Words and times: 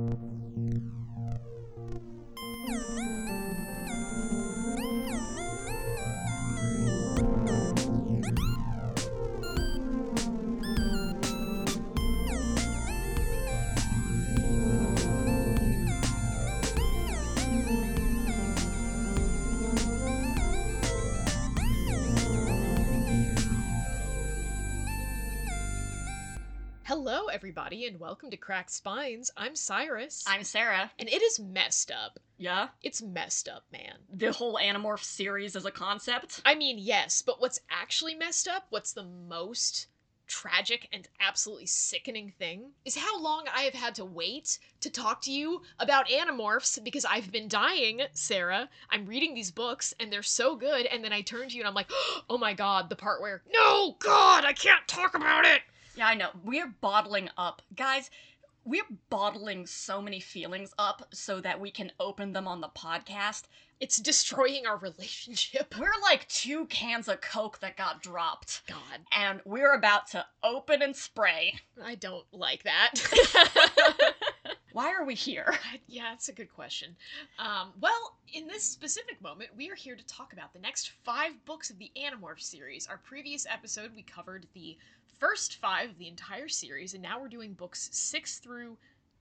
Hello, 0.00 0.16
everybody, 0.16 0.39
and 27.90 27.98
welcome 27.98 28.30
to 28.30 28.36
Cracked 28.36 28.70
Spines. 28.70 29.32
I'm 29.36 29.56
Cyrus. 29.56 30.22
I'm 30.24 30.44
Sarah. 30.44 30.92
and 31.00 31.08
it 31.08 31.22
is 31.22 31.40
messed 31.40 31.90
up. 31.90 32.20
Yeah? 32.38 32.68
It's 32.84 33.02
messed 33.02 33.48
up, 33.48 33.64
man. 33.72 33.96
The 34.12 34.30
whole 34.30 34.60
Animorph 34.62 35.02
series 35.02 35.56
as 35.56 35.64
a 35.64 35.72
concept? 35.72 36.40
I 36.44 36.54
mean, 36.54 36.78
yes, 36.78 37.20
but 37.20 37.40
what's 37.40 37.58
actually 37.68 38.14
messed 38.14 38.46
up, 38.46 38.66
what's 38.70 38.92
the 38.92 39.02
most 39.02 39.88
tragic 40.28 40.86
and 40.92 41.08
absolutely 41.18 41.66
sickening 41.66 42.32
thing, 42.38 42.70
is 42.84 42.96
how 42.96 43.20
long 43.20 43.46
I 43.52 43.62
have 43.62 43.74
had 43.74 43.96
to 43.96 44.04
wait 44.04 44.60
to 44.82 44.88
talk 44.88 45.22
to 45.22 45.32
you 45.32 45.62
about 45.80 46.06
Animorphs 46.06 46.84
because 46.84 47.04
I've 47.04 47.32
been 47.32 47.48
dying, 47.48 48.02
Sarah. 48.12 48.68
I'm 48.88 49.06
reading 49.06 49.34
these 49.34 49.50
books 49.50 49.94
and 49.98 50.12
they're 50.12 50.22
so 50.22 50.54
good, 50.54 50.86
and 50.86 51.02
then 51.02 51.12
I 51.12 51.22
turn 51.22 51.48
to 51.48 51.56
you 51.56 51.62
and 51.62 51.66
I'm 51.68 51.74
like, 51.74 51.90
oh 52.30 52.38
my 52.38 52.54
god, 52.54 52.88
the 52.88 52.94
part 52.94 53.20
where, 53.20 53.42
no, 53.52 53.96
God, 53.98 54.44
I 54.44 54.52
can't 54.52 54.86
talk 54.86 55.16
about 55.16 55.44
it! 55.44 55.62
Yeah, 56.00 56.06
I 56.06 56.14
know. 56.14 56.30
We're 56.42 56.74
bottling 56.80 57.28
up. 57.36 57.60
Guys, 57.76 58.10
we're 58.64 58.86
bottling 59.10 59.66
so 59.66 60.00
many 60.00 60.18
feelings 60.18 60.72
up 60.78 61.06
so 61.12 61.42
that 61.42 61.60
we 61.60 61.70
can 61.70 61.92
open 62.00 62.32
them 62.32 62.48
on 62.48 62.62
the 62.62 62.70
podcast. 62.70 63.42
It's 63.80 63.98
destroying 63.98 64.66
our 64.66 64.78
relationship. 64.78 65.74
We're 65.78 66.00
like 66.00 66.26
two 66.28 66.64
cans 66.66 67.06
of 67.06 67.20
Coke 67.20 67.60
that 67.60 67.76
got 67.76 68.02
dropped. 68.02 68.62
God, 68.66 69.00
And 69.12 69.40
we're 69.44 69.74
about 69.74 70.06
to 70.12 70.24
open 70.42 70.80
and 70.80 70.96
spray. 70.96 71.56
I 71.82 71.96
don't 71.96 72.24
like 72.32 72.62
that. 72.62 72.94
Why 74.72 74.94
are 74.94 75.04
we 75.04 75.14
here? 75.14 75.52
yeah, 75.86 76.10
that's 76.10 76.28
a 76.28 76.32
good 76.32 76.52
question. 76.52 76.96
Um, 77.38 77.72
well, 77.80 78.16
in 78.32 78.46
this 78.46 78.62
specific 78.62 79.20
moment, 79.20 79.50
we 79.56 79.70
are 79.70 79.74
here 79.74 79.96
to 79.96 80.06
talk 80.06 80.32
about 80.32 80.52
the 80.52 80.60
next 80.60 80.92
five 81.04 81.32
books 81.44 81.70
of 81.70 81.78
the 81.78 81.90
Animorph 81.96 82.40
series. 82.40 82.86
Our 82.86 82.98
previous 82.98 83.46
episode, 83.50 83.90
we 83.94 84.02
covered 84.02 84.46
the 84.54 84.78
first 85.20 85.60
five 85.60 85.90
of 85.90 85.98
the 85.98 86.08
entire 86.08 86.48
series, 86.48 86.94
and 86.94 87.02
now 87.02 87.20
we're 87.20 87.28
doing 87.28 87.52
books 87.52 87.88
six 87.92 88.38
through 88.38 88.76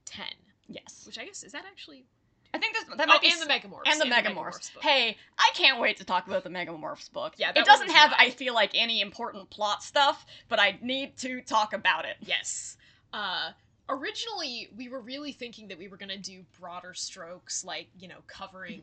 ten. 0.06 0.34
Yes. 0.68 1.04
Which 1.06 1.20
I 1.20 1.26
guess 1.26 1.44
is 1.44 1.52
that 1.52 1.66
actually 1.70 2.06
I 2.54 2.58
think 2.58 2.74
this, 2.74 2.86
that 2.86 3.02
oh, 3.02 3.06
might 3.06 3.22
be 3.22 3.30
and 3.32 3.42
the 3.42 3.46
Megamorphs 3.46 3.82
and 3.86 4.02
the 4.02 4.06
Megamorphs. 4.06 4.74
book. 4.74 4.84
Hey, 4.84 5.18
I 5.38 5.52
can't 5.54 5.80
wait 5.80 5.98
to 5.98 6.04
talk 6.04 6.28
about 6.28 6.44
the 6.44 6.50
Megamorphs 6.50 7.12
book. 7.12 7.34
Yeah, 7.38 7.52
it 7.56 7.66
doesn't 7.66 7.92
have, 7.92 8.12
wild. 8.12 8.22
I 8.22 8.32
feel 8.32 8.56
like, 8.56 8.72
any 8.74 9.02
important 9.02 9.50
plot 9.52 9.84
stuff, 9.84 10.26
but 10.48 10.60
I 10.60 10.80
need 10.82 11.16
to 11.18 11.42
talk 11.42 11.74
about 11.74 12.06
it. 12.06 12.18
Yes. 12.22 12.78
Uh, 13.14 13.52
originally, 13.88 14.70
we 14.76 14.90
were 14.90 15.00
really 15.00 15.32
thinking 15.32 15.68
that 15.68 15.78
we 15.78 15.88
were 15.88 15.98
going 15.98 16.10
to 16.10 16.18
do 16.18 16.44
broader 16.60 16.96
strokes, 16.96 17.64
like, 17.64 17.88
you 18.00 18.08
know, 18.08 18.24
covering 18.26 18.82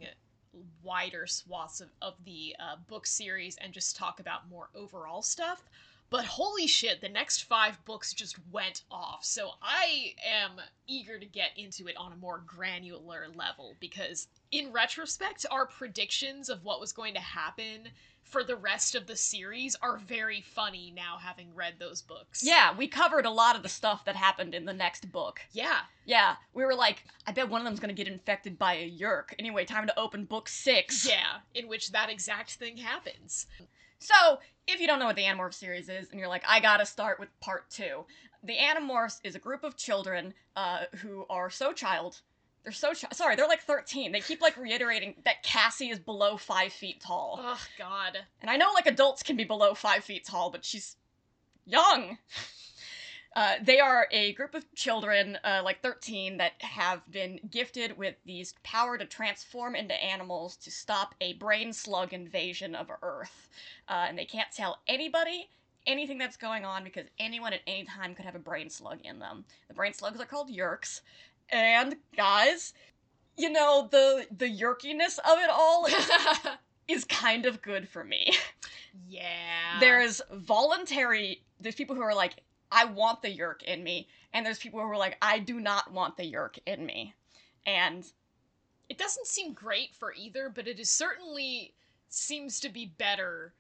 wider 0.83 1.27
swaths 1.27 1.81
of, 1.81 1.89
of 2.01 2.15
the 2.25 2.55
uh, 2.61 2.77
book 2.89 3.05
series 3.05 3.57
and 3.57 3.73
just 3.73 3.97
talk 3.97 4.21
about 4.21 4.49
more 4.49 4.69
overall 4.77 5.23
stuff. 5.23 5.65
But 6.09 6.25
holy 6.25 6.67
shit, 6.67 7.01
the 7.01 7.09
next 7.09 7.43
five 7.43 7.85
books 7.85 8.13
just 8.13 8.37
went 8.53 8.83
off. 8.91 9.25
So 9.25 9.51
I 9.61 10.15
am 10.25 10.61
eager 10.87 11.19
to 11.19 11.27
get 11.27 11.51
into 11.57 11.89
it 11.89 11.97
on 11.97 12.13
a 12.13 12.17
more 12.17 12.43
granular 12.47 13.27
level 13.35 13.75
because, 13.81 14.29
in 14.53 14.73
retrospect, 14.73 15.47
our 15.51 15.67
predictions 15.67 16.49
of 16.49 16.65
what 16.65 16.81
was 16.81 16.93
going 16.93 17.15
to 17.15 17.21
happen 17.21 17.89
for 18.27 18.43
the 18.43 18.57
rest 18.57 18.95
of 18.95 19.07
the 19.07 19.17
series 19.17 19.77
are 19.77 19.99
very 19.99 20.41
funny 20.41 20.93
now 20.95 21.17
having 21.21 21.55
read 21.55 21.75
those 21.79 22.03
books. 22.03 22.43
Yeah, 22.43 22.77
we 22.77 22.89
covered 22.89 23.25
a 23.25 23.31
lot 23.31 23.57
of 23.57 23.63
the 23.63 23.69
stuff 23.69 24.05
that 24.05 24.17
happened 24.17 24.55
in 24.55 24.65
the 24.65 24.73
next 24.73 25.11
book. 25.13 25.41
Yeah. 25.53 25.79
Yeah, 26.05 26.35
we 26.53 26.65
were 26.65 26.75
like, 26.75 27.05
I 27.27 27.33
bet 27.33 27.49
one 27.49 27.61
of 27.61 27.65
them's 27.65 27.81
gonna 27.81 27.93
get 27.93 28.09
infected 28.09 28.59
by 28.59 28.75
a 28.75 28.91
yeerk. 28.91 29.35
Anyway, 29.39 29.65
time 29.65 29.87
to 29.87 29.99
open 29.99 30.25
book 30.25 30.49
six. 30.49 31.09
Yeah, 31.09 31.39
in 31.55 31.69
which 31.69 31.93
that 31.93 32.11
exact 32.11 32.55
thing 32.55 32.77
happens. 32.79 33.47
So, 33.99 34.39
if 34.67 34.81
you 34.81 34.87
don't 34.87 34.99
know 34.99 35.07
what 35.07 35.17
the 35.17 35.23
Animorph 35.23 35.55
series 35.55 35.89
is, 35.89 36.11
and 36.11 36.19
you're 36.19 36.29
like, 36.29 36.45
I 36.47 36.61
gotta 36.61 36.87
start 36.87 37.19
with 37.21 37.29
part 37.41 37.71
two, 37.71 38.05
the 38.43 38.57
Animorphs 38.57 39.21
is 39.25 39.35
a 39.35 39.39
group 39.39 39.65
of 39.65 39.77
children 39.77 40.35
uh, 40.55 40.85
who 40.97 41.25
are 41.31 41.51
so 41.51 41.73
child. 41.73 42.21
They're 42.63 42.73
so 42.73 42.93
chi- 42.95 43.09
sorry. 43.13 43.37
They're 43.37 43.47
like 43.47 43.63
13. 43.63 44.11
They 44.13 44.21
keep 44.21 44.41
like 44.43 44.57
reiterating 44.57 45.15
that 45.25 45.43
Cassie 45.45 45.89
is 45.91 45.99
below 46.01 46.37
five 46.37 46.73
feet 46.73 47.01
tall, 47.01 47.39
Oh 47.41 47.61
god. 47.79 48.19
and 48.43 48.51
I 48.51 48.57
know 48.57 48.71
like 48.75 48.87
adults 48.87 49.23
can 49.23 49.37
be 49.37 49.45
below 49.45 49.73
five 49.75 50.03
feet 50.05 50.25
tall, 50.27 50.51
but 50.51 50.65
she's 50.65 50.97
young. 51.65 52.19
Uh, 53.37 53.57
they 53.63 53.79
are 53.79 54.09
a 54.13 54.33
group 54.33 54.55
of 54.55 54.65
children, 54.75 55.39
uh, 55.45 55.61
like 55.63 55.83
13, 55.83 56.39
that 56.39 56.53
have 56.61 57.03
been 57.11 57.39
gifted 57.51 57.99
with 57.99 58.15
these 58.25 58.55
power 58.63 58.97
to 58.97 59.05
transform 59.05 59.77
into 59.77 59.95
animals 60.03 60.57
to 60.57 60.71
stop 60.71 61.15
a 61.21 61.35
brain 61.35 61.71
slug 61.71 62.15
invasion 62.15 62.75
of 62.75 62.91
Earth. 63.03 63.51
Uh, 63.89 64.07
and 64.09 64.19
they 64.19 64.25
can't 64.25 64.51
tell 64.51 64.81
anybody 64.89 65.51
anything 65.87 66.17
that's 66.17 66.39
going 66.39 66.65
on 66.65 66.83
because 66.83 67.05
anyone 67.19 67.53
at 67.53 67.61
any 67.67 67.85
time 67.85 68.15
could 68.15 68.25
have 68.25 68.35
a 68.35 68.41
brain 68.41 68.71
slug 68.71 69.01
in 69.05 69.19
them. 69.19 69.45
The 69.69 69.75
brain 69.75 69.93
slugs 69.93 70.19
are 70.19 70.25
called 70.25 70.51
yeerks. 70.51 71.03
And 71.51 71.97
guys, 72.17 72.73
you 73.37 73.51
know 73.51 73.89
the 73.91 74.27
the 74.37 74.49
yerkiness 74.49 75.19
of 75.19 75.39
it 75.39 75.51
all 75.51 75.87
is 76.89 77.05
kind 77.09 77.47
of 77.47 77.63
good 77.63 77.89
for 77.89 78.03
me. 78.03 78.33
yeah. 79.09 79.79
there's 79.79 80.23
voluntary 80.33 81.43
there's 81.61 81.75
people 81.75 81.95
who 81.95 82.03
are 82.03 82.15
like 82.15 82.37
i 82.73 82.85
want 82.85 83.23
the 83.23 83.29
yeerk 83.37 83.63
in 83.63 83.83
me 83.85 84.09
and 84.33 84.45
there's 84.45 84.59
people 84.59 84.81
who 84.81 84.87
are 84.87 84.97
like 84.97 85.17
i 85.23 85.39
do 85.39 85.61
not 85.61 85.93
want 85.93 86.17
the 86.17 86.25
yeerk 86.25 86.59
in 86.67 86.85
me 86.87 87.15
and 87.67 88.05
It 88.89 88.99
doesn't 88.99 89.27
seem 89.27 89.53
great 89.53 89.95
for 89.97 90.15
either, 90.15 90.49
but 90.49 90.69
it 90.69 90.79
is 90.79 90.89
certainly 90.91 91.75
seems 92.09 92.61
to 92.61 92.69
be 92.69 92.87
better 92.99 93.53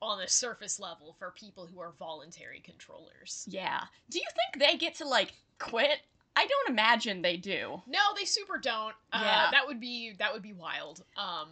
on 0.00 0.18
the 0.18 0.26
surface 0.28 0.80
level 0.80 1.14
for 1.18 1.30
people 1.32 1.66
who 1.66 1.80
are 1.80 1.92
voluntary 1.98 2.60
controllers. 2.60 3.44
yeah 3.48 3.80
do 4.10 4.18
you 4.18 4.24
think 4.34 4.62
they 4.64 4.76
get 4.78 4.94
to 4.96 5.06
like 5.06 5.32
quit 5.58 6.00
i 6.36 6.46
don't 6.46 6.68
imagine 6.70 7.20
they 7.22 7.36
do 7.36 7.82
No, 7.86 8.00
they 8.18 8.24
super 8.24 8.58
don't. 8.58 8.94
Uh, 9.12 9.20
Yeah. 9.22 9.50
that 9.50 9.66
would 9.66 9.80
be 9.80 10.14
that 10.18 10.32
would 10.32 10.42
be 10.42 10.52
wild. 10.54 11.04
Um, 11.16 11.48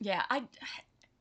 yeah 0.00 0.22
i 0.30 0.42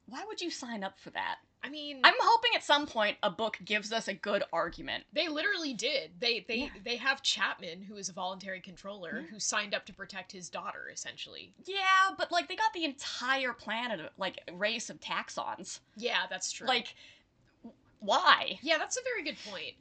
why 0.08 0.24
would 0.28 0.42
you 0.42 0.50
sign 0.52 0.84
up 0.84 1.00
for 1.00 1.12
that 1.12 1.38
I 1.64 1.70
mean, 1.70 2.02
i'm 2.04 2.14
hoping 2.20 2.52
at 2.56 2.64
some 2.64 2.86
point 2.86 3.18
a 3.24 3.30
book 3.32 3.58
gives 3.66 3.92
us 3.92 4.08
a 4.08 4.14
good 4.14 4.44
argument 4.54 5.06
They 5.14 5.28
literally 5.28 5.74
did. 5.74 6.12
They 6.20 6.46
they 6.48 6.56
Yeah. 6.58 6.70
they 6.84 6.96
have 6.98 7.24
Chapman, 7.24 7.82
who 7.84 7.96
is 7.98 8.08
a 8.10 8.14
voluntary 8.14 8.62
controller, 8.62 9.14
Mhm. 9.24 9.30
who 9.30 9.40
signed 9.40 9.74
up 9.74 9.86
to 9.88 9.94
protect 9.94 10.32
his 10.32 10.50
daughter, 10.50 10.90
essentially. 10.94 11.54
yeah 11.66 12.12
but 12.18 12.32
like 12.32 12.48
they 12.48 12.56
got 12.56 12.74
the 12.74 12.86
entire 12.86 13.54
planet 13.54 14.12
like 14.18 14.40
race 14.54 14.90
of 14.90 15.00
taxxons 15.00 15.80
Yeah, 15.96 16.28
that's 16.30 16.52
true. 16.52 16.68
like 16.68 16.96
why 18.00 18.60
yeah, 18.62 18.78
that's 18.78 18.98
a 18.98 19.02
very 19.04 19.24
good 19.24 19.38
point. 19.50 19.74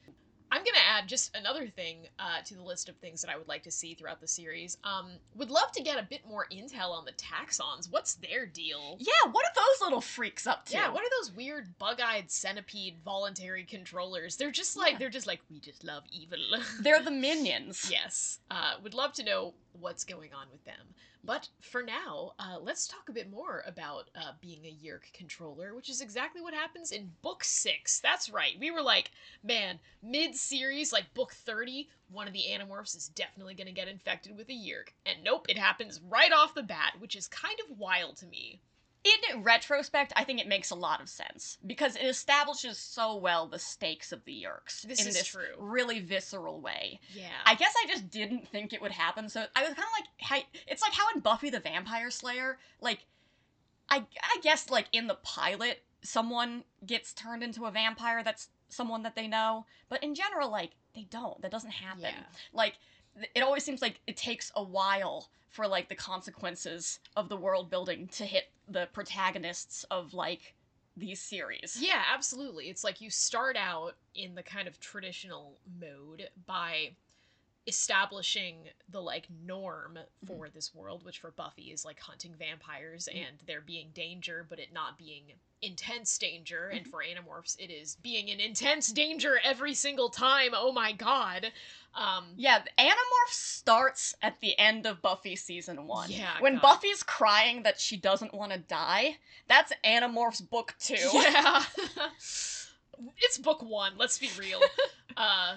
I'm 0.55 0.61
gonna 0.63 0.85
add 0.89 1.09
just 1.09 1.37
another 1.37 1.67
thing 1.67 2.07
uh, 2.21 2.41
to 2.45 2.55
the 2.55 2.63
list 2.63 2.89
of 2.89 2.95
things 2.97 3.21
that 3.23 3.31
I 3.31 3.37
would 3.37 3.49
like 3.49 3.65
to 3.65 3.73
see 3.73 3.95
throughout 3.95 4.21
the 4.21 4.29
series. 4.29 4.79
Um, 4.85 5.11
would 5.35 5.51
love 5.51 5.73
to 5.73 5.83
get 5.83 5.99
a 5.99 6.05
bit 6.05 6.21
more 6.29 6.47
intel 6.53 6.91
on 6.91 7.05
the 7.05 7.13
taxxons. 7.13 7.91
What's 7.91 8.15
their 8.15 8.47
deal? 8.47 8.97
yeah 9.01 9.31
what 9.33 9.45
are 9.45 9.53
those 9.57 9.85
little 9.85 10.01
freaks 10.01 10.47
up 10.47 10.67
to 10.67 10.75
Yeah, 10.75 10.91
what 10.93 11.03
are 11.03 11.11
those 11.21 11.33
weird 11.35 11.77
bug-eyed 11.79 12.31
centipede 12.31 12.99
voluntary 13.05 13.65
controllers? 13.65 14.37
They're 14.37 14.53
just 14.53 14.77
like 14.77 14.93
Yeah. 14.93 14.99
they're 14.99 15.11
just 15.11 15.27
like 15.27 15.41
we 15.51 15.59
just 15.59 15.83
love 15.83 16.05
evil. 16.13 16.39
They're 16.81 17.03
the 17.03 17.11
minions. 17.11 17.89
Yes. 17.91 18.39
Uh, 18.51 18.75
would 18.83 18.95
love 18.95 19.13
to 19.15 19.25
know 19.25 19.55
what's 19.79 20.05
going 20.05 20.33
on 20.33 20.47
with 20.51 20.65
them. 20.65 20.95
But 21.23 21.49
for 21.61 21.83
now, 21.83 22.33
uh, 22.39 22.59
let's 22.61 22.87
talk 22.87 23.09
a 23.09 23.13
bit 23.13 23.31
more 23.31 23.65
about 23.67 24.11
uh, 24.15 24.33
being 24.41 24.65
a 24.67 24.77
Yeerk 24.85 25.13
controller, 25.13 25.75
which 25.75 25.89
is 25.89 26.01
exactly 26.01 26.43
what 26.43 26.55
happens 26.55 26.93
in 26.93 27.13
Book 27.23 27.45
6. 27.45 28.01
That's 28.01 28.29
right. 28.29 28.59
We 28.61 28.71
were 28.71 28.83
like, 28.83 29.11
man, 29.43 29.79
mid 30.03 30.35
series, 30.35 30.93
like 30.93 31.15
Book 31.15 31.33
30, 31.33 31.89
one 32.11 32.27
of 32.27 32.35
the 32.35 32.45
Animorphs 32.51 32.97
is 32.97 33.09
definitely 33.09 33.55
going 33.55 33.67
to 33.67 33.73
get 33.73 33.89
infected 33.89 34.37
with 34.37 34.49
a 34.49 34.53
Yeerk. 34.53 34.93
And 35.07 35.25
nope, 35.25 35.47
it 35.49 35.59
happens 35.59 36.01
right 36.09 36.33
off 36.33 36.55
the 36.55 36.63
bat, 36.63 36.95
which 36.99 37.17
is 37.17 37.27
kind 37.27 37.59
of 37.61 37.79
wild 37.79 38.17
to 38.19 38.27
me. 38.27 38.61
In 39.05 39.43
retrospect, 39.43 40.15
I 40.17 40.25
think 40.25 40.41
it 40.41 40.49
makes 40.49 40.71
a 40.71 40.75
lot 40.75 41.03
of 41.03 41.11
sense 41.11 41.59
because 41.67 41.95
it 41.95 42.07
establishes 42.07 42.79
so 42.79 43.17
well 43.17 43.47
the 43.47 43.59
stakes 43.59 44.13
of 44.13 44.25
the 44.25 44.33
Yeerks 44.33 44.81
This 44.83 45.03
in 45.03 45.09
is 45.09 45.15
this 45.15 45.27
true. 45.27 45.43
really 45.59 46.01
visceral 46.01 46.61
way. 46.63 47.01
Yeah. 47.15 47.29
I 47.45 47.55
guess 47.55 47.75
I 47.85 47.87
just 47.87 48.09
didn't 48.11 48.49
think 48.49 48.73
it 48.73 48.81
would 48.81 48.93
happen, 48.93 49.29
so 49.29 49.45
I 49.55 49.61
was 49.63 49.75
kind 49.75 49.87
of 49.87 50.07
like, 50.31 50.47
it's 50.67 50.81
like 50.81 50.95
how 50.95 51.05
in 51.15 51.21
Buffy 51.21 51.51
the 51.51 51.61
Vampire 51.61 52.11
Slayer, 52.11 52.59
like, 52.81 53.05
I 53.91 53.99
I 54.23 54.39
guess 54.43 54.71
like 54.71 54.87
in 54.93 55.07
the 55.07 55.17
pilot, 55.17 55.83
someone 56.03 56.65
gets 56.87 57.13
turned 57.13 57.43
into 57.43 57.67
a 57.67 57.71
vampire 57.71 58.23
that's 58.25 58.49
someone 58.71 59.03
that 59.03 59.15
they 59.15 59.27
know, 59.27 59.67
but 59.91 60.03
in 60.03 60.15
general, 60.15 60.51
like 60.51 60.71
they 60.95 61.07
don't. 61.11 61.43
That 61.43 61.51
doesn't 61.51 61.71
happen. 61.73 62.05
Yeah. 62.05 62.23
Like 62.55 62.79
it 63.35 63.43
always 63.43 63.65
seems 63.65 63.83
like 63.83 64.01
it 64.07 64.17
takes 64.17 64.51
a 64.57 64.63
while 64.63 65.31
for 65.49 65.69
like 65.69 65.89
the 65.89 65.95
consequences 65.95 66.99
of 67.17 67.29
the 67.29 67.37
world 67.37 67.71
building 67.71 68.09
to 68.09 68.25
hit 68.25 68.51
the 68.69 68.89
protagonists 68.93 69.85
of 69.91 70.15
like 70.15 70.55
these 70.97 71.21
series. 71.21 71.79
Yeah, 71.81 72.03
absolutely. 72.13 72.69
It's 72.69 72.85
like 72.85 73.01
you 73.01 73.11
start 73.11 73.57
out 73.57 73.95
in 74.15 74.35
the 74.35 74.43
kind 74.43 74.69
of 74.69 74.81
traditional 74.81 75.59
mode 75.81 76.29
by 76.47 76.91
establishing 77.67 78.57
the 78.91 79.01
like 79.01 79.27
norm 79.45 79.99
for 80.27 80.49
this 80.49 80.75
world 80.75 81.05
which 81.05 81.19
for 81.19 81.31
buffy 81.31 81.65
is 81.73 81.85
like 81.85 81.99
hunting 82.01 82.35
vampires 82.39 83.09
Mhm. 83.13 83.27
and 83.27 83.37
there 83.47 83.61
being 83.63 83.91
danger 83.95 84.47
but 84.49 84.59
it 84.59 84.73
not 84.73 84.99
being 84.99 85.33
intense 85.63 86.19
danger 86.19 86.69
and 86.69 86.85
Mhm. 86.87 86.91
for 86.91 87.03
animorphs 87.03 87.59
it 87.59 87.71
is 87.71 87.97
being 87.97 88.31
an 88.31 88.39
intense 88.39 88.93
danger 88.93 89.41
every 89.43 89.73
single 89.75 90.11
time 90.11 90.51
oh 90.55 90.73
my 90.73 90.93
god 90.93 91.53
um 91.95 92.25
Yeah, 92.37 92.59
the 92.59 92.71
Animorph 92.77 93.31
starts 93.31 94.15
at 94.21 94.41
the 94.41 94.59
end 94.59 94.85
of 94.85 95.01
Buffy 95.01 95.37
season 95.37 95.87
one. 95.87 96.11
Yeah, 96.11 96.41
When 96.41 96.55
God. 96.55 96.63
Buffy's 96.63 97.05
crying 97.05 97.63
that 97.63 97.79
she 97.81 97.97
doesn't 97.97 98.35
want 98.35 98.51
to 98.51 98.59
die, 98.59 99.19
that's 99.47 99.73
Animorph's 99.85 100.41
book 100.41 100.75
two. 100.81 100.97
Yeah. 101.13 101.63
it's 103.19 103.39
book 103.39 103.63
one, 103.63 103.93
let's 103.97 104.19
be 104.19 104.29
real. 104.39 104.61
uh 105.17 105.57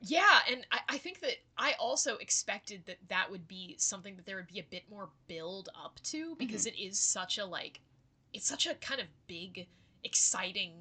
yeah, 0.00 0.40
and 0.50 0.66
I, 0.70 0.80
I 0.90 0.98
think 0.98 1.20
that 1.20 1.36
I 1.56 1.74
also 1.78 2.16
expected 2.16 2.82
that 2.86 2.98
that 3.08 3.30
would 3.30 3.48
be 3.48 3.76
something 3.78 4.16
that 4.16 4.26
there 4.26 4.36
would 4.36 4.46
be 4.46 4.60
a 4.60 4.64
bit 4.70 4.84
more 4.90 5.08
build 5.26 5.68
up 5.74 5.98
to 6.04 6.36
because 6.36 6.66
mm-hmm. 6.66 6.76
it 6.78 6.88
is 6.88 6.98
such 6.98 7.38
a 7.38 7.44
like 7.44 7.80
it's 8.32 8.46
such 8.46 8.66
a 8.66 8.74
kind 8.74 9.00
of 9.00 9.06
big, 9.26 9.66
exciting 10.04 10.72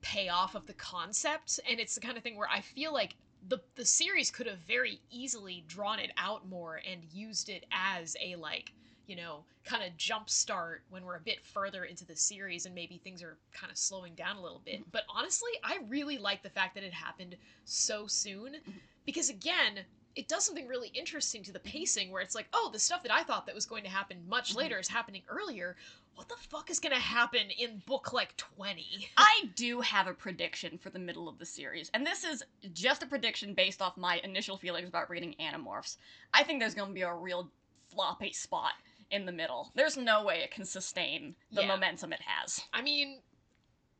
payoff 0.00 0.54
of 0.54 0.66
the 0.66 0.72
concept, 0.74 1.60
and 1.68 1.78
it's 1.78 1.94
the 1.94 2.00
kind 2.00 2.16
of 2.16 2.22
thing 2.22 2.36
where 2.36 2.48
I 2.48 2.60
feel 2.60 2.92
like 2.92 3.14
the 3.48 3.58
the 3.74 3.84
series 3.84 4.30
could 4.30 4.46
have 4.46 4.58
very 4.58 5.00
easily 5.10 5.64
drawn 5.66 5.98
it 5.98 6.12
out 6.16 6.48
more 6.48 6.80
and 6.90 7.04
used 7.12 7.48
it 7.48 7.66
as 7.72 8.16
a 8.22 8.36
like 8.36 8.72
you 9.12 9.16
know 9.16 9.44
kind 9.66 9.82
of 9.84 9.94
jump 9.98 10.30
start 10.30 10.82
when 10.88 11.04
we're 11.04 11.16
a 11.16 11.20
bit 11.20 11.44
further 11.44 11.84
into 11.84 12.06
the 12.06 12.16
series 12.16 12.64
and 12.64 12.74
maybe 12.74 12.96
things 12.96 13.22
are 13.22 13.36
kind 13.52 13.70
of 13.70 13.76
slowing 13.76 14.14
down 14.14 14.36
a 14.36 14.40
little 14.40 14.62
bit. 14.64 14.80
Mm-hmm. 14.80 14.90
But 14.90 15.02
honestly 15.14 15.50
i 15.62 15.80
really 15.86 16.16
like 16.16 16.42
the 16.42 16.48
fact 16.48 16.74
that 16.76 16.82
it 16.82 16.94
happened 16.94 17.36
so 17.66 18.06
soon 18.06 18.54
mm-hmm. 18.54 18.70
because 19.04 19.28
again 19.28 19.80
it 20.16 20.28
does 20.28 20.44
something 20.44 20.66
really 20.66 20.88
interesting 20.94 21.42
to 21.42 21.52
the 21.52 21.58
mm-hmm. 21.58 21.68
pacing 21.68 22.10
where 22.10 22.22
it's 22.22 22.34
like 22.34 22.46
oh 22.54 22.70
the 22.72 22.78
stuff 22.78 23.02
that 23.02 23.12
i 23.12 23.22
thought 23.22 23.44
that 23.44 23.54
was 23.54 23.66
going 23.66 23.84
to 23.84 23.90
happen 23.90 24.16
much 24.26 24.52
Mhm. 24.52 24.56
later 24.56 24.78
is 24.78 24.88
happening 24.88 25.22
earlier. 25.28 25.76
What 26.14 26.28
the 26.28 26.36
fuck 26.36 26.70
is 26.70 26.80
going 26.80 26.94
to 26.94 27.00
happen 27.00 27.50
in 27.50 27.82
book 27.86 28.14
like 28.14 28.34
20 28.38 29.08
I 29.18 29.50
do 29.56 29.82
have 29.82 30.06
a 30.06 30.14
prediction 30.14 30.78
for 30.78 30.88
the 30.88 30.98
middle 30.98 31.28
of 31.28 31.38
the 31.38 31.46
series, 31.46 31.90
and 31.92 32.06
this 32.06 32.24
is 32.24 32.42
just 32.72 33.02
a 33.02 33.06
prediction 33.06 33.52
based 33.52 33.82
off 33.82 33.96
my 33.98 34.20
initial 34.24 34.56
feelings 34.56 34.88
about 34.88 35.10
reading 35.10 35.34
Animorphs. 35.38 35.98
I 36.32 36.44
think 36.44 36.60
there's 36.60 36.74
going 36.74 36.88
to 36.88 36.94
be 36.94 37.02
a 37.02 37.14
real 37.14 37.50
floppy 37.92 38.32
spot 38.32 38.72
in 39.12 39.26
the 39.26 39.32
middle. 39.32 39.70
There's 39.74 39.96
no 39.96 40.24
way 40.24 40.38
it 40.40 40.50
can 40.50 40.64
sustain 40.64 41.36
the 41.52 41.60
Yeah. 41.62 41.68
momentum 41.68 42.12
it 42.12 42.20
has. 42.22 42.60
i 42.72 42.82
mean 42.82 43.20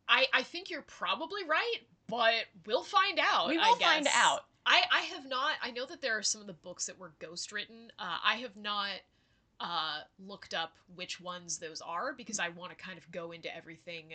i 0.09 0.27
i 0.33 0.43
think 0.43 0.71
you're 0.71 0.83
probably 0.83 1.45
right 1.45 1.79
but 2.09 2.35
we'll 2.67 2.83
find 2.83 3.21
out 3.21 3.49
we 3.49 3.57
will 3.59 3.77
find 3.77 4.09
out. 4.15 4.41
I 4.67 4.83
I 4.91 5.01
have 5.15 5.27
not. 5.27 5.53
I 5.63 5.71
know 5.71 5.87
that 5.87 6.01
there 6.01 6.17
are 6.19 6.23
some 6.23 6.41
of 6.41 6.47
the 6.47 6.53
books 6.53 6.87
that 6.87 6.99
were 6.99 7.13
ghost 7.19 7.51
written. 7.53 7.91
Uh, 7.99 8.19
I 8.25 8.37
have 8.37 8.57
not 8.57 8.91
uh, 9.61 10.01
looked 10.19 10.55
up 10.55 10.73
which 10.95 11.21
ones 11.21 11.59
those 11.59 11.81
are 11.81 12.13
because 12.13 12.39
I 12.39 12.49
want 12.51 12.71
to 12.71 12.77
kind 12.77 12.99
of 12.99 13.11
go 13.11 13.33
into 13.33 13.55
everything 13.57 14.13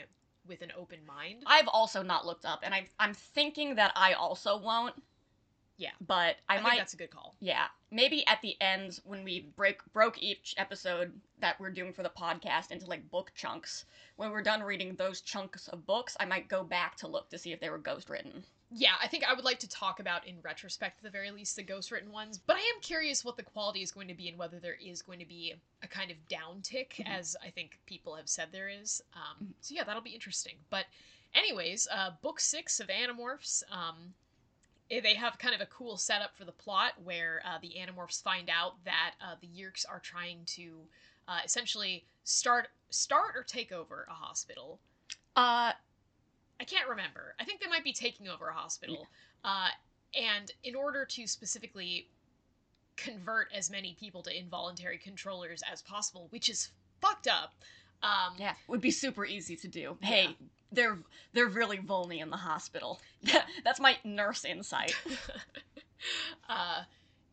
with 0.47 0.61
an 0.61 0.71
open 0.77 0.99
mind. 1.05 1.43
I've 1.45 1.67
also 1.67 2.01
not 2.03 2.25
looked 2.25 2.45
up, 2.45 2.59
and 2.63 2.73
I, 2.73 2.87
I'm 2.99 3.13
thinking 3.13 3.75
that 3.75 3.91
I 3.95 4.13
also 4.13 4.57
won't. 4.57 4.95
Yeah. 5.77 5.91
But 6.05 6.15
I, 6.15 6.17
might. 6.17 6.37
I, 6.49 6.55
think 6.55 6.63
might. 6.63 6.77
that's 6.79 6.93
a 6.93 6.97
good 6.97 7.11
call. 7.11 7.35
Yeah, 7.39 7.65
maybe 7.91 8.25
at 8.27 8.41
the 8.41 8.55
end 8.61 8.99
when 9.05 9.23
we 9.23 9.51
break 9.55 9.79
broke 9.93 10.21
each 10.21 10.55
episode 10.57 11.11
that 11.39 11.59
we're 11.59 11.69
doing 11.71 11.93
for 11.93 12.03
the 12.03 12.09
podcast 12.09 12.71
into 12.71 12.87
like 12.87 13.09
book 13.11 13.31
chunks. 13.35 13.85
When 14.15 14.31
we're 14.31 14.41
done 14.41 14.63
reading 14.63 14.95
those 14.95 15.21
chunks 15.21 15.67
of 15.67 15.85
books, 15.85 16.17
I 16.19 16.25
might 16.25 16.47
go 16.49 16.63
back 16.63 16.95
to 16.97 17.07
look 17.07 17.29
to 17.29 17.37
see 17.37 17.51
if 17.53 17.59
they 17.59 17.69
were 17.69 17.77
ghost 17.77 18.09
written. 18.09 18.43
Yeah, 18.69 18.95
I 19.01 19.07
think 19.07 19.23
I 19.23 19.33
would 19.33 19.45
like 19.45 19.59
to 19.59 19.69
talk 19.69 20.01
about 20.01 20.27
in 20.27 20.35
retrospect, 20.41 20.97
at 20.99 21.03
the 21.03 21.09
very 21.09 21.31
least, 21.31 21.55
the 21.55 21.63
ghost 21.63 21.89
written 21.89 22.11
ones. 22.11 22.37
But 22.37 22.57
I 22.57 22.59
am 22.59 22.81
curious 22.81 23.23
what 23.23 23.37
the 23.37 23.43
quality 23.43 23.81
is 23.81 23.91
going 23.91 24.09
to 24.09 24.13
be 24.13 24.27
and 24.27 24.37
whether 24.37 24.59
there 24.59 24.75
is 24.83 25.01
going 25.01 25.19
to 25.19 25.25
be 25.25 25.53
a 25.83 25.87
kind 25.87 26.11
of 26.11 26.17
downtick, 26.27 26.89
Mhm. 26.95 27.07
as 27.07 27.37
I 27.41 27.49
think 27.49 27.79
people 27.85 28.15
have 28.15 28.27
said 28.27 28.49
there 28.51 28.67
is. 28.67 29.01
Um, 29.13 29.53
so 29.61 29.73
yeah, 29.73 29.85
that'll 29.85 30.01
be 30.01 30.09
interesting. 30.09 30.55
But, 30.69 30.85
anyways, 31.33 31.87
uh, 31.89 32.11
book 32.21 32.41
six 32.41 32.81
of 32.81 32.87
Animorphs. 32.87 33.63
Um, 33.71 34.13
they 34.89 35.13
have 35.15 35.37
kind 35.37 35.53
of 35.53 35.61
a 35.61 35.65
cool 35.65 35.97
setup 35.97 36.35
for 36.35 36.45
the 36.45 36.51
plot 36.51 36.93
where 37.03 37.41
uh, 37.45 37.57
the 37.61 37.73
Animorphs 37.77 38.21
find 38.21 38.49
out 38.49 38.83
that 38.85 39.15
uh, 39.21 39.35
the 39.41 39.47
Yeerks 39.47 39.85
are 39.87 39.99
trying 39.99 40.39
to 40.45 40.77
uh, 41.27 41.39
essentially 41.43 42.05
start 42.23 42.69
start 42.89 43.35
or 43.35 43.43
take 43.43 43.71
over 43.71 44.07
a 44.09 44.13
hospital. 44.13 44.79
Uh, 45.35 45.71
I 46.59 46.63
can't 46.65 46.87
remember. 46.87 47.35
I 47.39 47.43
think 47.43 47.61
they 47.61 47.67
might 47.67 47.83
be 47.83 47.93
taking 47.93 48.27
over 48.27 48.47
a 48.47 48.53
hospital. 48.53 49.07
Uh, 49.43 49.69
and 50.15 50.51
in 50.63 50.75
order 50.75 51.05
to 51.05 51.27
specifically 51.27 52.07
convert 52.95 53.49
as 53.53 53.69
many 53.69 53.95
people 53.99 54.23
to 54.23 54.37
involuntary 54.37 54.97
controllers 54.97 55.61
as 55.71 55.81
possible, 55.81 56.27
which 56.31 56.49
is 56.49 56.69
fucked 57.01 57.27
up. 57.27 57.53
Um, 58.03 58.35
yeah, 58.37 58.53
would 58.67 58.81
be 58.81 58.91
super 58.91 59.25
easy 59.25 59.55
to 59.55 59.67
do. 59.67 59.97
Hey, 60.01 60.23
Yeah. 60.23 60.47
They're 60.71 60.97
they're 61.33 61.47
really 61.47 61.77
vulny 61.77 62.21
in 62.21 62.29
the 62.29 62.37
hospital. 62.37 62.99
Yeah. 63.21 63.43
That's 63.63 63.79
my 63.79 63.97
nurse 64.03 64.45
insight. 64.45 64.95
uh, 66.49 66.83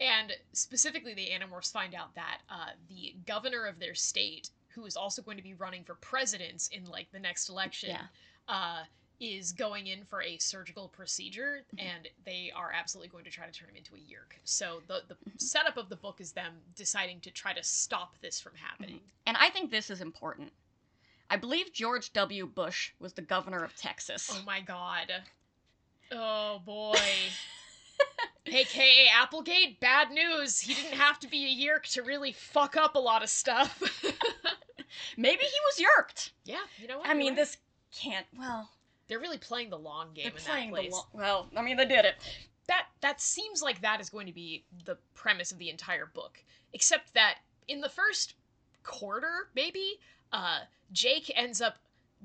and 0.00 0.32
specifically, 0.52 1.14
the 1.14 1.28
Animorphs 1.28 1.72
find 1.72 1.94
out 1.94 2.14
that 2.14 2.38
uh, 2.50 2.70
the 2.88 3.14
governor 3.26 3.66
of 3.66 3.78
their 3.78 3.94
state, 3.94 4.50
who 4.74 4.84
is 4.86 4.96
also 4.96 5.22
going 5.22 5.36
to 5.36 5.42
be 5.42 5.54
running 5.54 5.84
for 5.84 5.94
president 5.96 6.68
in 6.72 6.84
like 6.86 7.10
the 7.12 7.20
next 7.20 7.48
election, 7.48 7.90
Yeah. 7.90 8.02
uh, 8.48 8.82
is 9.20 9.52
going 9.52 9.86
in 9.86 10.04
for 10.04 10.20
a 10.22 10.36
surgical 10.38 10.88
procedure, 10.88 11.62
and 11.78 12.08
they 12.26 12.50
are 12.54 12.72
absolutely 12.72 13.08
going 13.08 13.24
to 13.24 13.30
try 13.30 13.46
to 13.46 13.52
turn 13.52 13.68
him 13.68 13.76
into 13.76 13.94
a 13.94 13.98
yeerk. 13.98 14.36
So 14.42 14.82
the 14.88 15.02
the 15.08 15.16
setup 15.38 15.76
of 15.76 15.88
the 15.88 15.96
book 15.96 16.20
is 16.20 16.32
them 16.32 16.54
deciding 16.74 17.20
to 17.20 17.30
try 17.30 17.52
to 17.52 17.62
stop 17.62 18.14
this 18.20 18.40
from 18.40 18.52
happening. 18.56 19.00
And 19.26 19.36
I 19.36 19.50
think 19.50 19.70
this 19.70 19.88
is 19.90 20.00
important. 20.00 20.52
I 21.34 21.36
believe 21.36 21.72
George 21.72 22.12
W. 22.12 22.46
Bush 22.46 22.92
was 23.00 23.14
the 23.14 23.20
governor 23.22 23.64
of 23.64 23.74
Texas. 23.74 24.30
Oh 24.32 24.44
my 24.46 24.60
god. 24.60 25.10
Oh 26.12 26.62
boy. 26.64 26.94
AKA 28.46 29.08
Applegate, 29.12 29.80
bad 29.80 30.12
news. 30.12 30.60
He 30.60 30.74
didn't 30.74 30.96
have 30.96 31.18
to 31.18 31.26
be 31.28 31.44
a 31.44 31.48
yeerk 31.66 31.90
to 31.94 32.02
really 32.02 32.30
fuck 32.30 32.76
up 32.76 32.94
a 32.94 33.00
lot 33.00 33.24
of 33.24 33.28
stuff. 33.30 33.82
Maybe 35.16 35.42
he 35.42 35.58
was 35.66 35.80
yeerked. 35.80 36.30
yeah, 36.44 36.58
you 36.80 36.86
know 36.86 36.98
what? 36.98 37.08
I 37.08 37.14
mean, 37.14 37.30
right. 37.30 37.36
this 37.36 37.56
can't. 37.92 38.26
Well, 38.38 38.70
they're 39.08 39.18
really 39.18 39.38
playing 39.38 39.70
the 39.70 39.78
long 39.78 40.14
game 40.14 40.26
they're 40.26 40.38
in 40.38 40.44
playing 40.44 40.70
that 40.70 40.82
the 40.82 40.88
place. 40.88 40.92
lo- 40.92 41.06
well. 41.14 41.48
I 41.56 41.62
mean, 41.62 41.76
they 41.76 41.86
did 41.86 42.04
it. 42.04 42.14
that 42.68 42.86
that 43.00 43.20
seems 43.20 43.60
like 43.60 43.80
that 43.80 44.00
is 44.00 44.08
going 44.08 44.28
to 44.28 44.32
be 44.32 44.62
the 44.84 44.98
premise 45.14 45.50
of 45.50 45.58
the 45.58 45.68
entire 45.68 46.06
book 46.06 46.38
except 46.72 47.12
that 47.14 47.38
in 47.66 47.80
the 47.80 47.88
first 47.88 48.34
quarter 48.84 49.48
maybe 49.56 49.98
uh 50.32 50.60
jake 50.94 51.30
ends 51.36 51.60
up 51.60 51.76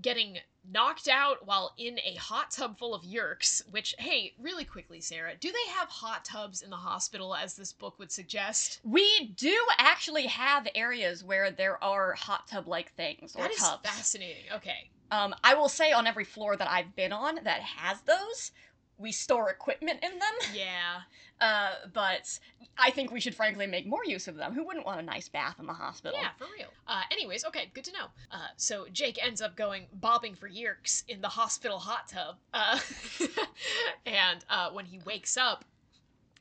getting 0.02 0.38
knocked 0.72 1.08
out 1.08 1.46
while 1.46 1.74
in 1.78 2.00
a 2.06 2.16
hot 2.16 2.52
tub 2.52 2.78
full 2.78 2.94
of 2.94 3.02
yeerks 3.04 3.62
which 3.72 3.96
hey 3.98 4.34
really 4.40 4.64
quickly 4.64 5.02
sarah 5.02 5.34
do 5.40 5.52
they 5.52 5.72
have 5.72 5.90
hot 5.90 6.24
tubs 6.24 6.62
in 6.62 6.70
the 6.70 6.76
hospital 6.76 7.36
as 7.36 7.56
this 7.56 7.74
book 7.74 7.98
would 8.00 8.12
suggest? 8.12 8.80
We 8.84 9.34
do 9.36 9.56
actually 9.78 10.28
have 10.28 10.68
areas 10.76 11.24
where 11.24 11.52
there 11.52 11.82
are 11.84 12.14
hot 12.14 12.48
tub 12.48 12.68
like 12.68 12.92
things 12.94 13.36
or 13.36 13.44
that 13.44 13.52
is 13.52 13.58
tubs. 13.58 13.90
fascinating. 13.90 14.44
Okay. 14.56 14.90
Um, 15.12 15.34
I 15.44 15.56
will 15.56 15.70
say 15.70 15.92
on 15.92 16.06
every 16.06 16.24
floor 16.24 16.56
that 16.56 16.70
I've 16.70 16.96
been 16.96 17.12
on 17.12 17.40
that 17.44 17.62
has 17.62 18.02
those, 18.02 18.52
we 19.00 19.12
store 19.12 19.50
equipment 19.50 20.04
in 20.04 20.12
them. 20.20 20.34
yeah 20.54 21.02
Uh, 21.42 21.72
but 21.94 22.38
I 22.78 22.92
think 22.92 23.12
we 23.12 23.20
should 23.22 23.34
frankly 23.36 23.66
make 23.66 23.86
more 23.88 24.04
use 24.06 24.28
of 24.28 24.36
them. 24.36 24.54
Who 24.54 24.64
wouldn't 24.66 24.86
want 24.86 25.00
a 25.00 25.04
nice 25.04 25.30
bath 25.30 25.56
in 25.60 25.66
the 25.68 25.74
hospital? 25.74 26.20
Yeah, 26.22 26.32
for 26.38 26.48
real. 26.58 26.68
Uh, 26.86 27.02
anyways, 27.12 27.46
okay, 27.46 27.72
good 27.74 27.86
to 27.86 27.94
know. 27.94 28.08
Uh, 28.32 28.48
so 28.58 28.88
Jake 28.92 29.18
ends 29.26 29.42
up 29.42 29.56
going 29.56 29.88
bobbing 29.94 30.36
for 30.36 30.50
yeerks 30.50 31.04
in 31.08 31.22
the 31.22 31.30
hospital 31.30 31.80
hot 31.80 32.08
tub, 32.10 32.36
uh, 32.54 32.78
and 34.06 34.44
uh, 34.50 34.70
when 34.72 34.86
he 34.86 35.00
wakes 35.06 35.38
up, 35.38 35.66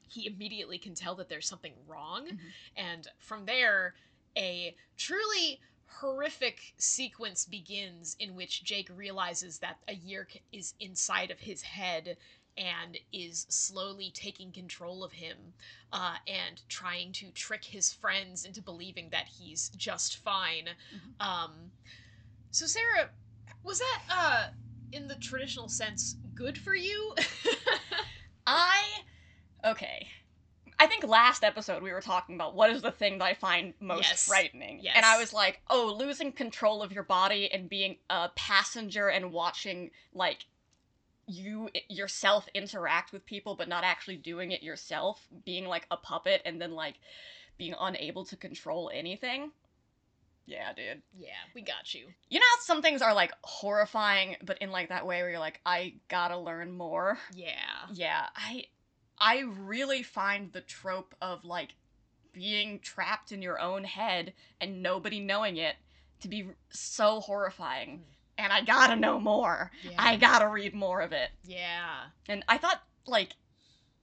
he 0.08 0.26
immediately 0.26 0.78
can 0.78 0.94
tell 0.94 1.14
that 1.16 1.28
there's 1.28 1.46
something 1.48 1.74
wrong, 1.86 2.26
Mhm. 2.26 2.38
and 2.76 3.08
from 3.18 3.44
there, 3.46 3.94
a 4.36 4.74
truly 4.96 5.60
horrific 6.00 6.74
sequence 6.76 7.44
begins 7.46 8.16
in 8.20 8.34
which 8.36 8.62
Jake 8.64 8.88
realizes 8.94 9.58
that 9.58 9.78
a 9.88 9.94
yeerk 9.94 10.40
is 10.52 10.74
inside 10.80 11.30
of 11.30 11.40
his 11.40 11.62
head 11.62 12.16
and 12.58 12.98
is 13.12 13.46
slowly 13.48 14.10
taking 14.12 14.50
control 14.52 15.04
of 15.04 15.12
him 15.12 15.54
uh, 15.92 16.16
and 16.26 16.60
trying 16.68 17.12
to 17.12 17.30
trick 17.30 17.64
his 17.64 17.92
friends 17.92 18.44
into 18.44 18.60
believing 18.60 19.08
that 19.10 19.28
he's 19.38 19.68
just 19.70 20.16
fine. 20.16 20.70
Mhm. 20.92 21.24
Um, 21.24 21.72
so, 22.50 22.66
Sarah, 22.66 23.10
was 23.62 23.78
that, 23.78 24.02
uh, 24.10 24.46
in 24.92 25.06
the 25.06 25.14
traditional 25.16 25.68
sense, 25.68 26.16
good 26.34 26.58
for 26.58 26.74
you? 26.74 27.14
I 28.46 28.82
okay. 29.64 30.08
I 30.80 30.86
think 30.86 31.04
last 31.04 31.42
episode 31.42 31.82
we 31.82 31.92
were 31.92 32.00
talking 32.00 32.36
about 32.36 32.54
what 32.54 32.70
is 32.70 32.82
the 32.82 32.92
thing 32.92 33.18
that 33.18 33.24
I 33.24 33.34
find 33.34 33.74
most 33.80 34.08
Yes. 34.08 34.26
frightening. 34.26 34.78
Yes. 34.80 34.94
And 34.96 35.04
I 35.04 35.18
was 35.18 35.32
like, 35.32 35.60
oh, 35.68 35.94
losing 35.98 36.30
control 36.32 36.82
of 36.82 36.92
your 36.92 37.02
body 37.02 37.50
and 37.52 37.68
being 37.68 37.96
a 38.08 38.28
passenger 38.36 39.08
and 39.08 39.32
watching 39.32 39.90
like 40.14 40.46
you 41.28 41.68
yourself 41.88 42.48
interact 42.54 43.12
with 43.12 43.24
people 43.26 43.54
but 43.54 43.68
not 43.68 43.84
actually 43.84 44.16
doing 44.16 44.50
it 44.50 44.62
yourself, 44.62 45.26
being 45.44 45.66
like 45.66 45.86
a 45.90 45.96
puppet 45.96 46.42
and 46.44 46.60
then 46.60 46.72
like 46.72 46.94
being 47.58 47.74
unable 47.78 48.24
to 48.24 48.36
control 48.36 48.90
anything. 48.92 49.52
Yeah, 50.46 50.72
dude. 50.72 51.02
Yeah, 51.18 51.28
we 51.54 51.60
got 51.60 51.94
you. 51.94 52.06
You 52.30 52.40
know 52.40 52.46
how 52.56 52.62
some 52.62 52.80
things 52.80 53.02
are 53.02 53.12
like 53.12 53.32
horrifying, 53.42 54.36
but 54.42 54.58
in 54.58 54.70
like 54.70 54.88
that 54.88 55.06
way 55.06 55.20
where 55.20 55.30
you're 55.30 55.38
like, 55.38 55.60
I 55.66 55.94
gotta 56.08 56.38
learn 56.38 56.72
more. 56.72 57.18
Yeah. 57.34 57.52
Yeah, 57.92 58.26
I 58.34 58.64
I 59.18 59.40
really 59.40 60.02
find 60.02 60.50
the 60.52 60.62
trope 60.62 61.14
of 61.20 61.44
like 61.44 61.74
being 62.32 62.80
trapped 62.80 63.30
in 63.32 63.42
your 63.42 63.60
own 63.60 63.84
head 63.84 64.32
and 64.60 64.82
nobody 64.82 65.20
knowing 65.20 65.58
it 65.58 65.76
to 66.20 66.28
be 66.28 66.48
so 66.70 67.20
horrifying. 67.20 67.98
Mm. 67.98 68.17
And 68.38 68.52
I 68.52 68.62
gotta 68.62 68.96
know 68.96 69.18
more. 69.18 69.70
Yeah. 69.82 69.96
I 69.98 70.16
gotta 70.16 70.48
read 70.48 70.74
more 70.74 71.00
of 71.00 71.12
it. 71.12 71.30
yeah. 71.44 72.04
And 72.28 72.44
I 72.48 72.56
thought 72.58 72.82
like 73.06 73.30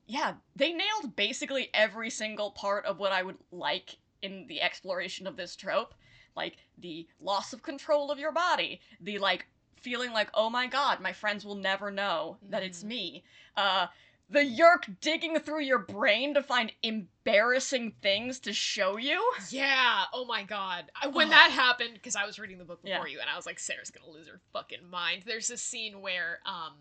yeah, 0.08 0.34
they 0.56 0.72
nailed 0.72 1.16
basically 1.16 1.70
every 1.74 2.12
single 2.12 2.52
part 2.52 2.86
of 2.86 3.00
what 3.00 3.12
I 3.12 3.24
would 3.24 3.38
like 3.52 3.96
in 4.22 4.46
the 4.48 4.62
exploration 4.62 5.26
of 5.26 5.36
this 5.38 5.56
trope. 5.56 5.96
Like 6.36 6.58
the 6.78 7.08
loss 7.20 7.54
of 7.54 7.64
control 7.64 8.12
of 8.12 8.20
your 8.20 8.32
body, 8.34 8.82
the 9.02 9.18
like 9.20 9.48
feeling 9.78 10.12
like, 10.12 10.30
oh 10.34 10.50
my 10.50 10.68
god, 10.68 11.00
my 11.00 11.14
friends 11.14 11.46
will 11.46 11.56
never 11.56 11.90
know 11.90 12.38
that 12.50 12.62
it's 12.62 12.84
Mhm. 12.84 12.88
me. 12.88 13.24
Uh 13.56 13.88
the 14.30 14.40
yeerk 14.44 15.00
digging 15.02 15.38
through 15.40 15.62
your 15.62 15.80
brain 15.80 16.34
to 16.34 16.42
find 16.42 16.72
embarrassing 16.82 17.94
things 18.02 18.40
to 18.40 18.54
show 18.54 18.98
you. 18.98 19.24
Yeah. 19.50 20.06
Oh 20.14 20.26
my 20.26 20.44
god. 20.44 20.86
I, 21.00 21.08
when 21.08 21.28
Ugh. 21.28 21.32
that 21.32 21.52
happened, 21.52 21.94
because 21.94 22.16
I 22.16 22.26
was 22.26 22.40
reading 22.40 22.58
the 22.58 22.66
book 22.66 22.80
Yeah. 22.84 22.96
before 22.98 23.08
you, 23.08 23.20
and 23.20 23.30
I 23.30 23.36
was 23.36 23.46
like, 23.46 23.60
Sarah's 23.60 23.92
gonna 23.92 24.12
lose 24.12 24.28
her 24.28 24.42
fucking 24.52 24.90
mind. 24.90 25.24
There's 25.26 25.52
a 25.52 25.58
scene 25.58 26.02
where, 26.02 26.40
um, 26.46 26.74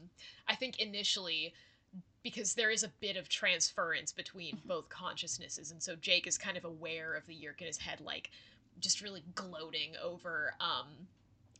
I 0.49 0.55
think 0.55 0.81
initially, 0.81 1.53
because 2.23 2.55
there 2.55 2.71
is 2.71 2.83
a 2.83 2.89
bit 3.01 3.17
of 3.17 3.29
transference 3.29 4.11
between 4.11 4.57
Mm-hmm. 4.57 4.69
both 4.69 4.89
consciousnesses, 4.89 5.71
and 5.71 5.83
so 5.83 5.97
Jake 5.97 6.27
is 6.27 6.39
kind 6.39 6.57
of 6.57 6.65
aware 6.65 7.15
of 7.15 7.27
the 7.27 7.35
yeerk 7.35 7.61
in 7.61 7.67
his 7.67 7.77
head, 7.79 8.01
like 8.01 8.31
just 8.81 9.03
really 9.03 9.23
gloating 9.35 9.93
over, 10.03 10.55
um. 10.61 11.09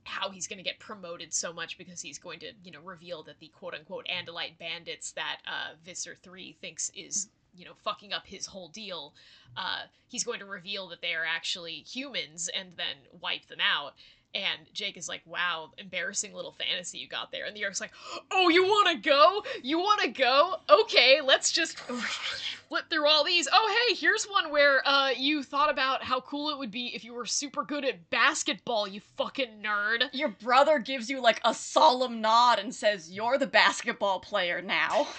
How 0.05 0.31
he's 0.31 0.47
going 0.47 0.59
to 0.59 0.63
get 0.63 0.79
promoted 0.79 1.33
so 1.33 1.53
much 1.53 1.79
because 1.79 2.01
he's 2.01 2.19
going 2.19 2.41
to, 2.41 2.53
you 2.63 2.71
know, 2.71 2.81
reveal 2.81 3.23
that 3.25 3.39
the 3.41 3.49
quote 3.49 3.75
unquote 3.75 4.07
Andalite 4.07 4.59
bandits 4.59 5.13
that 5.13 5.39
uh, 5.47 5.75
Visser 5.85 6.17
3 6.23 6.57
thinks 6.61 6.91
is, 6.95 7.29
you 7.57 7.65
know, 7.65 7.75
fucking 7.83 8.13
up 8.13 8.27
his 8.27 8.47
whole 8.47 8.69
deal 8.69 9.15
uh, 9.57 9.83
he's 10.09 10.25
going 10.25 10.41
to 10.41 10.47
reveal 10.47 10.89
that 10.89 11.01
they 11.01 11.15
are 11.15 11.25
actually 11.25 11.75
humans 11.75 12.51
and 12.57 12.73
then 12.77 12.97
wipe 13.21 13.47
them 13.47 13.61
out. 13.61 13.95
And 14.35 14.67
Jake 14.73 14.97
is 14.97 15.09
like, 15.09 15.23
wow, 15.27 15.71
embarrassing 15.79 16.35
little 16.35 16.53
fantasy 16.53 16.99
you 16.99 17.09
got 17.09 17.31
there. 17.31 17.45
And 17.45 17.55
the 17.55 17.61
Yeerk's 17.61 17.81
like, 17.81 17.93
oh, 18.33 18.49
you 18.49 18.65
want 18.65 18.89
to 18.89 19.09
go? 19.09 19.45
You 19.63 19.79
want 19.79 20.01
to 20.03 20.09
go? 20.09 20.57
Okay, 20.69 21.21
let's 21.23 21.53
just 21.53 21.79
flip 21.79 22.91
through 22.91 23.07
all 23.07 23.23
these. 23.23 23.47
Oh, 23.53 23.87
hey, 23.89 23.95
here's 23.95 24.25
one 24.25 24.51
where 24.51 24.87
uh, 24.87 25.11
you 25.11 25.45
thought 25.45 25.71
about 25.71 26.03
how 26.03 26.21
cool 26.21 26.51
it 26.51 26.59
would 26.59 26.73
be 26.73 26.95
if 26.95 27.05
you 27.05 27.15
were 27.15 27.27
super 27.27 27.63
good 27.63 27.85
at 27.85 28.11
basketball, 28.11 28.89
you 28.89 29.01
fucking 29.17 29.63
nerd. 29.63 30.09
Your 30.13 30.31
brother 30.31 30.81
gives 30.81 31.09
you 31.09 31.21
like 31.21 31.41
a 31.45 31.55
solemn 31.55 32.21
nod 32.21 32.59
and 32.59 32.75
says, 32.75 33.11
You're 33.13 33.39
the 33.39 33.47
basketball 33.47 34.21
player 34.21 34.61
now. 34.61 35.09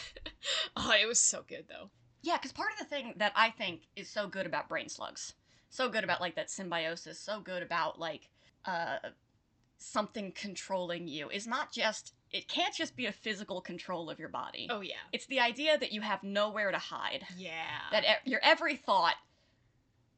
Oh, 0.77 0.91
it 0.91 1.07
was 1.07 1.17
so 1.17 1.43
good, 1.47 1.65
though. 1.67 1.89
Yeah, 2.21 2.37
because 2.37 2.51
part 2.51 2.71
of 2.71 2.77
the 2.79 2.85
thing 2.85 3.13
that 3.17 3.31
I 3.35 3.49
think 3.51 3.81
is 3.95 4.09
so 4.09 4.27
good 4.27 4.45
about 4.45 4.69
brain 4.69 4.89
slugs, 4.89 5.33
so 5.69 5.89
good 5.89 6.03
about 6.03 6.21
like 6.21 6.35
that 6.35 6.49
symbiosis, 6.49 7.19
so 7.19 7.39
good 7.39 7.63
about 7.63 7.99
like 7.99 8.29
uh 8.67 8.97
something 9.77 10.31
controlling 10.31 11.07
you 11.07 11.29
is 11.29 11.45
not 11.45 11.71
just 11.71 12.13
it 12.31 12.47
can't 12.47 12.73
just 12.73 12.95
be 12.95 13.05
a 13.05 13.11
physical 13.11 13.61
control 13.61 14.09
of 14.09 14.19
your 14.19 14.27
body. 14.29 14.67
Oh, 14.69 14.81
yeah. 14.81 14.95
It's 15.13 15.25
the 15.27 15.39
idea 15.39 15.77
that 15.77 15.91
you 15.93 16.01
have 16.01 16.21
nowhere 16.23 16.71
to 16.71 16.77
hide. 16.77 17.25
Yeah. 17.37 17.51
That 17.91 18.03
e- 18.03 18.29
your 18.29 18.41
every 18.43 18.75
thought 18.75 19.15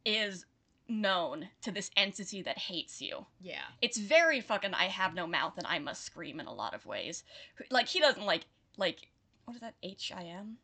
is 0.05 0.45
known 0.87 1.49
to 1.61 1.71
this 1.71 1.91
entity 1.97 2.41
that 2.43 2.57
hates 2.57 3.01
you. 3.01 3.25
yeah. 3.41 3.61
It's 3.81 3.97
very 3.97 4.39
fucking 4.41 4.73
I 4.73 4.85
have 4.85 5.13
no 5.13 5.27
mouth 5.27 5.53
and 5.57 5.67
I 5.67 5.79
must 5.79 6.03
scream 6.05 6.39
in 6.39 6.45
a 6.47 6.53
lot 6.53 6.73
of 6.73 6.85
ways. 6.85 7.23
Like 7.69 7.87
he 7.87 7.99
doesn't 7.99 8.25
like 8.25 8.45
like 8.77 9.09
what 9.45 9.55
is 9.55 9.59
that 9.61 9.75
H 9.83 10.11
I 10.15 10.23
M? 10.23 10.57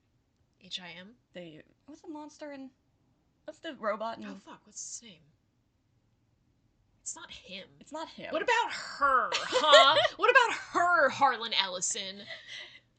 H 0.63 0.79
I 0.81 0.97
M? 0.99 1.09
The 1.33 1.61
what's 1.87 2.01
the 2.01 2.09
monster 2.09 2.51
in 2.53 2.69
what's 3.43 3.59
the 3.59 3.75
robot 3.79 4.17
in 4.17 4.25
Oh, 4.25 4.35
fuck, 4.45 4.61
what's 4.63 4.99
his 5.01 5.09
name? 5.09 5.19
It's 7.03 7.15
not 7.15 7.29
him. 7.29 7.65
It's 7.81 7.91
not 7.91 8.07
him. 8.09 8.31
What 8.31 8.41
about 8.41 8.71
her, 8.71 9.29
huh? 9.33 9.97
what 10.17 10.31
about 10.31 10.57
her, 10.71 11.09
Harlan 11.09 11.51
Ellison? 11.61 12.21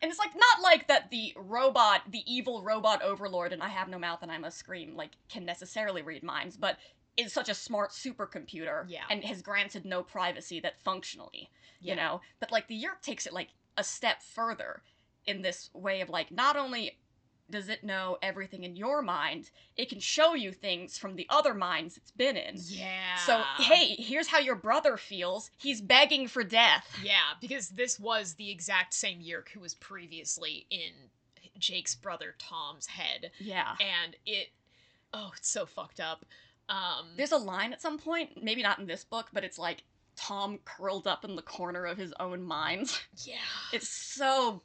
and 0.02 0.10
it's 0.10 0.18
like 0.18 0.32
not 0.36 0.62
like 0.62 0.88
that 0.88 1.10
the 1.10 1.32
robot, 1.36 2.02
the 2.10 2.22
evil 2.32 2.62
robot 2.62 3.00
overlord 3.00 3.54
and 3.54 3.62
I 3.62 3.68
have 3.68 3.88
no 3.88 3.98
mouth 3.98 4.18
and 4.22 4.30
I 4.30 4.36
must 4.36 4.58
scream 4.58 4.94
like 4.94 5.12
can 5.30 5.46
necessarily 5.46 6.02
read 6.02 6.22
minds, 6.22 6.58
but 6.58 6.76
is 7.16 7.32
such 7.32 7.48
a 7.48 7.54
smart 7.54 7.90
supercomputer 7.92 8.84
Yeah. 8.88 9.04
and 9.08 9.24
has 9.24 9.40
granted 9.40 9.86
no 9.86 10.02
privacy 10.02 10.60
that 10.60 10.78
functionally, 10.82 11.48
Yeah. 11.80 11.92
you 11.92 11.96
know. 11.96 12.20
But 12.40 12.52
like 12.52 12.68
the 12.68 12.74
Yeerk 12.78 13.00
takes 13.00 13.24
it 13.26 13.32
like 13.32 13.48
a 13.78 13.84
step 13.84 14.20
further 14.22 14.82
in 15.26 15.40
this 15.40 15.70
way 15.72 16.02
of 16.02 16.10
like 16.10 16.30
not 16.30 16.56
only 16.56 16.98
does 17.50 17.68
it 17.68 17.84
know 17.84 18.16
everything 18.22 18.64
in 18.64 18.74
your 18.76 19.02
mind, 19.02 19.50
it 19.76 19.88
can 19.90 20.00
show 20.00 20.34
you 20.34 20.50
things 20.52 20.96
from 20.96 21.14
the 21.16 21.26
other 21.28 21.52
minds 21.54 21.96
it's 21.96 22.10
been 22.10 22.36
in. 22.36 22.54
Yeah. 22.58 23.16
So, 23.26 23.42
hey, 23.58 23.94
here's 23.98 24.28
how 24.28 24.38
your 24.38 24.54
brother 24.56 24.96
feels. 24.96 25.50
He's 25.58 25.80
begging 25.80 26.26
for 26.26 26.42
death. 26.42 26.98
Yeah, 27.02 27.34
because 27.40 27.68
this 27.68 28.00
was 28.00 28.34
the 28.34 28.50
exact 28.50 28.94
same 28.94 29.20
Yeerk 29.20 29.50
who 29.50 29.60
was 29.60 29.74
previously 29.74 30.66
in 30.70 30.92
Jake's 31.58 31.94
brother 31.94 32.34
Tom's 32.38 32.86
head, 32.86 33.30
Yeah. 33.38 33.76
and 33.80 34.16
it. 34.26 34.48
Oh, 35.12 35.30
it's 35.36 35.48
so 35.50 35.64
fucked 35.66 36.00
up. 36.00 36.24
Um, 36.68 37.08
There's 37.16 37.30
a 37.32 37.36
line 37.36 37.72
at 37.72 37.82
some 37.82 37.98
point, 37.98 38.42
maybe 38.42 38.62
not 38.62 38.78
in 38.78 38.86
this 38.86 39.04
book, 39.04 39.28
but 39.32 39.44
it's 39.44 39.58
like 39.58 39.84
Tom 40.16 40.58
curled 40.64 41.06
up 41.06 41.24
in 41.24 41.36
the 41.36 41.42
corner 41.42 41.84
of 41.84 41.98
his 41.98 42.12
own 42.18 42.42
mind. 42.42 42.90
yeah. 43.24 43.34
It's 43.72 43.88
so 43.88 44.62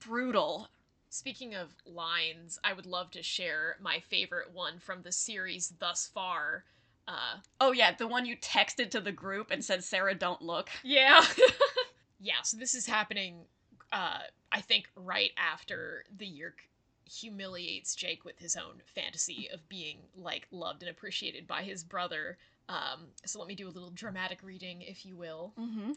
brutal. 0.00 0.68
Speaking 1.08 1.54
of 1.54 1.74
lines, 1.86 2.58
I 2.64 2.72
would 2.72 2.86
love 2.86 3.10
to 3.12 3.22
share 3.22 3.76
my 3.80 4.00
favorite 4.00 4.52
one 4.52 4.78
from 4.78 5.02
the 5.02 5.12
series 5.12 5.72
thus 5.78 6.06
far. 6.12 6.64
Uh, 7.08 7.38
Oh 7.60 7.72
yeah, 7.72 7.94
the 7.94 8.08
one 8.08 8.26
you 8.26 8.36
texted 8.36 8.90
to 8.90 9.00
the 9.00 9.12
group 9.12 9.50
and 9.50 9.64
said 9.64 9.84
Sarah 9.84 10.14
don't 10.14 10.42
look. 10.42 10.68
Yeah. 10.82 11.24
yeah, 12.20 12.42
so 12.42 12.56
this 12.56 12.74
is 12.74 12.86
happening 12.86 13.46
uh 13.92 14.18
I 14.50 14.60
think 14.60 14.88
right 14.96 15.30
after 15.36 16.04
the 16.16 16.26
Yeerk 16.26 16.68
humiliates 17.04 17.94
Jake 17.94 18.24
with 18.24 18.38
his 18.38 18.56
own 18.56 18.82
fantasy 18.94 19.48
of 19.52 19.68
being 19.68 19.98
like 20.16 20.48
loved 20.50 20.82
and 20.82 20.90
appreciated 20.90 21.46
by 21.46 21.62
his 21.62 21.84
brother. 21.84 22.36
Um 22.68 23.08
so 23.24 23.38
let 23.38 23.46
me 23.48 23.54
do 23.54 23.68
a 23.68 23.70
little 23.70 23.90
dramatic 23.90 24.40
reading 24.42 24.82
if 24.82 25.06
you 25.06 25.16
will. 25.16 25.52
Mm-hmm. 25.58 25.92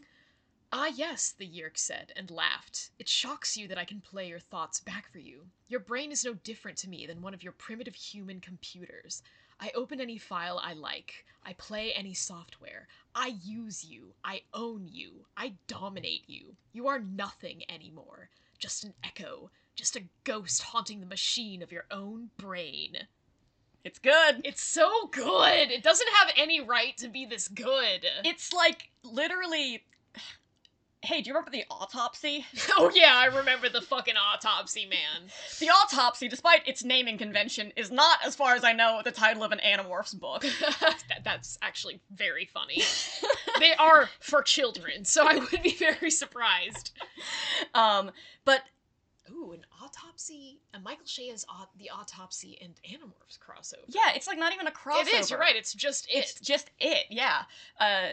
Ah, 0.72 0.86
yes, 0.86 1.32
the 1.32 1.46
Yeerk 1.46 1.76
said, 1.76 2.12
and 2.14 2.30
laughed. 2.30 2.90
It 2.98 3.08
shocks 3.08 3.56
you 3.56 3.66
that 3.66 3.78
I 3.78 3.84
can 3.84 4.00
play 4.00 4.28
your 4.28 4.38
thoughts 4.38 4.78
back 4.78 5.10
for 5.10 5.18
you. 5.18 5.46
Your 5.68 5.80
brain 5.80 6.12
is 6.12 6.24
no 6.24 6.34
different 6.34 6.78
to 6.78 6.88
me 6.88 7.06
than 7.06 7.22
one 7.22 7.34
of 7.34 7.42
your 7.42 7.52
primitive 7.52 7.96
human 7.96 8.40
computers. 8.40 9.22
I 9.58 9.72
open 9.74 10.00
any 10.00 10.16
file 10.16 10.60
I 10.62 10.74
like. 10.74 11.26
I 11.42 11.54
play 11.54 11.92
any 11.92 12.14
software. 12.14 12.86
I 13.16 13.34
use 13.42 13.84
you. 13.84 14.14
I 14.24 14.42
own 14.54 14.86
you. 14.86 15.26
I 15.36 15.54
dominate 15.66 16.28
you. 16.28 16.54
You 16.72 16.86
are 16.86 17.00
nothing 17.00 17.64
anymore. 17.68 18.30
Just 18.58 18.84
an 18.84 18.94
echo. 19.02 19.50
Just 19.74 19.96
a 19.96 20.04
ghost 20.22 20.62
haunting 20.62 21.00
the 21.00 21.06
machine 21.06 21.62
of 21.62 21.72
your 21.72 21.86
own 21.90 22.30
brain. 22.36 23.08
It's 23.82 23.98
good. 23.98 24.42
It's 24.44 24.62
so 24.62 25.06
good! 25.06 25.70
It 25.70 25.82
doesn't 25.82 26.08
have 26.20 26.32
any 26.36 26.60
right 26.60 26.96
to 26.98 27.08
be 27.08 27.24
this 27.24 27.48
good. 27.48 28.06
It's 28.24 28.52
like 28.52 28.90
literally. 29.02 29.84
Hey, 31.02 31.22
do 31.22 31.28
you 31.28 31.34
remember 31.34 31.50
the 31.50 31.64
autopsy? 31.70 32.44
oh, 32.76 32.90
yeah, 32.94 33.14
I 33.16 33.26
remember 33.26 33.70
the 33.70 33.80
fucking 33.80 34.16
autopsy, 34.16 34.84
man. 34.84 35.30
The 35.58 35.70
autopsy, 35.70 36.28
despite 36.28 36.68
its 36.68 36.84
naming 36.84 37.16
convention, 37.16 37.72
is 37.74 37.90
not, 37.90 38.18
as 38.24 38.36
far 38.36 38.54
as 38.54 38.64
I 38.64 38.74
know, 38.74 39.00
the 39.02 39.10
title 39.10 39.42
of 39.42 39.50
an 39.50 39.60
Animorphs 39.64 40.18
book. 40.18 40.42
that, 40.60 40.98
that's 41.24 41.58
actually 41.62 42.00
very 42.14 42.44
funny. 42.44 42.82
they 43.60 43.72
are 43.74 44.10
for 44.20 44.42
children, 44.42 45.06
so 45.06 45.26
I 45.26 45.38
would 45.38 45.62
be 45.62 45.74
very 45.74 46.10
surprised. 46.10 46.92
um, 47.74 48.10
but 48.44 48.62
Ooh, 49.30 49.52
an 49.52 49.64
autopsy, 49.82 50.60
a 50.74 50.80
Michael 50.80 51.06
Shea's 51.06 51.46
au- 51.48 51.68
the 51.78 51.88
autopsy 51.90 52.58
and 52.60 52.74
Animorphs 52.84 53.38
crossover. 53.38 53.84
yeah, 53.88 54.12
it's 54.14 54.26
like 54.26 54.38
not 54.38 54.52
even 54.52 54.66
a 54.66 54.72
crossover. 54.72 55.02
It 55.02 55.14
is. 55.14 55.30
You're 55.30 55.38
right. 55.38 55.56
It's 55.56 55.72
just 55.72 56.08
it. 56.10 56.18
It's 56.18 56.40
just 56.40 56.70
it, 56.78 57.06
yeah. 57.10 57.44
Uh, 57.78 58.08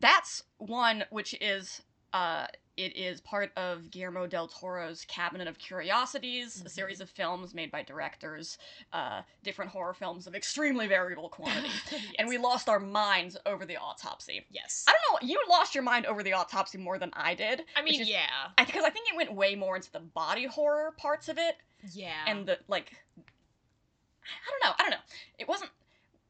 that's 0.00 0.42
one 0.58 1.04
which 1.10 1.34
is 1.40 1.82
uh, 2.16 2.46
it 2.76 2.94
is 2.96 3.20
part 3.22 3.52
of 3.56 3.90
Guillermo 3.90 4.26
del 4.26 4.48
Toro's 4.48 5.04
Cabinet 5.06 5.48
of 5.48 5.56
Curiosities, 5.58 6.60
Mhm. 6.62 6.66
a 6.66 6.68
series 6.68 7.00
of 7.00 7.08
films 7.08 7.54
made 7.54 7.70
by 7.70 7.82
directors, 7.82 8.58
uh, 8.92 9.22
different 9.42 9.70
horror 9.70 9.94
films 9.94 10.26
of 10.26 10.34
extremely 10.34 10.86
variable 10.86 11.28
quantity. 11.30 11.70
And 12.18 12.28
we 12.28 12.36
lost 12.38 12.68
our 12.68 12.78
minds 12.80 13.36
over 13.46 13.64
the 13.64 13.76
autopsy. 13.78 14.46
yes. 14.50 14.84
I 14.86 14.92
don't 14.92 15.22
know, 15.22 15.28
you 15.28 15.42
lost 15.48 15.74
your 15.74 15.84
mind 15.84 16.04
over 16.06 16.22
the 16.22 16.34
autopsy 16.34 16.76
more 16.78 16.98
than 16.98 17.10
I 17.14 17.34
did. 17.34 17.64
I 17.74 17.82
mean, 17.82 18.00
is- 18.02 18.08
yeah, 18.08 18.50
I 18.58 18.64
because 18.64 18.84
I 18.84 18.90
think 18.90 19.08
it 19.10 19.16
went 19.16 19.32
way 19.32 19.54
more 19.54 19.76
into 19.76 19.90
the 19.90 20.00
body 20.00 20.44
horror 20.46 20.92
parts 20.98 21.28
of 21.30 21.38
it 21.38 21.56
yeah. 21.92 22.24
and 22.26 22.46
the 22.46 22.58
like. 22.68 22.92
I 23.16 24.50
don't 24.50 24.62
know. 24.64 24.74
I 24.78 24.82
don't 24.82 24.90
know. 24.90 25.04
It 25.38 25.48
wasn't. 25.48 25.70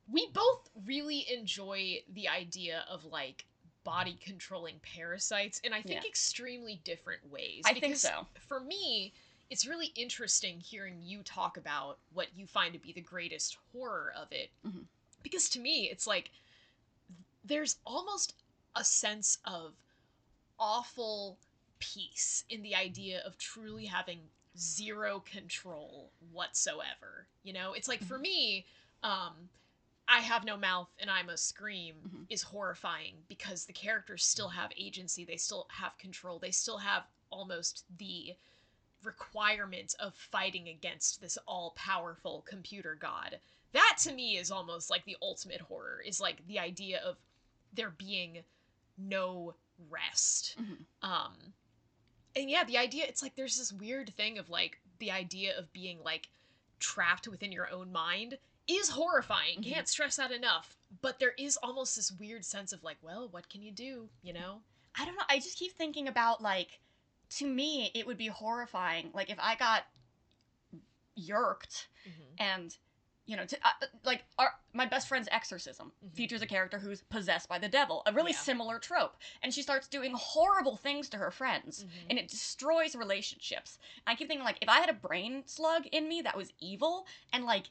we 0.08 0.28
both 0.32 0.68
really 0.84 1.26
enjoy 1.32 2.02
the 2.12 2.28
idea 2.28 2.84
of 2.88 3.04
like 3.04 3.46
body 3.86 4.18
controlling 4.20 4.80
parasites 4.80 5.60
in 5.60 5.72
I 5.72 5.80
think 5.80 6.02
Yeah. 6.02 6.08
extremely 6.08 6.76
different 6.84 7.24
ways. 7.30 7.62
I 7.64 7.74
think 7.74 7.96
so. 7.96 8.26
For 8.48 8.60
me, 8.60 9.14
it's 9.48 9.64
really 9.64 9.92
interesting 9.94 10.60
hearing 10.60 11.00
you 11.00 11.22
talk 11.22 11.56
about 11.56 12.00
what 12.12 12.36
you 12.36 12.46
find 12.46 12.72
to 12.72 12.78
be 12.80 12.92
the 12.92 13.00
greatest 13.00 13.56
horror 13.72 14.12
of 14.14 14.32
it. 14.32 14.50
Mhm. 14.64 14.86
Because 15.22 15.48
to 15.50 15.60
me, 15.60 15.88
it's 15.88 16.06
like 16.06 16.30
there's 17.44 17.78
almost 17.86 18.34
a 18.74 18.82
sense 18.84 19.38
of 19.44 19.74
awful 20.58 21.38
peace 21.78 22.44
in 22.48 22.62
the 22.62 22.74
idea 22.74 23.20
of 23.20 23.38
truly 23.38 23.86
having 23.86 24.30
zero 24.58 25.20
control 25.20 26.12
whatsoever. 26.32 27.28
You 27.44 27.52
know, 27.52 27.72
it's 27.72 27.88
like 27.88 28.02
for 28.02 28.18
me, 28.18 28.66
um, 29.02 29.50
I 30.08 30.20
have 30.20 30.44
no 30.44 30.56
mouth 30.56 30.88
and 30.98 31.10
I'm 31.10 31.28
a 31.28 31.36
scream 31.36 31.96
Mhm. 32.06 32.26
is 32.28 32.42
horrifying 32.42 33.24
because 33.28 33.64
the 33.66 33.72
characters 33.72 34.24
still 34.24 34.48
have 34.50 34.72
agency, 34.76 35.24
they 35.24 35.36
still 35.36 35.66
have 35.70 35.98
control, 35.98 36.38
they 36.38 36.52
still 36.52 36.78
have 36.78 37.06
almost 37.30 37.84
the 37.98 38.36
requirement 39.02 39.94
of 39.98 40.14
fighting 40.14 40.68
against 40.68 41.20
this 41.20 41.36
all 41.46 41.72
powerful 41.72 42.42
computer 42.42 42.94
god. 42.94 43.40
That 43.72 43.98
to 44.02 44.12
me 44.12 44.36
is 44.36 44.50
almost 44.50 44.90
like 44.90 45.04
the 45.04 45.16
ultimate 45.20 45.60
horror, 45.60 46.00
is 46.00 46.20
like 46.20 46.46
the 46.46 46.58
idea 46.58 47.00
of 47.00 47.18
there 47.72 47.90
being 47.90 48.44
no 48.96 49.54
rest. 49.90 50.56
Mhm. 50.56 50.86
Um 51.02 51.54
and 52.34 52.50
yeah, 52.50 52.64
the 52.64 52.78
idea 52.78 53.06
it's 53.06 53.22
like 53.22 53.34
there's 53.34 53.56
this 53.56 53.72
weird 53.72 54.14
thing 54.14 54.38
of 54.38 54.48
like 54.50 54.80
the 54.98 55.10
idea 55.10 55.56
of 55.58 55.72
being 55.72 56.02
like 56.02 56.28
trapped 56.78 57.26
within 57.26 57.52
your 57.52 57.70
own 57.70 57.90
mind 57.92 58.38
is 58.68 58.90
horrifying. 58.90 59.60
Mhm. 59.60 59.68
Can't 59.68 59.88
stress 59.88 60.16
that 60.16 60.32
enough. 60.32 60.76
But 61.02 61.18
there 61.18 61.32
is 61.38 61.56
almost 61.58 61.96
this 61.96 62.10
weird 62.12 62.44
sense 62.44 62.72
of 62.72 62.82
like, 62.82 62.98
well, 63.02 63.28
what 63.28 63.48
can 63.48 63.62
you 63.62 63.72
do? 63.72 64.08
You 64.22 64.32
know? 64.32 64.62
I 64.94 65.04
don't 65.04 65.16
know. 65.16 65.24
I 65.28 65.38
just 65.38 65.58
keep 65.58 65.72
thinking 65.72 66.08
about 66.08 66.40
like, 66.42 66.80
to 67.30 67.46
me, 67.46 67.90
it 67.94 68.06
would 68.06 68.16
be 68.18 68.28
horrifying. 68.28 69.10
Like 69.12 69.30
if 69.30 69.38
I 69.40 69.56
got 69.56 69.84
yeerked 71.14 71.88
and, 72.38 72.76
you 73.24 73.36
know, 73.36 73.44
to, 73.44 73.56
uh, 73.64 73.86
like 74.04 74.24
our 74.38 74.50
my 74.72 74.86
best 74.86 75.08
friend's 75.08 75.28
exorcism 75.32 75.92
Mhm. 76.04 76.14
features 76.14 76.42
a 76.42 76.46
character 76.46 76.78
who's 76.78 77.02
possessed 77.02 77.48
by 77.48 77.58
the 77.58 77.68
devil, 77.68 78.02
a 78.06 78.12
really 78.12 78.32
Yeah. 78.32 78.38
similar 78.38 78.78
trope, 78.78 79.16
and 79.42 79.52
she 79.52 79.62
starts 79.62 79.88
doing 79.88 80.12
horrible 80.12 80.76
things 80.76 81.08
to 81.10 81.16
her 81.18 81.30
friends. 81.30 81.84
Mhm. 81.84 82.06
And 82.10 82.18
it 82.18 82.28
destroys 82.28 82.94
relationships. 82.94 83.78
And 84.06 84.12
I 84.12 84.14
keep 84.16 84.28
thinking, 84.28 84.44
like, 84.44 84.58
if 84.60 84.68
I 84.68 84.80
had 84.80 84.90
a 84.90 84.94
brain 84.94 85.46
slug 85.46 85.86
in 85.86 86.08
me 86.08 86.20
that 86.22 86.36
was 86.36 86.52
evil 86.60 87.06
and, 87.32 87.44
like, 87.44 87.70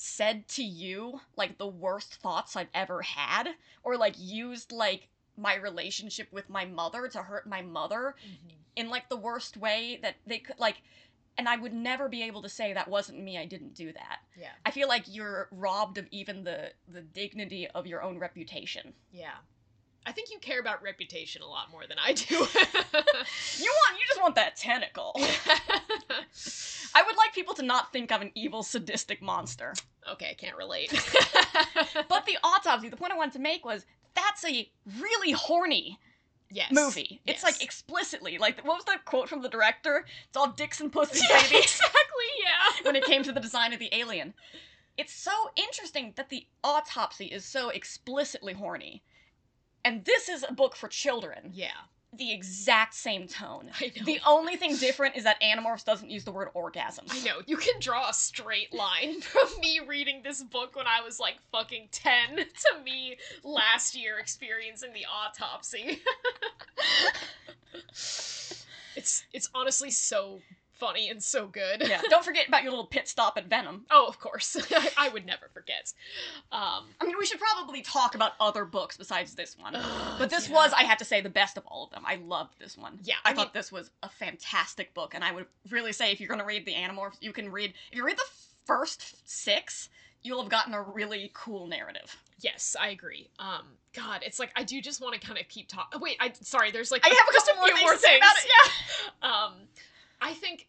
said 0.00 0.48
to 0.48 0.62
you, 0.62 1.20
like, 1.36 1.58
the 1.58 1.66
worst 1.66 2.14
thoughts 2.14 2.56
I've 2.56 2.68
ever 2.72 3.02
had, 3.02 3.50
or, 3.82 3.96
like, 3.96 4.14
used, 4.18 4.72
like, 4.72 5.08
my 5.36 5.54
relationship 5.54 6.28
with 6.32 6.48
my 6.48 6.64
mother 6.64 7.06
to 7.08 7.22
hurt 7.22 7.46
my 7.46 7.62
mother 7.62 8.14
Mhm. 8.24 8.52
in, 8.76 8.88
like, 8.88 9.08
the 9.08 9.16
worst 9.16 9.56
way 9.56 9.98
that 10.02 10.16
they 10.26 10.38
could, 10.38 10.58
like, 10.58 10.82
and 11.38 11.48
I 11.48 11.56
would 11.56 11.72
never 11.72 12.08
be 12.08 12.22
able 12.22 12.42
to 12.42 12.48
say 12.48 12.72
that 12.72 12.88
wasn't 12.88 13.20
me, 13.20 13.38
I 13.38 13.44
didn't 13.46 13.74
do 13.74 13.92
that. 13.92 14.20
Yeah. 14.36 14.52
I 14.66 14.70
feel 14.70 14.88
like 14.88 15.04
you're 15.06 15.48
robbed 15.50 15.96
of 15.98 16.06
even 16.10 16.44
the, 16.44 16.72
the 16.88 17.02
dignity 17.02 17.68
of 17.68 17.86
your 17.86 18.02
own 18.02 18.18
reputation. 18.18 18.94
Yeah. 19.12 19.36
I 20.06 20.12
think 20.12 20.30
you 20.30 20.38
care 20.38 20.60
about 20.60 20.82
reputation 20.82 21.42
a 21.42 21.46
lot 21.46 21.70
more 21.70 21.86
than 21.86 21.98
I 21.98 22.14
do. 22.14 22.46
You 23.58 23.70
want, 23.70 23.98
you 24.00 24.06
just 24.08 24.20
want 24.20 24.34
that 24.36 24.56
tentacle. 24.56 25.12
I 26.94 27.02
would 27.02 27.16
like 27.16 27.32
people 27.34 27.54
to 27.54 27.62
not 27.62 27.92
think 27.92 28.10
I'm 28.10 28.22
an 28.22 28.32
evil, 28.34 28.62
sadistic 28.62 29.20
monster. 29.22 29.74
Okay, 30.12 30.30
I 30.30 30.34
can't 30.34 30.56
relate. 30.56 30.92
But 32.08 32.26
the 32.26 32.38
autopsy, 32.42 32.88
the 32.88 32.96
point 32.96 33.12
I 33.12 33.16
wanted 33.16 33.32
to 33.34 33.38
make 33.38 33.64
was 33.64 33.84
that's 34.14 34.44
a 34.44 34.68
really 35.00 35.32
horny 35.32 35.98
yes. 36.50 36.70
movie. 36.72 37.20
It's 37.26 37.42
Yes. 37.42 37.44
like 37.44 37.62
explicitly 37.62 38.38
like 38.38 38.64
what 38.64 38.76
was 38.76 38.84
the 38.84 38.96
quote 39.04 39.28
from 39.28 39.42
the 39.42 39.48
director? 39.48 40.04
It's 40.28 40.36
all 40.36 40.48
dicks 40.52 40.80
and 40.80 40.92
pussy, 40.92 41.20
Yeah, 41.28 41.42
baby. 41.42 41.56
exactly, 41.62 42.30
yeah. 42.42 42.82
when 42.84 42.96
it 42.96 43.04
came 43.04 43.22
to 43.22 43.32
the 43.32 43.40
design 43.40 43.72
of 43.72 43.78
the 43.78 43.88
alien. 43.94 44.34
It's 44.96 45.12
so 45.14 45.32
interesting 45.56 46.12
that 46.16 46.28
the 46.28 46.46
autopsy 46.62 47.26
is 47.26 47.44
so 47.44 47.70
explicitly 47.70 48.52
horny. 48.52 49.02
And 49.84 50.04
this 50.04 50.28
is 50.28 50.44
a 50.46 50.52
book 50.52 50.76
for 50.76 50.88
children. 50.88 51.52
Yeah. 51.54 51.70
The 52.12 52.32
exact 52.32 52.94
same 52.94 53.28
tone. 53.28 53.70
I 53.80 53.92
know. 53.96 54.04
The 54.04 54.20
only 54.26 54.56
thing 54.56 54.76
different 54.76 55.16
is 55.16 55.22
that 55.24 55.40
Animorphs 55.40 55.84
doesn't 55.84 56.10
use 56.10 56.24
the 56.24 56.32
word 56.32 56.48
orgasm. 56.54 57.04
I 57.08 57.20
know. 57.20 57.40
You 57.46 57.56
can 57.56 57.78
draw 57.78 58.08
a 58.08 58.14
straight 58.14 58.74
line 58.74 59.20
from 59.20 59.46
me 59.60 59.80
reading 59.86 60.22
this 60.24 60.42
book 60.42 60.74
when 60.74 60.86
I 60.88 61.02
was 61.02 61.20
like 61.20 61.36
fucking 61.52 61.88
10 61.92 62.36
to 62.36 62.44
me 62.84 63.16
last 63.44 63.94
year 63.94 64.18
experiencing 64.18 64.92
the 64.92 65.06
autopsy. 65.06 66.02
it's 68.96 69.24
it's 69.32 69.48
honestly 69.54 69.90
so 69.92 70.40
funny 70.80 71.10
and 71.10 71.22
so 71.22 71.46
good. 71.46 71.86
yeah. 71.86 72.00
Don't 72.10 72.24
forget 72.24 72.48
about 72.48 72.62
your 72.62 72.72
little 72.72 72.86
pit 72.86 73.06
stop 73.06 73.36
at 73.36 73.46
Venom. 73.46 73.84
Oh, 73.90 74.06
of 74.08 74.18
course. 74.18 74.56
I, 74.96 75.08
would 75.10 75.26
never 75.26 75.48
forget. 75.52 75.92
Um 76.50 76.86
I 77.00 77.04
mean, 77.06 77.16
we 77.18 77.26
should 77.26 77.38
probably 77.40 77.82
talk 77.82 78.14
about 78.14 78.32
other 78.40 78.64
books 78.64 78.96
besides 78.96 79.34
this 79.34 79.56
one. 79.58 79.76
ugh, 79.76 80.16
But 80.18 80.30
this 80.30 80.48
yeah. 80.48 80.54
was, 80.54 80.72
I 80.72 80.82
have 80.84 80.98
to 80.98 81.04
say, 81.04 81.20
the 81.20 81.28
best 81.28 81.56
of 81.56 81.64
all 81.66 81.84
of 81.84 81.90
them. 81.90 82.02
I 82.06 82.16
loved 82.16 82.58
this 82.58 82.76
one. 82.76 82.98
Yeah, 83.02 83.16
I, 83.24 83.30
I 83.30 83.34
thought 83.34 83.52
this 83.54 83.70
was 83.70 83.90
a 84.02 84.08
fantastic 84.08 84.94
book, 84.94 85.14
and 85.14 85.22
I 85.22 85.32
would 85.32 85.46
really 85.70 85.92
say 85.92 86.10
if 86.10 86.20
you're 86.20 86.28
going 86.28 86.40
to 86.40 86.46
read 86.46 86.64
the 86.64 86.72
Animorphs, 86.74 87.16
you 87.20 87.32
can 87.32 87.50
read. 87.52 87.74
If 87.92 87.98
you 87.98 88.04
read 88.04 88.16
the 88.16 88.30
first 88.64 89.28
six, 89.28 89.88
you'll 90.22 90.40
have 90.42 90.50
gotten 90.50 90.74
a 90.74 90.82
really 90.82 91.30
cool 91.34 91.66
narrative. 91.66 92.16
Yes, 92.40 92.76
I 92.80 92.88
agree. 92.88 93.28
Um 93.38 93.64
god, 93.92 94.22
it's 94.24 94.38
like 94.38 94.50
I 94.56 94.62
do 94.62 94.80
just 94.80 95.00
want 95.00 95.20
to 95.20 95.26
kind 95.26 95.38
of 95.38 95.48
keep 95.48 95.68
talking. 95.68 96.00
Wait, 96.00 96.16
I 96.20 96.32
sorry, 96.40 96.70
there's 96.70 96.90
like 96.90 97.04
I 97.04 97.08
have 97.08 97.16
a 97.28 97.32
couple 97.32 97.56
more 97.56 97.66
things 97.68 97.80
more 97.82 97.96
things. 97.96 98.24
Yeah. 98.46 99.28
um 99.28 99.52
i 100.20 100.32
think 100.32 100.68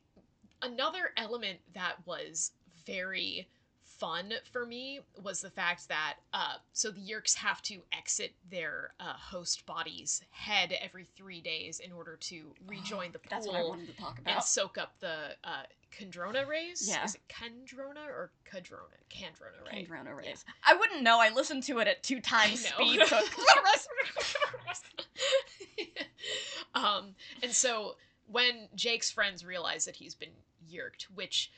another 0.61 1.11
element 1.17 1.59
that 1.73 1.95
was 2.05 2.51
very 2.85 3.47
fun 3.83 4.33
for 4.51 4.65
me 4.65 4.99
was 5.23 5.41
the 5.41 5.49
fact 5.49 5.87
that 5.87 6.15
uh 6.33 6.55
so 6.73 6.89
the 6.89 6.99
yeerks 6.99 7.35
have 7.35 7.61
to 7.61 7.81
exit 7.95 8.33
their 8.49 8.93
uh, 8.99 9.13
host 9.13 9.63
body's 9.67 10.23
head 10.31 10.73
every 10.81 11.05
three 11.15 11.39
days 11.39 11.79
in 11.79 11.91
order 11.91 12.17
to 12.19 12.47
rejoin 12.65 13.11
the 13.11 13.19
pool 13.19 13.27
That's 13.29 13.47
what 13.47 13.55
I 13.57 13.63
wanted 13.63 13.95
to 13.95 14.01
talk 14.01 14.19
and 14.25 14.43
soak 14.43 14.79
up 14.79 14.95
the 14.99 15.35
uh 15.43 15.63
rays. 16.47 16.87
Yeah. 16.87 17.03
Is 17.03 17.15
it 17.15 17.21
Kandrona 17.29 18.07
or 18.07 18.31
Kadrona? 18.49 18.97
Kandrona 19.09 19.71
ray. 19.71 19.85
Kendrona 19.85 20.17
rays. 20.17 20.45
I 20.65 20.75
wouldn't 20.75 21.03
know. 21.03 21.19
I 21.19 21.29
listened 21.29 21.63
to 21.63 21.79
it 21.79 21.87
at 21.87 22.03
two 22.03 22.21
times 22.21 22.65
speed. 22.65 23.01
So 23.05 23.19
um, 26.75 27.15
and 27.43 27.51
so 27.51 27.95
when 28.31 28.69
Jake's 28.75 29.11
friends 29.11 29.45
realize 29.45 29.85
that 29.85 29.95
he's 29.95 30.15
been 30.15 30.29
yeerked, 30.67 31.07
which 31.13 31.51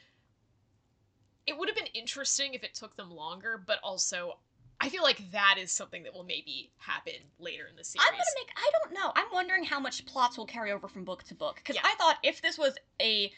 it 1.45 1.57
would 1.57 1.69
have 1.69 1.75
been 1.75 1.87
interesting 1.93 2.53
if 2.53 2.63
it 2.63 2.73
took 2.73 2.95
them 2.95 3.11
longer, 3.11 3.61
but 3.65 3.79
also 3.83 4.37
I 4.79 4.89
feel 4.89 5.03
like 5.03 5.31
that 5.31 5.55
is 5.57 5.71
something 5.71 6.03
that 6.03 6.13
will 6.13 6.25
maybe 6.25 6.71
happen 6.77 7.13
later 7.39 7.67
in 7.69 7.75
the 7.75 7.83
series. 7.83 8.05
I'm 8.05 8.13
gonna 8.13 8.23
make. 8.35 8.49
I 8.57 8.69
don't 8.81 8.93
know. 8.93 9.13
I'm 9.15 9.27
wondering 9.31 9.63
how 9.63 9.79
much 9.79 10.05
plots 10.05 10.37
will 10.37 10.45
carry 10.45 10.71
over 10.71 10.89
from 10.89 11.05
book 11.05 11.23
to 11.23 11.35
book. 11.35 11.55
Because 11.55 11.75
Yeah. 11.75 11.83
I 11.85 11.95
thought 11.95 12.17
if 12.21 12.41
this 12.41 12.57
was 12.57 12.75
a, 13.01 13.31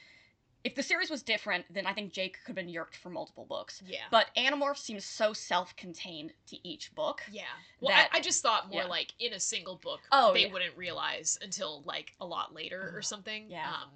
if 0.66 0.76
the 0.76 0.84
series 0.84 1.10
was 1.12 1.22
different, 1.24 1.64
then 1.72 1.86
I 1.86 1.94
think 1.94 2.12
Jake 2.12 2.40
could 2.44 2.50
have 2.50 2.56
been 2.56 2.68
yeerked 2.68 2.98
for 2.98 3.10
multiple 3.10 3.46
books. 3.48 3.82
yeah. 3.88 4.00
But 4.12 4.28
Animorph 4.36 4.78
seems 4.78 5.06
so 5.06 5.32
self-contained 5.32 6.34
to 6.48 6.68
each 6.68 6.94
book. 6.96 7.22
yeah. 7.32 7.44
Well, 7.80 7.96
that- 7.96 8.10
I, 8.12 8.18
I 8.18 8.22
just 8.22 8.42
thought 8.42 8.70
more 8.72 8.82
yeah. 8.82 8.88
like 8.88 9.14
in 9.20 9.32
a 9.34 9.40
single 9.40 9.76
book, 9.76 10.02
Oh, 10.12 10.34
they 10.34 10.48
yeah. 10.48 10.52
wouldn't 10.52 10.76
realize 10.76 11.38
until 11.42 11.84
like 11.86 12.14
a 12.20 12.26
lot 12.26 12.54
later 12.54 12.92
or 12.96 13.02
something. 13.02 13.46
Yeah. 13.50 13.68
Um, 13.70 13.90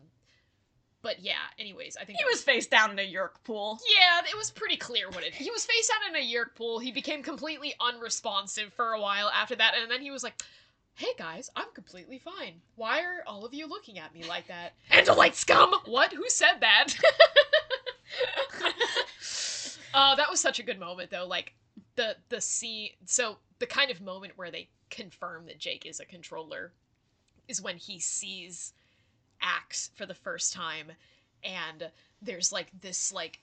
but 1.01 1.21
yeah. 1.21 1.37
Anyways, 1.57 1.97
I 1.97 2.05
think 2.05 2.19
He 2.19 2.23
that 2.23 2.29
was 2.31 2.43
face 2.43 2.67
down 2.67 2.91
in 2.91 2.99
a 2.99 3.11
yeerk 3.13 3.43
pool. 3.43 3.79
Yeah, 3.97 4.19
it 4.29 4.37
was 4.37 4.51
pretty 4.51 4.77
clear 4.77 5.09
what 5.09 5.23
it. 5.23 5.33
He 5.33 5.49
was 5.49 5.65
face 5.65 5.89
down 5.89 6.15
in 6.15 6.21
a 6.21 6.25
yeerk 6.25 6.55
pool. 6.55 6.77
He 6.79 6.91
became 6.91 7.23
completely 7.23 7.73
unresponsive 7.79 8.73
for 8.73 8.91
a 8.93 9.01
while 9.01 9.29
after 9.29 9.55
that, 9.55 9.73
and 9.81 9.89
then 9.89 10.01
he 10.01 10.11
was 10.11 10.23
like, 10.23 10.41
"Hey 10.95 11.13
guys, 11.17 11.49
I'm 11.55 11.71
completely 11.73 12.19
fine. 12.19 12.61
Why 12.75 13.01
are 13.03 13.23
all 13.25 13.45
of 13.45 13.53
you 13.53 13.67
looking 13.67 13.99
at 13.99 14.13
me 14.13 14.23
like 14.23 14.47
that?" 14.47 14.73
Andalite 14.91 15.35
scum. 15.35 15.73
What? 15.85 16.13
Who 16.13 16.29
said 16.29 16.59
that? 16.61 16.87
uh, 19.93 20.15
that 20.15 20.29
was 20.29 20.39
such 20.39 20.59
a 20.59 20.63
good 20.63 20.79
moment, 20.79 21.11
though. 21.11 21.27
Like 21.27 21.53
the 21.95 22.15
the 22.29 22.41
scene. 22.41 22.89
So 23.05 23.37
the 23.59 23.67
kind 23.67 23.91
of 23.91 24.01
moment 24.01 24.37
where 24.37 24.51
they 24.51 24.69
confirm 24.89 25.45
that 25.45 25.59
Jake 25.59 25.85
is 25.85 25.99
a 25.99 26.05
controller. 26.05 26.73
is 27.47 27.61
when 27.61 27.77
he 27.77 27.99
sees 27.99 28.73
Ax 29.41 29.91
for 29.95 30.05
the 30.05 30.13
first 30.13 30.53
time, 30.53 30.91
and 31.43 31.89
there's 32.21 32.51
like 32.51 32.69
this 32.81 33.13
like 33.13 33.39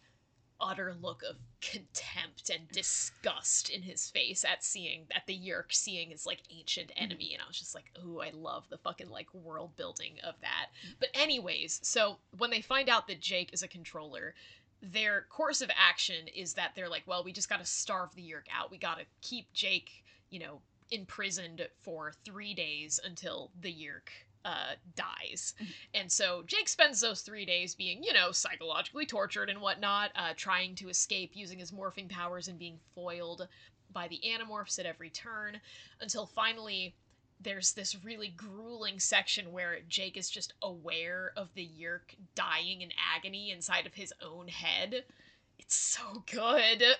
utter 0.60 0.94
look 1.00 1.22
of 1.28 1.36
contempt 1.60 2.50
and 2.50 2.68
disgust 2.68 3.68
in 3.68 3.82
his 3.82 4.08
face 4.08 4.44
at 4.44 4.64
seeing 4.64 5.06
at 5.14 5.26
the 5.26 5.36
Yeerk 5.36 5.72
seeing 5.72 6.10
his 6.10 6.26
like 6.26 6.42
ancient 6.56 6.88
mm-hmm. 6.88 7.04
enemy 7.04 7.30
and 7.32 7.42
I 7.42 7.46
was 7.46 7.58
just 7.58 7.74
like 7.74 7.90
ooh 8.04 8.20
I 8.20 8.30
love 8.34 8.64
the 8.68 8.78
fucking 8.78 9.08
like 9.08 9.32
world 9.34 9.76
building 9.76 10.14
of 10.24 10.34
that. 10.40 10.68
But 10.98 11.10
anyways 11.14 11.80
so 11.82 12.18
when 12.38 12.50
they 12.50 12.60
find 12.60 12.88
out 12.88 13.06
that 13.08 13.20
Jake 13.20 13.52
is 13.52 13.62
a 13.62 13.68
controller 13.68 14.34
their 14.82 15.26
course 15.30 15.62
of 15.62 15.70
action 15.76 16.28
is 16.34 16.54
that 16.54 16.72
they're 16.74 16.88
like 16.88 17.04
well 17.06 17.24
we 17.24 17.32
just 17.32 17.48
got 17.48 17.60
to 17.60 17.66
starve 17.66 18.14
the 18.14 18.22
Yeerk 18.22 18.46
out. 18.54 18.70
We 18.70 18.78
got 18.78 18.98
to 18.98 19.04
keep 19.22 19.52
Jake 19.52 20.04
you 20.30 20.38
know 20.38 20.60
imprisoned 20.90 21.66
for 21.80 22.12
3 22.24 22.54
days 22.54 23.00
until 23.04 23.50
the 23.60 23.72
Yeerk 23.72 24.10
uh, 24.46 24.76
dies. 24.94 25.54
And 25.92 26.10
so 26.10 26.44
Jake 26.46 26.68
spends 26.68 27.00
those 27.00 27.20
three 27.20 27.44
days 27.44 27.74
being, 27.74 28.02
you 28.04 28.12
know, 28.12 28.30
psychologically 28.30 29.04
tortured 29.04 29.50
and 29.50 29.60
whatnot, 29.60 30.12
uh, 30.14 30.34
trying 30.36 30.76
to 30.76 30.88
escape 30.88 31.32
using 31.34 31.58
his 31.58 31.72
morphing 31.72 32.08
powers 32.08 32.46
and 32.46 32.58
being 32.58 32.78
foiled 32.94 33.48
by 33.92 34.06
the 34.06 34.20
Animorphs 34.24 34.78
at 34.78 34.86
every 34.86 35.10
turn 35.10 35.60
until 36.00 36.26
finally 36.26 36.94
there's 37.40 37.72
this 37.72 38.02
really 38.04 38.28
grueling 38.28 39.00
section 39.00 39.52
where 39.52 39.80
Jake 39.88 40.16
is 40.16 40.30
just 40.30 40.54
aware 40.62 41.32
of 41.36 41.52
the 41.54 41.68
Yeerk 41.78 42.14
dying 42.34 42.82
in 42.82 42.90
agony 43.14 43.50
inside 43.50 43.84
of 43.84 43.94
his 43.94 44.12
own 44.22 44.48
head. 44.48 45.04
It's 45.58 45.74
so 45.74 46.22
good. 46.30 46.84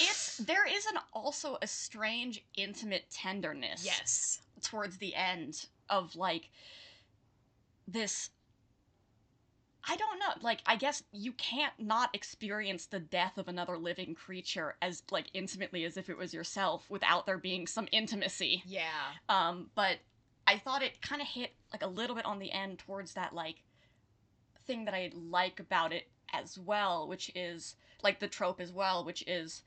It's 0.00 0.38
there 0.38 0.66
is 0.66 0.86
an 0.86 0.98
also 1.12 1.56
a 1.62 1.68
strange 1.68 2.44
intimate 2.56 3.04
tenderness 3.12 3.84
yes. 3.84 4.40
towards 4.60 4.98
the 4.98 5.14
end 5.14 5.66
of 5.88 6.16
like 6.16 6.50
this 7.86 8.30
I 9.86 9.96
don't 9.96 10.18
know. 10.18 10.32
Like, 10.40 10.60
I 10.64 10.76
guess 10.76 11.02
you 11.12 11.32
can't 11.32 11.74
not 11.78 12.14
experience 12.14 12.86
the 12.86 13.00
death 13.00 13.36
of 13.36 13.48
another 13.48 13.76
living 13.76 14.14
creature 14.14 14.76
as 14.80 15.02
like 15.10 15.26
intimately 15.34 15.84
as 15.84 15.96
if 15.96 16.08
it 16.08 16.16
was 16.16 16.32
yourself 16.32 16.88
without 16.88 17.26
there 17.26 17.38
being 17.38 17.66
some 17.66 17.88
intimacy. 17.92 18.62
Yeah. 18.66 19.12
Um, 19.28 19.70
but 19.74 19.98
I 20.46 20.58
thought 20.58 20.82
it 20.82 21.02
kind 21.02 21.20
of 21.20 21.28
hit 21.28 21.52
like 21.72 21.82
a 21.82 21.86
little 21.86 22.16
bit 22.16 22.24
on 22.24 22.38
the 22.38 22.50
end 22.50 22.78
towards 22.78 23.12
that 23.14 23.34
like 23.34 23.56
thing 24.66 24.86
that 24.86 24.94
I 24.94 25.10
like 25.14 25.60
about 25.60 25.92
it 25.92 26.08
as 26.32 26.58
well, 26.58 27.06
which 27.06 27.30
is 27.34 27.76
like 28.02 28.20
the 28.20 28.28
trope 28.28 28.60
as 28.60 28.72
well, 28.72 29.04
which 29.04 29.22
is 29.26 29.62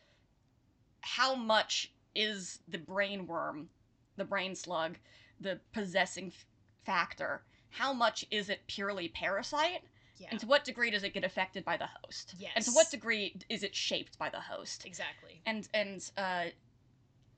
how 1.01 1.35
much 1.35 1.91
is 2.15 2.59
the 2.67 2.79
brain 2.79 3.27
worm, 3.27 3.69
the 4.15 4.25
brain 4.25 4.55
slug, 4.55 4.97
the 5.41 5.59
possessing 5.73 6.27
f- 6.27 6.45
factor? 6.85 7.43
How 7.69 7.93
much 7.93 8.25
is 8.31 8.49
it 8.49 8.61
purely 8.67 9.09
parasite? 9.09 9.81
Yeah. 10.17 10.29
And 10.31 10.39
to 10.39 10.47
what 10.47 10.63
degree 10.63 10.89
does 10.89 11.03
it 11.03 11.13
get 11.13 11.23
affected 11.23 11.63
by 11.63 11.77
the 11.77 11.87
host? 12.03 12.33
yes. 12.39 12.51
And 12.55 12.65
to 12.65 12.71
what 12.71 12.89
degree 12.89 13.35
is 13.49 13.61
it 13.63 13.75
shaped 13.75 14.17
by 14.17 14.29
the 14.29 14.39
host? 14.39 14.85
Exactly. 14.85 15.41
and 15.45 15.67
and 15.73 16.09
uh 16.17 16.45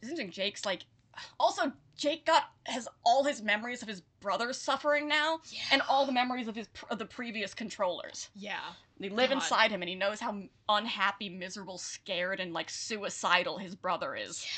isn't 0.01 0.31
Jake's 0.31 0.65
like 0.65 0.83
also 1.39 1.73
Jake 1.97 2.25
got 2.25 2.43
has 2.65 2.87
all 3.05 3.25
his 3.25 3.41
memories 3.41 3.81
of 3.81 3.89
his 3.89 4.01
brother 4.21 4.53
suffering 4.53 5.09
now 5.09 5.39
Yeah. 5.49 5.59
and 5.73 5.81
all 5.89 6.05
the 6.05 6.13
memories 6.13 6.47
of 6.47 6.55
his 6.55 6.67
pr- 6.69 6.85
of 6.89 6.99
the 6.99 7.05
previous 7.05 7.53
controllers. 7.53 8.29
Yeah. 8.33 8.59
They 8.97 9.09
live 9.09 9.29
God. 9.29 9.35
inside 9.37 9.71
him 9.71 9.81
and 9.81 9.89
he 9.89 9.95
knows 9.95 10.21
how 10.21 10.41
unhappy, 10.69 11.27
miserable, 11.27 11.77
scared 11.77 12.39
and 12.39 12.53
like 12.53 12.69
suicidal 12.69 13.57
his 13.57 13.75
brother 13.75 14.15
is. 14.15 14.45
Yeah. 14.45 14.49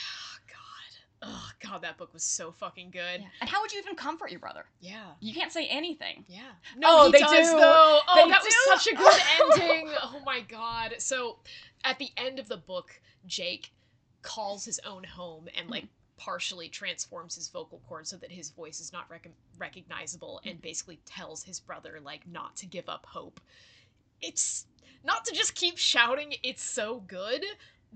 Oh, 1.23 1.49
God, 1.59 1.83
that 1.83 1.97
book 1.97 2.13
was 2.13 2.23
so 2.23 2.51
fucking 2.51 2.89
good. 2.91 3.21
Yeah. 3.21 3.27
And 3.41 3.49
how 3.49 3.61
would 3.61 3.71
you 3.71 3.79
even 3.79 3.95
comfort 3.95 4.31
your 4.31 4.39
brother? 4.39 4.65
Yeah. 4.79 5.11
You 5.19 5.33
can't 5.33 5.51
say 5.51 5.67
anything. 5.67 6.25
Yeah. 6.27 6.41
Oh, 6.83 7.05
he 7.05 7.11
they 7.11 7.19
does, 7.19 7.51
do. 7.51 7.57
though. 7.57 7.99
Oh, 8.07 8.15
They 8.15 8.31
that 8.31 8.41
do. 8.41 8.47
was 8.47 8.83
such 8.83 8.91
a 8.91 8.95
good 8.95 9.21
ending. 9.59 9.89
Oh 10.01 10.21
my 10.25 10.41
god. 10.41 10.95
So, 10.97 11.37
at 11.83 11.99
the 11.99 12.09
end 12.17 12.39
of 12.39 12.47
the 12.47 12.57
book, 12.57 12.99
Jake 13.27 13.71
calls 14.21 14.65
his 14.65 14.79
own 14.85 15.03
home 15.03 15.47
and 15.55 15.69
like 15.69 15.83
mm-hmm. 15.83 16.17
partially 16.17 16.69
transforms 16.69 17.35
his 17.35 17.49
vocal 17.49 17.81
cord 17.87 18.07
so 18.07 18.17
that 18.17 18.31
his 18.31 18.49
voice 18.49 18.79
is 18.79 18.93
not 18.93 19.09
rec- 19.09 19.29
recognizable 19.57 20.41
and 20.43 20.55
mm-hmm. 20.55 20.61
basically 20.61 20.99
tells 21.05 21.43
his 21.43 21.59
brother 21.59 21.99
like 22.03 22.27
not 22.27 22.55
to 22.57 22.65
give 22.65 22.89
up 22.89 23.05
hope. 23.07 23.39
It's 24.21 24.65
not 25.03 25.25
to 25.25 25.33
just 25.33 25.55
keep 25.55 25.77
shouting 25.77 26.35
it's 26.43 26.63
so 26.63 27.03
good, 27.07 27.43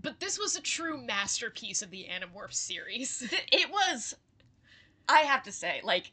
but 0.01 0.19
this 0.19 0.37
was 0.39 0.55
a 0.55 0.61
true 0.61 0.97
masterpiece 0.97 1.81
of 1.81 1.89
the 1.91 2.07
Animorph 2.09 2.53
series. 2.53 3.23
It 3.51 3.69
was 3.69 4.15
I 5.07 5.19
have 5.19 5.43
to 5.43 5.51
say, 5.51 5.81
like 5.83 6.11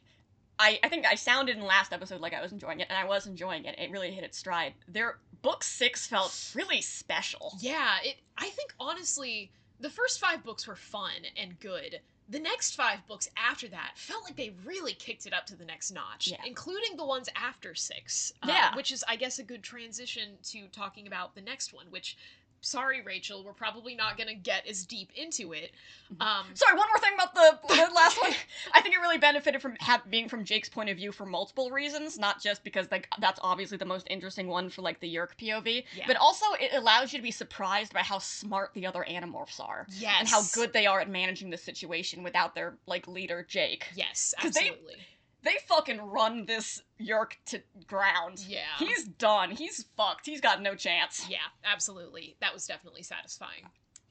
I, 0.59 0.79
I 0.83 0.87
think 0.89 1.05
I 1.05 1.15
sounded 1.15 1.57
in 1.57 1.63
last 1.63 1.93
episode 1.93 2.21
like 2.21 2.33
I 2.33 2.41
was 2.41 2.51
enjoying 2.51 2.79
it, 2.79 2.87
and 2.89 2.97
I 2.97 3.05
was 3.05 3.25
enjoying 3.25 3.65
it. 3.65 3.75
It 3.79 3.89
really 3.91 4.11
hit 4.11 4.23
its 4.23 4.37
stride. 4.37 4.73
Their 4.87 5.17
book 5.41 5.63
six 5.63 6.05
felt 6.05 6.51
really 6.55 6.81
special. 6.81 7.53
Yeah, 7.59 7.97
it 8.03 8.17
I 8.37 8.49
think 8.49 8.73
honestly, 8.79 9.51
the 9.79 9.89
first 9.89 10.19
5 10.19 10.43
books 10.43 10.67
were 10.67 10.75
fun 10.75 11.11
and 11.35 11.59
good. 11.59 11.99
The 12.29 12.39
next 12.39 12.75
5 12.75 13.05
books 13.07 13.27
after 13.35 13.67
that 13.69 13.93
felt 13.95 14.23
like 14.23 14.37
they 14.37 14.53
really 14.63 14.93
kicked 14.93 15.25
it 15.25 15.33
up 15.33 15.45
to 15.47 15.55
the 15.55 15.65
next 15.65 15.91
notch, 15.91 16.29
Yeah. 16.29 16.37
including 16.45 16.95
the 16.95 17.05
ones 17.05 17.27
after 17.35 17.75
6. 17.75 18.33
uh, 18.43 18.45
Yeah. 18.47 18.75
which 18.75 18.91
is 18.91 19.03
I 19.07 19.15
guess 19.17 19.39
a 19.39 19.43
good 19.43 19.63
transition 19.63 20.37
to 20.51 20.67
talking 20.67 21.07
about 21.07 21.35
the 21.35 21.41
next 21.41 21.73
one, 21.73 21.87
which 21.89 22.15
sorry 22.63 23.01
Rachel, 23.01 23.43
we're 23.43 23.53
probably 23.53 23.93
not 23.95 24.17
going 24.17 24.27
to 24.29 24.35
get 24.35 24.65
as 24.67 24.85
deep 24.85 25.11
into 25.15 25.53
it. 25.53 25.71
Um 26.19 26.45
Sorry, 26.53 26.77
one 26.77 26.87
more 26.87 26.97
thing 26.99 27.13
about 27.15 27.33
the, 27.35 27.59
the 27.75 27.91
last 27.95 28.21
one. 28.21 28.31
I 28.73 28.81
think 28.81 28.95
it 28.95 28.99
really 28.99 29.17
benefited 29.17 29.61
from 29.61 29.75
ha- 29.81 30.01
being 30.09 30.29
from 30.29 30.45
Jake's 30.45 30.69
point 30.69 30.89
of 30.89 30.97
view 30.97 31.11
for 31.11 31.25
multiple 31.25 31.71
reasons, 31.71 32.17
not 32.17 32.41
just 32.41 32.63
because 32.63 32.87
like 32.91 33.07
that's 33.19 33.39
obviously 33.43 33.77
the 33.77 33.85
most 33.85 34.07
interesting 34.09 34.47
one 34.47 34.69
for 34.69 34.81
like 34.81 34.99
the 34.99 35.13
Yeerk 35.13 35.35
POV, 35.39 35.83
Yeah. 35.95 36.05
but 36.07 36.15
also 36.17 36.45
it 36.59 36.71
allows 36.73 37.13
you 37.13 37.19
to 37.19 37.23
be 37.23 37.31
surprised 37.31 37.93
by 37.93 38.01
how 38.01 38.19
smart 38.19 38.71
the 38.73 38.85
other 38.85 39.05
Animorphs 39.09 39.59
are 39.59 39.85
yes. 39.91 40.15
and 40.19 40.27
how 40.29 40.41
good 40.53 40.71
they 40.73 40.85
are 40.85 40.99
at 41.01 41.09
managing 41.09 41.49
the 41.49 41.57
situation 41.57 42.23
without 42.23 42.55
their 42.55 42.75
like 42.87 43.07
leader 43.07 43.45
Jake. 43.47 43.85
Yes, 43.95 44.33
'Cause 44.39 44.53
they- 44.53 44.69
absolutely. 44.69 44.97
They 45.43 45.55
fucking 45.67 46.01
run 46.01 46.45
this 46.45 46.81
Yeerk 46.99 47.33
to 47.47 47.61
ground. 47.85 48.43
yeah. 48.47 48.61
He's 48.79 49.03
done. 49.05 49.51
He's 49.51 49.85
fucked. 49.97 50.25
He's 50.25 50.41
got 50.41 50.61
no 50.61 50.73
chance. 50.75 51.25
yeah, 51.29 51.37
absolutely. 51.65 52.35
That 52.41 52.53
was 52.53 52.65
definitely 52.65 53.03
satisfying. 53.03 53.63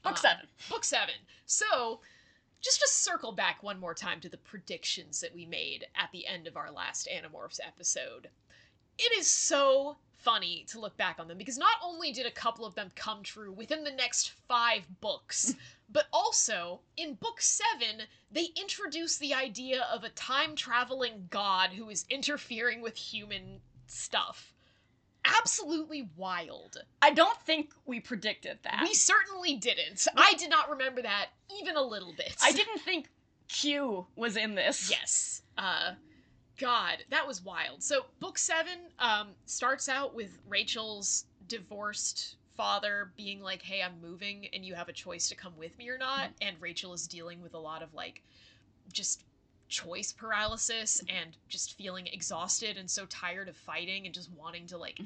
Book 0.03 0.11
Um, 0.13 0.17
seven. 0.17 0.45
Book 0.69 0.83
seven. 0.83 1.15
So, 1.45 2.01
just 2.61 2.79
to 2.81 2.87
circle 2.87 3.31
back 3.31 3.63
one 3.63 3.79
more 3.79 3.93
time 3.93 4.19
to 4.21 4.29
the 4.29 4.37
predictions 4.37 5.19
that 5.21 5.33
we 5.33 5.45
made 5.45 5.85
at 5.95 6.09
the 6.11 6.27
end 6.27 6.45
of 6.47 6.55
our 6.55 6.71
last 6.71 7.09
Animorphs 7.11 7.59
episode. 7.65 8.29
It 8.99 9.11
is 9.17 9.27
so 9.27 9.97
funny 10.23 10.65
to 10.69 10.79
look 10.79 10.95
back 10.97 11.17
on 11.19 11.27
them 11.27 11.37
because 11.37 11.57
not 11.57 11.75
only 11.83 12.11
did 12.11 12.25
a 12.25 12.31
couple 12.31 12.65
of 12.65 12.75
them 12.75 12.91
come 12.95 13.23
true 13.23 13.51
within 13.51 13.83
the 13.83 13.91
next 13.91 14.31
five 14.47 14.81
books, 15.01 15.55
but 15.91 16.05
also 16.11 16.79
in 16.97 17.15
book 17.15 17.41
seven, 17.41 18.03
they 18.31 18.47
introduce 18.59 19.17
the 19.17 19.33
idea 19.33 19.85
of 19.93 20.03
a 20.03 20.09
time 20.09 20.55
traveling 20.55 21.27
god 21.29 21.71
who 21.71 21.89
is 21.89 22.05
interfering 22.09 22.81
with 22.81 22.95
human 22.95 23.59
stuff. 23.87 24.53
Absolutely 25.25 26.09
wild. 26.17 26.77
I 27.01 27.11
don't 27.11 27.39
think 27.41 27.71
we 27.85 27.99
predicted 27.99 28.59
that. 28.63 28.81
We 28.81 28.93
certainly 28.93 29.55
didn't. 29.55 30.05
I 30.17 30.33
did 30.33 30.49
not 30.49 30.69
remember 30.69 31.01
that 31.01 31.27
even 31.61 31.77
a 31.77 31.81
little 31.81 32.13
bit. 32.17 32.35
I 32.43 32.51
didn't 32.51 32.79
think 32.79 33.07
Q 33.47 34.05
was 34.15 34.35
in 34.35 34.55
this. 34.55 34.89
Yes. 34.89 35.41
Uh 35.57 35.93
God, 36.59 36.97
that 37.09 37.27
was 37.27 37.43
wild. 37.43 37.81
So 37.83 38.05
book 38.19 38.37
seven 38.37 38.77
um 38.99 39.29
starts 39.45 39.89
out 39.89 40.13
with 40.15 40.37
Rachel's 40.47 41.25
divorced 41.47 42.35
father 42.55 43.11
being 43.17 43.41
like, 43.41 43.61
Hey, 43.61 43.81
I'm 43.81 43.99
moving 44.01 44.47
and 44.53 44.63
you 44.63 44.75
have 44.75 44.89
a 44.89 44.93
choice 44.93 45.27
to 45.29 45.35
come 45.35 45.53
with 45.57 45.77
me 45.77 45.89
or 45.89 45.97
not. 45.97 46.29
And 46.41 46.55
Rachel 46.59 46.93
is 46.93 47.07
dealing 47.07 47.41
with 47.41 47.53
a 47.53 47.59
lot 47.59 47.81
of 47.81 47.93
like 47.93 48.21
just 48.91 49.23
choice 49.69 50.11
paralysis 50.11 51.01
and 51.09 51.35
just 51.49 51.75
feeling 51.75 52.05
exhausted 52.07 52.77
and 52.77 52.89
so 52.89 53.05
tired 53.07 53.49
of 53.49 53.57
fighting 53.57 54.05
and 54.05 54.13
just 54.13 54.29
wanting 54.31 54.67
to 54.67 54.77
like 54.77 54.99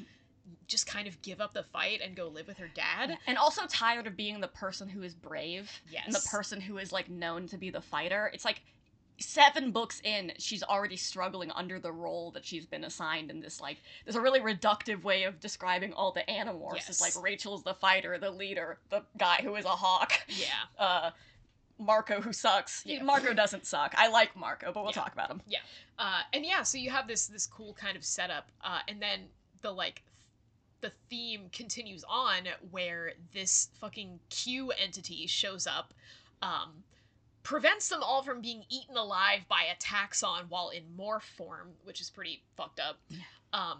just 0.68 0.88
kind 0.88 1.08
of 1.08 1.22
give 1.22 1.40
up 1.42 1.54
the 1.54 1.64
fight 1.64 2.02
and 2.04 2.16
go 2.16 2.28
live 2.28 2.48
with 2.48 2.58
her 2.58 2.70
dad. 2.74 3.18
And 3.28 3.38
also 3.38 3.66
tired 3.68 4.08
of 4.08 4.18
being 4.18 4.40
the 4.42 4.48
person 4.50 4.90
who 4.90 5.04
is 5.04 5.14
brave 5.14 5.72
Yes. 5.90 6.04
and 6.06 6.14
the 6.14 6.26
person 6.30 6.60
who 6.60 6.78
is 6.78 6.92
like 6.92 7.10
known 7.10 7.48
to 7.48 7.58
be 7.58 7.70
the 7.70 7.82
fighter. 7.82 8.30
It's 8.34 8.46
like 8.46 8.62
seven 9.20 9.72
books 9.72 10.02
in, 10.04 10.32
she's 10.38 10.64
already 10.64 10.96
struggling 10.98 11.52
under 11.52 11.80
the 11.80 11.92
role 11.92 12.32
that 12.32 12.46
she's 12.46 12.66
been 12.66 12.84
assigned 12.84 13.30
in 13.32 13.40
this 13.40 13.60
like 13.60 13.78
there's 14.06 14.16
a 14.16 14.22
really 14.22 14.40
reductive 14.40 15.04
way 15.04 15.24
of 15.24 15.40
describing 15.40 15.94
all 15.94 16.12
the 16.12 16.24
animorphs. 16.30 16.90
It's 16.90 17.02
like 17.02 17.22
Rachel's 17.24 17.64
the 17.64 17.74
fighter, 17.74 18.18
the 18.18 18.32
leader, 18.32 18.78
the 18.90 19.04
guy 19.18 19.40
who 19.44 19.56
is 19.56 19.66
a 19.66 19.70
hawk. 19.70 20.14
Yeah. 20.28 20.46
Uh 20.80 21.12
Marco 21.80 22.22
who 22.22 22.34
sucks. 22.34 22.82
Yeah. 22.88 23.04
Marco 23.04 23.34
doesn't 23.36 23.68
suck. 23.68 23.94
I 23.98 24.08
like 24.08 24.36
Marco, 24.36 24.72
but 24.72 24.82
we'll 24.84 24.92
Yeah. 24.92 25.02
talk 25.02 25.14
about 25.14 25.30
him. 25.30 25.42
Yeah. 25.48 25.60
Uh, 26.00 26.22
and 26.34 26.44
yeah, 26.44 26.64
so 26.64 26.78
you 26.80 26.90
have 26.90 27.08
this 27.08 27.28
this 27.28 27.46
cool 27.46 27.74
kind 27.74 27.96
of 27.96 28.04
setup, 28.04 28.50
uh, 28.64 28.80
and 28.88 29.00
then 29.00 29.22
the 29.62 29.72
like 29.72 30.02
the 30.82 30.92
theme 31.10 31.50
continues 31.52 32.04
on 32.10 32.48
where 32.72 33.14
this 33.34 33.70
fucking 33.80 34.20
Q 34.30 34.72
entity 34.72 35.28
shows 35.28 35.68
up, 35.68 35.94
um, 36.42 36.84
prevents 37.48 37.88
them 37.88 38.04
all 38.04 38.22
from 38.24 38.42
being 38.42 38.62
eaten 38.70 38.98
alive 38.98 39.40
by 39.48 39.64
a 39.72 39.76
taxxon 39.82 40.50
while 40.50 40.68
in 40.70 40.84
morph 41.00 41.22
form, 41.38 41.70
which 41.86 42.02
is 42.02 42.10
pretty 42.10 42.44
fucked 42.58 42.82
up. 42.82 43.00
Um, 43.54 43.78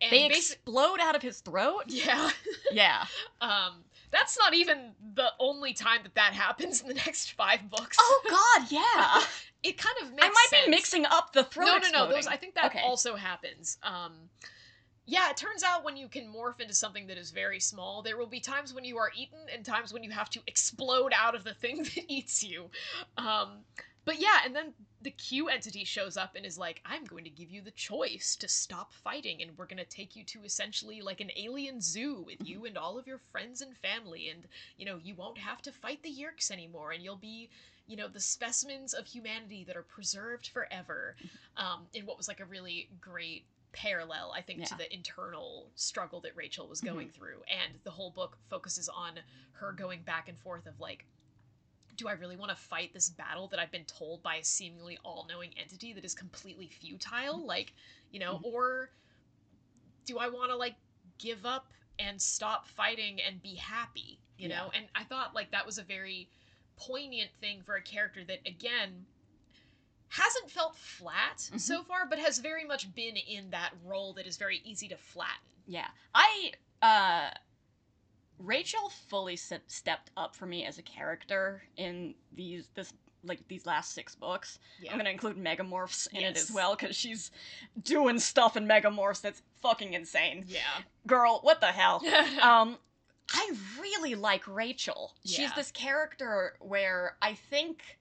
and 0.00 0.10
they 0.10 0.26
basi- 0.30 0.36
explode 0.52 1.00
out 1.00 1.14
of 1.14 1.20
his 1.20 1.40
throat. 1.40 1.84
yeah. 1.88 2.30
Yeah. 2.72 3.04
Um, 3.42 3.84
that's 4.10 4.38
not 4.38 4.54
even 4.54 4.92
the 5.14 5.30
only 5.38 5.72
time 5.74 6.00
that 6.04 6.14
that 6.14 6.32
happens 6.32 6.80
in 6.80 6.88
the 6.88 6.94
next 6.94 7.32
five 7.32 7.68
books. 7.68 7.96
Oh 8.00 8.22
God, 8.58 8.70
yeah. 8.70 9.22
it 9.64 9.76
kind 9.76 9.96
of 10.02 10.10
makes 10.12 10.22
I 10.24 10.28
might 10.28 10.46
sense. 10.50 10.64
be 10.64 10.70
mixing 10.70 11.04
up 11.04 11.32
the 11.34 11.44
throat. 11.44 11.66
no, 11.66 11.72
no, 11.72 11.78
no. 11.78 11.84
exploding. 11.88 12.14
Those 12.16 12.26
I 12.28 12.36
think 12.36 12.54
that 12.54 12.66
Okay. 12.66 12.80
also 12.82 13.16
happens. 13.16 13.76
Um, 13.82 14.12
yeah, 15.10 15.28
it 15.28 15.36
turns 15.36 15.64
out 15.64 15.82
when 15.82 15.96
you 15.96 16.06
can 16.06 16.32
morph 16.32 16.60
into 16.60 16.72
something 16.72 17.08
that 17.08 17.18
is 17.18 17.32
very 17.32 17.58
small, 17.58 18.00
there 18.00 18.16
will 18.16 18.28
be 18.28 18.38
times 18.38 18.72
when 18.72 18.84
you 18.84 18.96
are 18.96 19.10
eaten 19.16 19.40
and 19.52 19.64
times 19.64 19.92
when 19.92 20.04
you 20.04 20.10
have 20.12 20.30
to 20.30 20.40
explode 20.46 21.12
out 21.12 21.34
of 21.34 21.42
the 21.42 21.52
thing 21.52 21.78
that 21.82 22.04
eats 22.06 22.44
you. 22.44 22.70
Um, 23.18 23.64
but 24.04 24.20
yeah, 24.20 24.38
and 24.44 24.54
then 24.54 24.72
the 25.02 25.10
Q 25.10 25.48
entity 25.48 25.82
shows 25.82 26.16
up 26.16 26.36
and 26.36 26.46
is 26.46 26.56
like, 26.56 26.80
"I'm 26.84 27.04
going 27.04 27.24
to 27.24 27.30
give 27.30 27.50
you 27.50 27.60
the 27.60 27.72
choice 27.72 28.36
to 28.36 28.46
stop 28.46 28.92
fighting, 28.92 29.42
and 29.42 29.50
we're 29.58 29.66
going 29.66 29.78
to 29.78 29.84
take 29.84 30.14
you 30.14 30.22
to 30.26 30.44
essentially 30.44 31.02
like 31.02 31.20
an 31.20 31.32
alien 31.36 31.80
zoo 31.80 32.22
with 32.24 32.46
you 32.46 32.64
and 32.64 32.78
all 32.78 32.96
of 32.96 33.08
your 33.08 33.18
friends 33.32 33.60
and 33.62 33.76
family, 33.76 34.28
and 34.28 34.44
you 34.78 34.86
know 34.86 35.00
you 35.02 35.16
won't 35.16 35.38
have 35.38 35.60
to 35.62 35.72
fight 35.72 36.04
the 36.04 36.14
Yeerks 36.14 36.52
anymore, 36.52 36.92
and 36.92 37.02
you'll 37.02 37.16
be." 37.16 37.50
You 37.86 37.96
know, 37.96 38.06
the 38.06 38.20
specimens 38.20 38.94
of 38.94 39.04
humanity 39.08 39.64
that 39.64 39.76
are 39.76 39.82
preserved 39.82 40.46
forever 40.46 41.16
um, 41.56 41.88
in 41.92 42.06
what 42.06 42.16
was 42.16 42.28
like 42.28 42.38
a 42.38 42.44
really 42.44 42.88
great 43.00 43.42
parallel, 43.72 44.32
I 44.34 44.40
think, 44.40 44.64
to 44.66 44.76
the 44.76 44.92
internal 44.92 45.70
struggle 45.74 46.20
that 46.22 46.32
Rachel 46.36 46.68
was 46.68 46.80
going 46.80 47.08
mm-hmm. 47.08 47.18
through. 47.18 47.42
And 47.48 47.78
the 47.84 47.90
whole 47.90 48.10
book 48.10 48.36
focuses 48.48 48.88
on 48.88 49.12
her 49.52 49.72
going 49.72 50.02
back 50.02 50.28
and 50.28 50.38
forth 50.38 50.66
of 50.66 50.78
like, 50.80 51.04
do 51.96 52.08
I 52.08 52.12
really 52.12 52.36
want 52.36 52.50
to 52.50 52.56
fight 52.56 52.94
this 52.94 53.10
battle 53.10 53.48
that 53.48 53.60
I've 53.60 53.70
been 53.70 53.84
told 53.84 54.22
by 54.22 54.36
a 54.36 54.44
seemingly 54.44 54.98
all 55.04 55.26
knowing 55.28 55.50
entity 55.60 55.92
that 55.92 56.04
is 56.04 56.14
completely 56.14 56.68
futile? 56.68 57.38
Mm-hmm. 57.38 57.46
Like, 57.46 57.72
you 58.10 58.20
know, 58.20 58.34
mm-hmm. 58.36 58.46
or 58.46 58.90
do 60.06 60.18
I 60.18 60.28
want 60.28 60.50
to 60.50 60.56
like 60.56 60.76
give 61.18 61.44
up 61.44 61.66
and 61.98 62.20
stop 62.20 62.66
fighting 62.66 63.18
and 63.26 63.42
be 63.42 63.54
happy? 63.54 64.18
You 64.38 64.48
know? 64.48 64.70
And 64.74 64.86
I 64.94 65.04
thought 65.04 65.34
like 65.34 65.50
that 65.50 65.66
was 65.66 65.76
a 65.76 65.82
very 65.82 66.28
poignant 66.78 67.30
thing 67.40 67.60
for 67.64 67.76
a 67.76 67.82
character 67.82 68.24
that, 68.24 68.38
again, 68.46 69.04
hasn't 70.10 70.50
felt 70.50 70.76
flat 70.76 71.38
Mhm. 71.52 71.60
so 71.60 71.82
far, 71.82 72.04
but 72.06 72.18
has 72.18 72.38
very 72.38 72.64
much 72.64 72.92
been 72.94 73.16
in 73.16 73.50
that 73.50 73.72
role 73.84 74.12
that 74.14 74.26
is 74.26 74.36
very 74.36 74.58
easy 74.64 74.88
to 74.88 74.96
flatten. 74.96 75.36
Yeah, 75.66 75.88
I 76.14 76.52
uh, 76.82 77.30
Rachel 78.38 78.88
fully 79.08 79.36
se- 79.36 79.60
stepped 79.66 80.10
up 80.16 80.34
for 80.34 80.46
me 80.46 80.64
as 80.64 80.78
a 80.78 80.82
character 80.82 81.62
in 81.76 82.14
these 82.32 82.68
this 82.74 82.92
like 83.22 83.46
these 83.48 83.66
last 83.66 83.92
six 83.92 84.14
books. 84.14 84.58
Yeah. 84.80 84.92
I'm 84.92 84.96
gonna 84.98 85.10
include 85.10 85.36
Megamorphs 85.36 86.08
in 86.12 86.22
it 86.22 86.36
as 86.38 86.50
well 86.50 86.74
because 86.74 86.96
she's 86.96 87.30
doing 87.82 88.18
stuff 88.18 88.56
in 88.56 88.66
Megamorphs 88.66 89.20
that's 89.20 89.42
fucking 89.60 89.92
insane. 89.92 90.44
Yeah. 90.48 90.60
Girl, 91.06 91.40
what 91.42 91.60
the 91.60 91.66
hell? 91.66 92.02
um, 92.42 92.78
I 93.32 93.52
really 93.78 94.14
like 94.14 94.48
Rachel. 94.48 95.14
Yeah. 95.22 95.36
She's 95.36 95.54
this 95.54 95.70
character 95.70 96.56
where 96.60 97.16
I 97.20 97.34
think, 97.34 97.98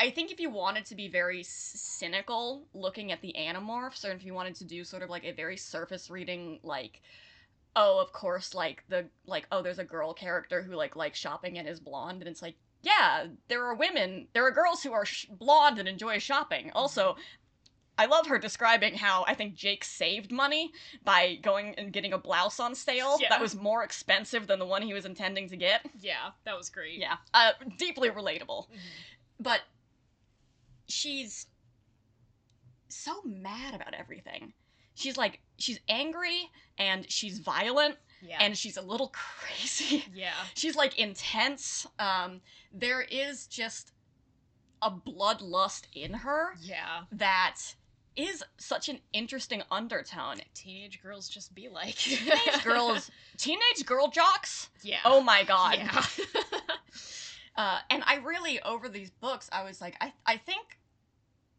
I 0.00 0.10
think 0.10 0.30
if 0.30 0.38
you 0.40 0.50
wanted 0.50 0.84
to 0.86 0.94
be 0.94 1.08
very 1.08 1.40
s- 1.40 1.48
cynical 1.48 2.66
looking 2.72 3.10
at 3.12 3.20
the 3.20 3.34
Animorphs, 3.38 4.04
or 4.08 4.12
if 4.12 4.24
you 4.24 4.32
wanted 4.34 4.54
to 4.56 4.64
do 4.64 4.84
sort 4.84 5.02
of 5.02 5.10
like 5.10 5.24
a 5.24 5.32
very 5.32 5.56
surface 5.56 6.08
reading, 6.10 6.60
like, 6.62 7.02
oh, 7.74 7.98
of 8.00 8.12
course, 8.12 8.54
like 8.54 8.84
the 8.88 9.06
like, 9.26 9.46
oh, 9.50 9.62
there's 9.62 9.78
a 9.80 9.84
girl 9.84 10.12
character 10.14 10.62
who 10.62 10.74
like 10.74 10.94
likes 10.96 11.18
shopping 11.18 11.58
and 11.58 11.68
is 11.68 11.80
blonde, 11.80 12.20
and 12.22 12.28
it's 12.28 12.42
like, 12.42 12.54
yeah, 12.82 13.26
there 13.48 13.64
are 13.64 13.74
women, 13.74 14.28
there 14.34 14.46
are 14.46 14.52
girls 14.52 14.82
who 14.84 14.92
are 14.92 15.04
sh- 15.04 15.26
blonde 15.30 15.78
and 15.78 15.88
enjoy 15.88 16.18
shopping. 16.18 16.70
Also. 16.74 17.16
I 18.00 18.06
love 18.06 18.28
her 18.28 18.38
describing 18.38 18.94
how 18.94 19.24
I 19.26 19.34
think 19.34 19.56
Jake 19.56 19.82
saved 19.82 20.30
money 20.30 20.70
by 21.02 21.34
going 21.42 21.74
and 21.74 21.92
getting 21.92 22.12
a 22.12 22.18
blouse 22.18 22.60
on 22.60 22.76
sale 22.76 23.18
Yeah. 23.20 23.28
that 23.30 23.40
was 23.40 23.56
more 23.56 23.82
expensive 23.82 24.46
than 24.46 24.60
the 24.60 24.64
one 24.66 24.82
he 24.82 24.94
was 24.94 25.04
intending 25.04 25.48
to 25.48 25.56
get. 25.56 25.84
yeah, 25.98 26.30
that 26.44 26.56
was 26.56 26.70
great. 26.70 27.00
Yeah, 27.00 27.16
uh, 27.34 27.54
deeply 27.76 28.08
relatable. 28.10 28.68
Mhm. 28.70 28.78
But 29.40 29.62
she's 30.88 31.46
so 32.88 33.20
mad 33.24 33.74
about 33.74 33.94
everything. 33.94 34.52
She's 34.94 35.16
like, 35.16 35.40
she's 35.58 35.78
angry 35.88 36.50
and 36.78 37.10
she's 37.10 37.38
violent 37.38 37.96
Yeah. 38.22 38.38
and 38.40 38.56
she's 38.56 38.76
a 38.76 38.82
little 38.82 39.08
crazy. 39.14 40.04
yeah. 40.14 40.32
she's 40.54 40.74
like 40.74 40.98
intense. 40.98 41.86
Um, 41.98 42.40
there 42.72 43.02
is 43.02 43.46
just 43.46 43.92
a 44.82 44.90
bloodlust 44.90 45.82
in 45.94 46.12
her 46.14 46.54
Yeah. 46.60 47.02
that 47.12 47.56
is 48.16 48.42
such 48.56 48.88
an 48.88 48.98
interesting 49.12 49.62
undertone. 49.70 50.38
Teenage 50.54 51.00
girls 51.02 51.28
just 51.28 51.54
be 51.54 51.68
like 51.68 51.94
Teenage 51.94 52.40
girls, 52.64 53.10
teenage 53.36 53.86
girl 53.86 54.08
jocks. 54.08 54.70
Yeah. 54.82 54.98
Oh 55.04 55.20
my 55.20 55.44
god. 55.44 55.76
Yeah. 55.78 56.04
Uh, 57.58 57.80
and 57.90 58.04
I 58.06 58.18
really, 58.18 58.62
over 58.62 58.88
these 58.88 59.10
books, 59.10 59.50
I 59.52 59.64
was 59.64 59.80
like, 59.80 59.96
I, 60.00 60.12
I 60.24 60.36
think, 60.36 60.78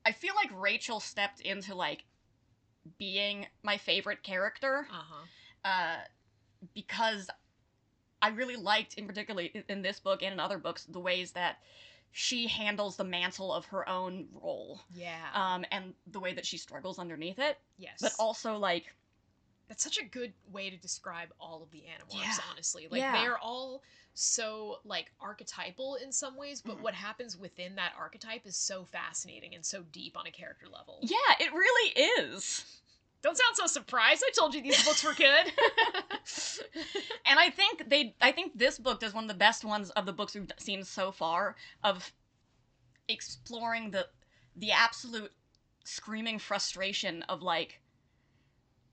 I 0.05 0.13
feel 0.13 0.33
like 0.33 0.49
Rachel 0.55 1.01
stepped 1.01 1.41
into 1.41 1.75
like 1.75 2.05
being 2.97 3.45
my 3.63 3.77
favorite 3.77 4.23
character 4.23 4.87
uh-huh. 4.89 5.69
uh, 5.69 5.97
because 6.73 7.29
I 8.21 8.29
really 8.29 8.55
liked, 8.55 8.93
in 8.93 9.07
particularly 9.07 9.51
in- 9.53 9.63
in 9.67 9.81
this 9.81 9.99
book 9.99 10.23
and 10.23 10.31
in 10.31 10.39
other 10.39 10.57
books, 10.57 10.85
the 10.85 11.01
ways 11.01 11.31
that 11.33 11.57
she 12.11 12.47
handles 12.47 12.95
the 12.95 13.03
mantle 13.03 13.53
of 13.53 13.65
her 13.65 13.87
own 13.87 14.29
role, 14.33 14.81
Yeah. 14.93 15.27
um, 15.33 15.65
and 15.69 15.93
the 16.07 16.19
way 16.21 16.33
that 16.33 16.45
she 16.45 16.57
struggles 16.57 16.97
underneath 16.97 17.39
it, 17.39 17.57
yes. 17.77 17.97
but 18.01 18.13
also 18.17 18.57
like 18.57 18.85
That's 19.69 19.83
such 19.83 19.97
a 19.99 20.03
good 20.03 20.33
way 20.51 20.69
to 20.71 20.75
describe 20.77 21.29
all 21.39 21.63
of 21.63 21.69
the 21.71 21.83
animorphs, 21.83 22.19
Yeah. 22.19 22.35
honestly. 22.51 22.87
Like 22.89 22.99
Yeah. 22.99 23.13
they 23.13 23.25
are 23.27 23.37
all 23.37 23.83
so 24.15 24.79
like 24.83 25.11
archetypal 25.21 25.95
in 25.95 26.11
some 26.11 26.35
ways, 26.35 26.61
but 26.61 26.77
Mhm. 26.77 26.81
what 26.81 26.95
happens 26.95 27.37
within 27.37 27.75
that 27.75 27.93
archetype 27.95 28.45
is 28.45 28.57
so 28.57 28.83
fascinating 28.83 29.53
and 29.55 29.65
so 29.65 29.83
deep 29.83 30.17
on 30.17 30.25
a 30.27 30.31
character 30.31 30.67
level. 30.67 30.99
yeah, 31.03 31.35
it 31.39 31.53
really 31.53 31.91
is. 32.19 32.65
Don't 33.21 33.37
sound 33.37 33.55
so 33.55 33.67
surprised. 33.67 34.23
I 34.25 34.31
told 34.31 34.55
you 34.55 34.61
these 34.61 34.83
books 34.83 35.03
were 35.03 35.13
good. 35.13 35.53
and 37.25 37.37
I 37.39 37.49
think 37.49 37.89
they 37.89 38.15
I 38.21 38.31
think 38.31 38.57
this 38.57 38.79
book 38.79 38.99
does 39.01 39.13
one 39.13 39.25
of 39.25 39.27
the 39.27 39.33
best 39.35 39.63
ones 39.63 39.89
of 39.91 40.05
the 40.05 40.13
books 40.13 40.33
we've 40.33 40.51
seen 40.57 40.83
so 40.83 41.11
far 41.11 41.55
of 41.83 42.11
exploring 43.07 43.91
the 43.91 44.07
the 44.55 44.71
absolute 44.71 45.31
screaming 45.83 46.39
frustration 46.39 47.23
of 47.23 47.41
like 47.41 47.81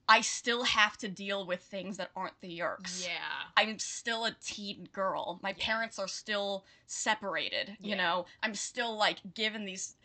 I 0.09 0.21
still 0.21 0.64
have 0.64 0.97
to 0.99 1.09
deal 1.09 1.47
with 1.47 1.62
things 1.62 1.97
that 1.97 2.11
aren't 2.14 2.40
the 2.40 2.59
Yeerks. 2.61 3.05
yeah. 3.05 3.49
I'm 3.57 3.79
still 3.79 4.25
a 4.25 4.33
teen 4.33 4.88
girl. 4.92 5.40
My 5.42 5.51
Yeah. 5.51 5.64
parents 5.64 5.99
are 5.99 6.07
still 6.09 6.64
separated, 6.87 7.77
you 7.81 7.90
Yeah. 7.90 7.97
know. 7.97 8.27
I'm 8.42 8.55
still 8.55 8.97
like 8.97 9.35
given 9.35 9.64
these 9.64 9.97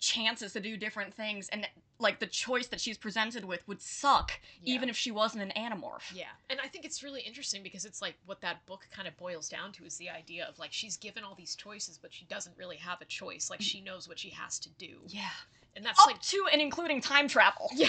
chances 0.00 0.52
to 0.54 0.60
do 0.60 0.76
different 0.76 1.14
things 1.14 1.48
and 1.50 1.68
like 1.98 2.18
the 2.18 2.26
choice 2.26 2.66
that 2.68 2.80
she's 2.80 2.98
presented 2.98 3.44
with 3.44 3.66
would 3.68 3.80
suck 3.80 4.32
Yeah. 4.62 4.74
even 4.74 4.88
if 4.88 4.96
she 4.96 5.10
wasn't 5.12 5.42
an 5.44 5.52
animorph. 5.56 6.02
Yeah, 6.12 6.26
and 6.50 6.58
I 6.60 6.66
think 6.68 6.84
it's 6.84 7.02
really 7.02 7.20
interesting 7.22 7.62
because 7.62 7.84
it's 7.84 8.02
like 8.02 8.16
what 8.26 8.40
that 8.40 8.64
book 8.66 8.86
kind 8.90 9.06
of 9.06 9.16
boils 9.16 9.48
down 9.48 9.72
to 9.72 9.84
is 9.84 9.96
the 9.96 10.10
idea 10.10 10.44
of 10.46 10.58
like 10.58 10.72
she's 10.72 10.96
given 10.96 11.22
all 11.24 11.34
these 11.36 11.54
choices, 11.54 11.96
but 11.96 12.12
she 12.12 12.24
doesn't 12.24 12.56
really 12.58 12.76
have 12.78 13.00
a 13.00 13.04
choice. 13.04 13.48
Like 13.50 13.62
she 13.62 13.80
knows 13.80 14.08
what 14.08 14.18
she 14.18 14.30
has 14.30 14.58
to 14.60 14.68
do, 14.70 14.98
Yeah. 15.06 15.28
and 15.76 15.84
that's 15.84 16.00
Up 16.00 16.06
like 16.08 16.20
to 16.22 16.46
and 16.52 16.60
including 16.60 17.00
time 17.00 17.28
travel. 17.28 17.70
yeah. 17.74 17.88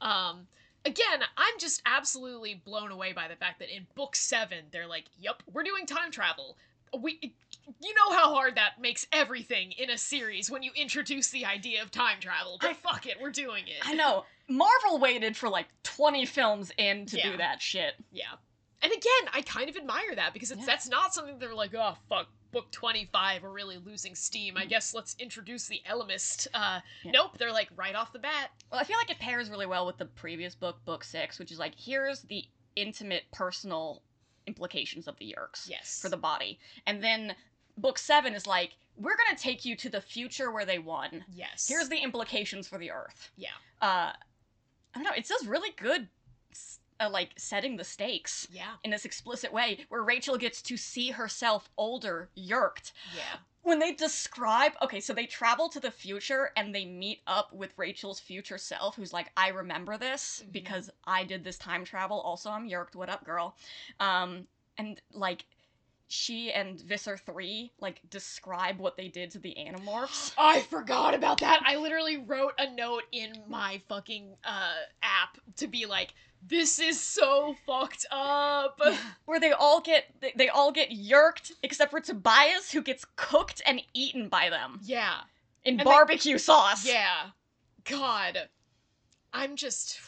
um, 0.00 0.46
again, 0.84 1.20
I'm 1.36 1.58
just 1.58 1.82
absolutely 1.86 2.54
blown 2.64 2.90
away 2.90 3.12
by 3.12 3.28
the 3.28 3.36
fact 3.36 3.58
that 3.60 3.74
in 3.74 3.86
book 3.94 4.16
seven 4.16 4.64
they're 4.72 4.86
like, 4.86 5.04
"Yep, 5.20 5.42
we're 5.52 5.62
doing 5.62 5.86
time 5.86 6.10
travel." 6.10 6.56
We, 6.98 7.34
you 7.80 7.94
know 7.94 8.12
how 8.16 8.34
hard 8.34 8.56
that 8.56 8.80
makes 8.80 9.06
everything 9.12 9.72
in 9.72 9.90
a 9.90 9.98
series 9.98 10.50
when 10.50 10.62
you 10.62 10.72
introduce 10.74 11.28
the 11.30 11.44
idea 11.46 11.82
of 11.82 11.90
time 11.90 12.18
travel. 12.20 12.58
But 12.60 12.70
I- 12.70 12.74
fuck 12.74 13.06
it, 13.06 13.18
we're 13.20 13.30
doing 13.30 13.64
it. 13.68 13.86
I 13.86 13.94
know. 13.94 14.24
Marvel 14.48 14.98
waited 14.98 15.36
for 15.36 15.48
like 15.48 15.68
20 15.84 16.26
films 16.26 16.72
in 16.76 17.06
to 17.06 17.16
Yeah. 17.18 17.30
do 17.30 17.36
that 17.36 17.62
shit. 17.62 17.94
Yeah. 18.10 18.32
And 18.82 18.90
again, 18.90 19.30
I 19.32 19.42
kind 19.42 19.68
of 19.70 19.76
admire 19.76 20.14
that 20.16 20.32
because 20.32 20.50
it's 20.50 20.60
Yeah. 20.60 20.66
that's 20.66 20.88
not 20.88 21.14
something 21.14 21.38
they're 21.38 21.54
like, 21.54 21.74
oh 21.74 21.96
fuck, 22.08 22.28
book 22.50 22.70
twenty 22.72 23.04
five, 23.12 23.42
we're 23.44 23.50
really 23.50 23.76
losing 23.78 24.14
steam. 24.16 24.56
I 24.56 24.64
Mhm. 24.64 24.70
guess 24.70 24.92
let's 24.94 25.14
introduce 25.20 25.68
the 25.68 25.82
Ellimist. 25.88 26.48
Uh, 26.52 26.80
Yeah. 27.04 27.12
Nope, 27.12 27.38
they're 27.38 27.52
like 27.52 27.68
right 27.76 27.94
off 27.94 28.12
the 28.12 28.18
bat. 28.18 28.50
Well, 28.72 28.80
I 28.80 28.84
feel 28.84 28.96
like 28.96 29.10
it 29.10 29.18
pairs 29.20 29.50
really 29.50 29.66
well 29.66 29.86
with 29.86 29.98
the 29.98 30.06
previous 30.06 30.54
book, 30.56 30.84
book 30.84 31.04
six, 31.04 31.38
which 31.38 31.52
is 31.52 31.58
like, 31.60 31.74
here's 31.78 32.22
the 32.22 32.44
intimate, 32.74 33.30
personal 33.32 34.02
implications 34.54 35.06
of 35.08 35.16
the 35.18 35.32
Yeerks 35.32 35.68
Yes. 35.68 36.00
for 36.02 36.08
the 36.08 36.16
body. 36.16 36.58
And 36.86 37.02
then 37.02 37.34
book 37.78 37.98
seven 37.98 38.34
is 38.34 38.46
like, 38.46 38.72
we're 38.96 39.16
gonna 39.16 39.38
take 39.38 39.64
you 39.64 39.76
to 39.76 39.88
the 39.88 40.00
future 40.00 40.50
where 40.50 40.66
they 40.66 40.78
won. 40.78 41.24
yes. 41.32 41.66
Here's 41.68 41.88
the 41.88 41.98
implications 41.98 42.66
for 42.68 42.78
the 42.78 42.90
Earth. 42.90 43.30
yeah. 43.36 43.50
Uh, 43.80 44.12
I 44.92 44.96
don't 44.96 45.04
know. 45.04 45.12
It's 45.16 45.28
just 45.28 45.46
really 45.46 45.70
good, 45.76 46.08
uh, 46.98 47.08
like 47.08 47.30
setting 47.38 47.76
the 47.76 47.84
stakes 47.84 48.46
Yeah. 48.50 48.74
in 48.84 48.90
this 48.90 49.04
explicit 49.04 49.52
way, 49.52 49.86
where 49.88 50.02
Rachel 50.02 50.36
gets 50.36 50.60
to 50.62 50.76
see 50.76 51.10
herself 51.12 51.70
older, 51.78 52.28
yeerked, 52.34 52.92
Yeah. 53.16 53.36
When 53.62 53.78
they 53.78 53.92
describe 53.92 54.72
okay 54.82 55.00
so 55.00 55.12
they 55.12 55.26
travel 55.26 55.68
to 55.68 55.80
the 55.80 55.90
future 55.90 56.50
and 56.56 56.74
they 56.74 56.84
meet 56.86 57.20
up 57.26 57.52
with 57.52 57.72
rachel's 57.76 58.18
future 58.18 58.58
self 58.58 58.96
who's 58.96 59.12
like 59.12 59.30
i 59.36 59.48
remember 59.48 59.96
this 59.98 60.42
Mhm. 60.44 60.52
because 60.52 60.90
i 61.04 61.24
did 61.24 61.44
this 61.44 61.58
time 61.58 61.84
travel 61.84 62.20
also 62.20 62.50
i'm 62.50 62.66
yeerked 62.66 62.96
what 62.96 63.08
up 63.10 63.24
girl 63.24 63.56
um 64.00 64.46
and 64.78 65.00
like 65.12 65.44
she 66.08 66.50
and 66.50 66.80
visser 66.80 67.16
3 67.16 67.70
like 67.80 68.00
describe 68.10 68.78
what 68.78 68.96
they 68.96 69.06
did 69.08 69.30
to 69.30 69.38
the 69.38 69.54
animorphs 69.58 70.32
I 70.38 70.60
forgot 70.62 71.14
about 71.14 71.38
that. 71.40 71.62
I 71.64 71.76
literally 71.76 72.16
wrote 72.18 72.54
a 72.58 72.68
note 72.74 73.04
in 73.12 73.32
my 73.48 73.80
fucking 73.88 74.36
uh 74.44 74.74
app 75.02 75.38
to 75.56 75.68
be 75.68 75.86
like, 75.86 76.14
this 76.46 76.78
is 76.78 77.00
so 77.00 77.54
fucked 77.66 78.06
up. 78.10 78.80
where 79.26 79.38
they 79.40 79.52
all 79.52 79.80
get 79.80 80.06
they, 80.20 80.32
they 80.36 80.48
all 80.48 80.72
get 80.72 80.90
yeerked 80.90 81.52
except 81.62 81.90
for 81.90 82.00
tobias 82.00 82.70
who 82.72 82.82
gets 82.82 83.04
cooked 83.16 83.62
and 83.66 83.82
eaten 83.94 84.28
by 84.28 84.48
them 84.50 84.80
Yeah. 84.82 85.20
in 85.64 85.72
And 85.74 85.80
they- 85.80 85.84
barbecue 85.84 86.38
sauce 86.38 86.86
Yeah. 86.86 87.30
God. 87.84 88.48
I'm 89.32 89.56
just 89.56 89.98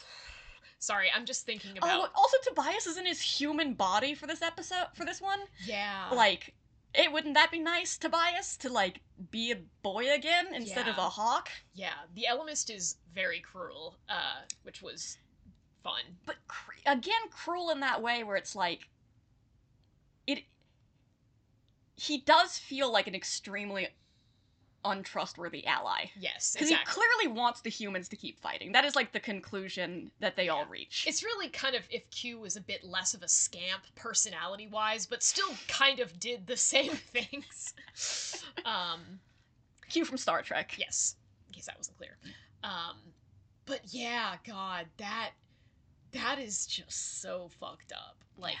sorry, 0.79 1.09
I'm 1.15 1.25
just 1.25 1.45
thinking 1.45 1.71
Oh, 1.81 1.85
about 1.87 2.11
also 2.15 2.37
Tobias 2.45 2.87
is 2.87 2.97
in 2.97 3.05
his 3.05 3.21
human 3.21 3.73
body 3.73 4.13
for 4.15 4.27
this 4.27 4.41
episode 4.41 4.87
for 4.95 5.05
this 5.05 5.21
one. 5.21 5.39
Yeah. 5.65 6.09
Like, 6.11 6.53
it 6.93 7.11
wouldn't 7.11 7.33
that 7.35 7.49
be 7.51 7.59
nice, 7.59 7.97
Tobias, 7.97 8.57
to 8.57 8.69
like 8.69 8.99
be 9.31 9.51
a 9.51 9.55
boy 9.81 10.11
again 10.13 10.47
instead 10.53 10.87
of 10.89 10.97
a 10.97 11.09
hawk? 11.09 11.49
yeah, 11.73 11.93
the 12.15 12.25
Ellimist 12.29 12.69
is 12.69 12.97
very 13.15 13.39
cruel, 13.39 13.95
uh, 14.09 14.41
which 14.63 14.81
was 14.81 15.17
fun. 15.83 16.01
But 16.25 16.35
cr- 16.47 16.71
again, 16.85 17.21
cruel 17.29 17.69
in 17.71 17.79
that 17.81 18.01
way 18.01 18.23
where 18.23 18.35
it's 18.37 18.55
like, 18.55 18.87
it. 20.27 20.43
He 21.95 22.19
does 22.19 22.57
feel 22.57 22.91
like 22.91 23.07
an 23.07 23.15
extremely 23.15 23.87
untrustworthy 24.85 25.65
ally. 25.65 26.05
Yes, 26.19 26.53
Because 26.53 26.69
exactly. 26.69 26.91
he 27.01 27.07
clearly 27.23 27.39
wants 27.39 27.61
the 27.61 27.69
humans 27.69 28.09
to 28.09 28.15
keep 28.17 28.37
fighting. 28.41 28.73
That 28.73 28.83
is 28.83 28.95
like 28.95 29.11
the 29.13 29.19
conclusion 29.19 30.11
that 30.19 30.35
they 30.35 30.49
all 30.49 30.65
reach. 30.65 31.05
It's 31.07 31.23
really 31.23 31.47
kind 31.49 31.75
of 31.75 31.83
if 31.89 32.09
Q 32.09 32.39
was 32.39 32.57
a 32.57 32.61
bit 32.61 32.83
less 32.83 33.13
of 33.13 33.23
a 33.23 33.27
scamp 33.29 33.83
personality 33.95 34.67
wise, 34.67 35.05
but 35.05 35.23
still 35.23 35.51
kind 35.67 35.99
of 35.99 36.19
did 36.19 36.47
the 36.47 36.57
same 36.73 36.91
things. 36.91 37.73
um, 38.65 38.99
Q 39.89 40.03
from 40.05 40.17
Star 40.17 40.41
Trek. 40.41 40.75
yes, 40.77 41.15
in 41.47 41.53
case 41.53 41.65
that 41.67 41.77
wasn't 41.77 41.97
clear. 41.97 42.17
Um, 42.63 42.97
but 43.65 43.81
yeah, 43.89 44.35
God, 44.45 44.87
that 44.97 45.31
that 46.13 46.39
is 46.39 46.65
just 46.65 47.21
so 47.21 47.49
fucked 47.59 47.91
up. 47.91 48.17
Like, 48.37 48.57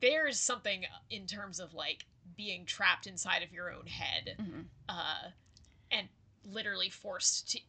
there's 0.00 0.38
something 0.38 0.84
in 1.10 1.26
terms 1.26 1.58
of 1.60 1.74
like 1.74 2.04
being 2.36 2.64
trapped 2.66 3.06
inside 3.06 3.42
of 3.42 3.52
your 3.52 3.72
own 3.72 3.86
head, 3.86 4.36
Mhm. 4.38 4.66
uh, 4.88 5.30
and 5.90 6.08
literally 6.44 6.90
forced 6.90 7.50
to 7.50 7.60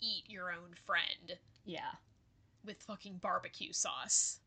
eat 0.00 0.28
your 0.28 0.50
own 0.52 0.74
friend 0.74 1.38
Yeah. 1.64 1.92
with 2.64 2.82
fucking 2.82 3.18
barbecue 3.18 3.72
sauce. 3.72 4.40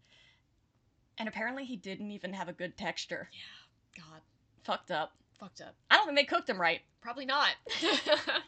And 1.17 1.27
apparently 1.29 1.65
he 1.65 1.75
didn't 1.75 2.11
even 2.11 2.33
have 2.33 2.47
a 2.49 2.53
good 2.53 2.77
texture. 2.77 3.29
Yeah, 3.31 4.03
God, 4.03 4.21
Fucked 4.63 4.91
up. 4.91 5.15
fucked 5.39 5.61
up. 5.61 5.75
I 5.89 5.95
don't 5.97 6.05
think 6.07 6.17
they 6.17 6.25
cooked 6.25 6.49
him 6.49 6.59
right. 6.59 6.81
Probably 7.01 7.25
not. 7.25 7.55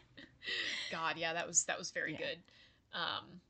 God, 0.92 1.18
yeah, 1.18 1.34
that 1.34 1.48
was 1.48 1.64
that 1.66 1.78
was 1.78 1.92
very 1.92 2.14
Yeah. 2.14 2.18
good. 2.20 2.44
Um, 2.94 3.42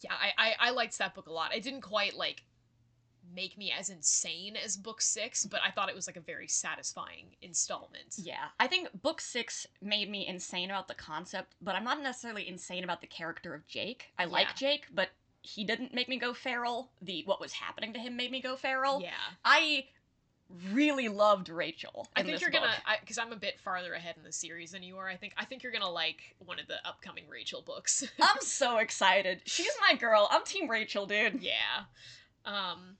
yeah, 0.00 0.12
I, 0.12 0.32
I 0.38 0.54
I 0.68 0.70
liked 0.70 0.98
that 0.98 1.14
book 1.14 1.26
a 1.26 1.32
lot. 1.32 1.54
It 1.54 1.62
didn't 1.62 1.82
quite 1.82 2.14
like 2.14 2.42
make 3.34 3.58
me 3.58 3.72
as 3.76 3.90
insane 3.90 4.56
as 4.56 4.76
book 4.76 5.00
six, 5.00 5.44
but 5.44 5.60
I 5.66 5.70
thought 5.70 5.88
it 5.88 5.94
was 5.94 6.06
like 6.06 6.16
a 6.16 6.20
very 6.20 6.48
satisfying 6.48 7.34
installment. 7.42 8.14
Yeah. 8.18 8.46
I 8.60 8.66
think 8.66 8.88
book 9.02 9.20
six 9.20 9.66
made 9.82 10.10
me 10.10 10.26
insane 10.26 10.70
about 10.70 10.88
the 10.88 10.94
concept, 10.94 11.54
but 11.60 11.74
I'm 11.74 11.84
not 11.84 12.00
necessarily 12.00 12.48
insane 12.48 12.84
about 12.84 13.00
the 13.00 13.06
character 13.06 13.54
of 13.54 13.66
Jake. 13.66 14.12
I 14.18 14.24
Yeah. 14.24 14.28
like 14.28 14.54
Jake, 14.56 14.86
but 14.92 15.10
he 15.42 15.64
didn't 15.64 15.94
make 15.94 16.08
me 16.08 16.18
go 16.18 16.34
feral. 16.34 16.90
The 17.02 17.22
what 17.24 17.40
was 17.40 17.52
happening 17.52 17.92
to 17.94 17.98
him 18.00 18.16
made 18.16 18.30
me 18.30 18.40
go 18.40 18.56
feral. 18.56 19.00
Yeah, 19.00 19.14
I 19.44 19.86
really 20.72 21.08
loved 21.08 21.48
Rachel. 21.48 22.06
I 22.14 22.22
think 22.22 22.40
you're 22.40 22.50
book. 22.50 22.62
gonna 22.62 22.98
because 23.00 23.18
I'm 23.18 23.32
a 23.32 23.36
bit 23.36 23.58
farther 23.60 23.94
ahead 23.94 24.16
in 24.16 24.22
the 24.22 24.32
series 24.32 24.72
than 24.72 24.82
you 24.82 24.96
are. 24.98 25.08
I 25.08 25.16
think 25.16 25.34
I 25.36 25.44
think 25.44 25.62
you're 25.62 25.72
gonna 25.72 25.90
like 25.90 26.36
one 26.38 26.58
of 26.58 26.66
the 26.68 26.76
upcoming 26.86 27.24
Rachel 27.28 27.62
books. 27.62 28.04
I'm 28.20 28.40
so 28.40 28.78
excited. 28.78 29.42
She's 29.44 29.72
my 29.80 29.96
girl. 29.96 30.28
I'm 30.30 30.44
Team 30.44 30.68
Rachel, 30.70 31.06
dude. 31.06 31.42
Yeah. 31.42 31.84
Um 32.44 32.96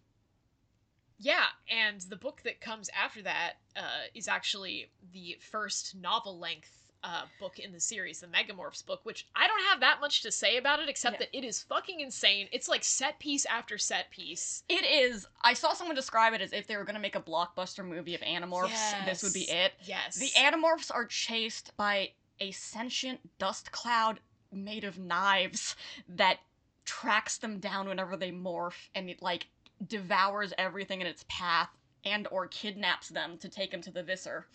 Yeah, 1.19 1.47
and 1.71 2.01
the 2.03 2.17
book 2.17 2.43
that 2.45 2.61
comes 2.61 2.91
after 2.95 3.23
that 3.23 3.55
uh, 3.77 4.09
is 4.15 4.29
actually 4.29 4.91
the 5.13 5.37
first 5.41 5.95
novel 5.95 6.39
length 6.39 6.86
uh, 7.05 7.23
book 7.39 7.59
in 7.59 7.73
the 7.73 7.81
series, 7.81 8.21
the 8.21 8.27
Megamorphs 8.27 8.85
book, 8.85 9.01
which 9.05 9.27
I 9.35 9.47
don't 9.47 9.63
have 9.71 9.81
that 9.81 10.01
much 10.01 10.23
to 10.23 10.33
say 10.33 10.57
about 10.57 10.81
it 10.81 10.89
except 10.89 11.15
Yeah. 11.15 11.19
that 11.27 11.37
it 11.37 11.45
is 11.45 11.63
fucking 11.63 12.01
insane. 12.01 12.49
It's 12.53 12.69
like 12.69 12.83
set 12.85 13.19
piece 13.19 13.47
after 13.47 13.79
set 13.79 14.11
piece. 14.11 14.65
It 14.69 14.85
is. 14.85 15.27
I 15.43 15.55
saw 15.55 15.73
someone 15.73 15.95
describe 15.97 16.35
it 16.35 16.41
as 16.41 16.53
if 16.53 16.67
they 16.67 16.77
were 16.77 16.85
gonna 16.85 16.99
make 16.99 17.15
a 17.17 17.21
blockbuster 17.21 17.85
movie 17.85 18.15
of 18.15 18.21
Animorphs. 18.23 19.05
This 19.05 19.23
would 19.23 19.33
be 19.33 19.49
it. 19.51 19.75
Yes. 19.85 20.17
The 20.17 20.31
Animorphs 20.37 20.91
are 20.93 21.05
chased 21.05 21.77
by 21.77 22.13
a 22.41 22.51
sentient 22.51 23.39
dust 23.39 23.73
cloud 23.73 24.21
made 24.53 24.85
of 24.85 24.99
knives 24.99 25.77
that 26.09 26.39
tracks 26.85 27.39
them 27.39 27.59
down 27.59 27.89
whenever 27.89 28.17
they 28.17 28.31
morph 28.31 28.89
and 28.95 29.11
it 29.11 29.21
like 29.21 29.47
devours 29.87 30.53
everything 30.57 31.01
in 31.01 31.07
its 31.07 31.25
path 31.29 31.69
and 32.07 32.27
or 32.31 32.47
kidnaps 32.47 33.09
them 33.09 33.37
to 33.39 33.49
take 33.49 33.71
them 33.71 33.83
to 33.83 33.91
the 33.91 34.03
visser. 34.03 34.47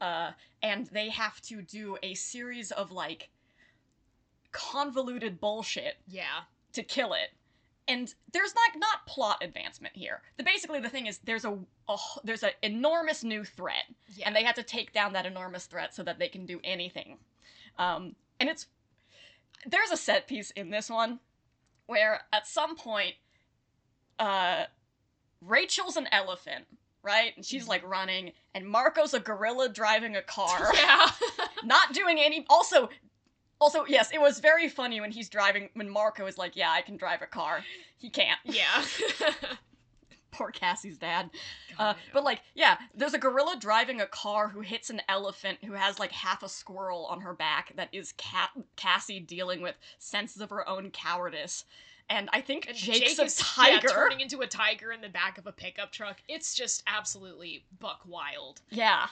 Uh, 0.00 0.30
and 0.62 0.86
they 0.88 1.08
have 1.08 1.40
to 1.40 1.62
do 1.62 1.96
a 2.02 2.14
series 2.14 2.70
of 2.70 2.92
like 2.92 3.30
convoluted 4.52 5.40
bullshit 5.40 5.96
yeah. 6.06 6.42
to 6.74 6.82
kill 6.84 7.14
it. 7.14 7.30
And 7.88 8.14
there's 8.32 8.54
like 8.54 8.78
not 8.78 9.06
plot 9.06 9.38
advancement 9.42 9.96
here. 9.96 10.20
The 10.36 10.44
basically 10.44 10.78
the 10.78 10.90
thing 10.90 11.06
is 11.06 11.18
there's 11.24 11.46
a 11.46 11.56
there's 12.22 12.42
an 12.42 12.50
enormous 12.62 13.24
new 13.24 13.44
threat 13.44 13.84
Yeah. 14.14 14.26
and 14.26 14.36
they 14.36 14.44
have 14.44 14.56
to 14.56 14.62
take 14.62 14.92
down 14.92 15.14
that 15.14 15.24
enormous 15.24 15.64
threat 15.64 15.94
so 15.94 16.02
that 16.02 16.18
they 16.18 16.28
can 16.28 16.44
do 16.44 16.60
anything. 16.62 17.16
Um, 17.78 18.14
and 18.38 18.50
it's 18.50 18.66
there's 19.66 19.90
a 19.90 19.96
set 19.96 20.28
piece 20.28 20.50
in 20.50 20.68
this 20.70 20.90
one 20.90 21.20
where 21.86 22.20
at 22.32 22.46
some 22.46 22.76
point, 22.76 23.14
uh, 24.18 24.64
Rachel's 25.40 25.96
an 25.96 26.06
elephant, 26.12 26.66
right? 27.02 27.32
And 27.36 27.44
she's 27.44 27.68
like 27.68 27.86
running, 27.88 28.32
and 28.54 28.66
Marco's 28.66 29.14
a 29.14 29.20
gorilla 29.20 29.68
driving 29.68 30.16
a 30.16 30.22
car, 30.22 30.70
yeah. 30.74 31.06
not 31.64 31.92
doing 31.92 32.18
any. 32.20 32.44
Also, 32.48 32.88
also 33.60 33.84
yes, 33.86 34.10
it 34.12 34.20
was 34.20 34.38
very 34.40 34.68
funny 34.68 35.00
when 35.00 35.10
he's 35.10 35.28
driving. 35.28 35.68
When 35.74 35.88
Marco 35.90 36.26
is 36.26 36.38
like, 36.38 36.56
"Yeah, 36.56 36.70
I 36.70 36.82
can 36.82 36.96
drive 36.96 37.22
a 37.22 37.26
car," 37.26 37.64
he 37.96 38.10
can't. 38.10 38.38
yeah. 38.44 38.84
Poor 40.30 40.50
Cassie's 40.50 40.98
dad. 40.98 41.30
God, 41.76 41.82
Uh, 41.82 41.94
but 42.12 42.22
like, 42.22 42.42
yeah, 42.54 42.76
there's 42.94 43.14
a 43.14 43.18
gorilla 43.18 43.56
driving 43.58 44.00
a 44.00 44.06
car 44.06 44.48
who 44.48 44.60
hits 44.60 44.90
an 44.90 45.00
elephant 45.08 45.58
who 45.64 45.72
has 45.72 45.98
like 45.98 46.12
half 46.12 46.42
a 46.42 46.48
squirrel 46.48 47.06
on 47.06 47.22
her 47.22 47.32
back. 47.32 47.72
That 47.76 47.88
is 47.92 48.12
Ca- 48.18 48.52
Cassie 48.76 49.20
dealing 49.20 49.62
with 49.62 49.74
senses 49.98 50.42
of 50.42 50.50
her 50.50 50.68
own 50.68 50.90
cowardice, 50.90 51.64
and 52.10 52.28
I 52.32 52.40
think 52.40 52.66
And 52.68 52.76
Jake's 52.76 53.16
Jake 53.16 53.26
is 53.26 53.42
yeah, 53.58 53.80
turning 53.80 54.20
into 54.20 54.40
a 54.40 54.46
tiger 54.46 54.92
in 54.92 55.00
the 55.00 55.08
back 55.08 55.38
of 55.38 55.46
a 55.46 55.52
pickup 55.52 55.92
truck. 55.92 56.18
It's 56.28 56.54
just 56.54 56.82
absolutely 56.86 57.64
buck 57.78 58.00
wild. 58.06 58.60
yeah. 58.70 59.06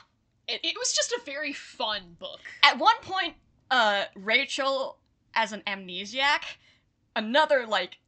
It, 0.48 0.60
it 0.62 0.76
was 0.78 0.92
just 0.92 1.10
a 1.10 1.20
very 1.26 1.52
fun 1.52 2.16
book. 2.20 2.38
At 2.62 2.78
one 2.78 2.94
point, 3.02 3.34
uh, 3.70 4.04
Rachel 4.14 4.98
as 5.34 5.50
an 5.52 5.62
amnesiac, 5.66 6.42
another 7.16 7.66
like 7.66 7.98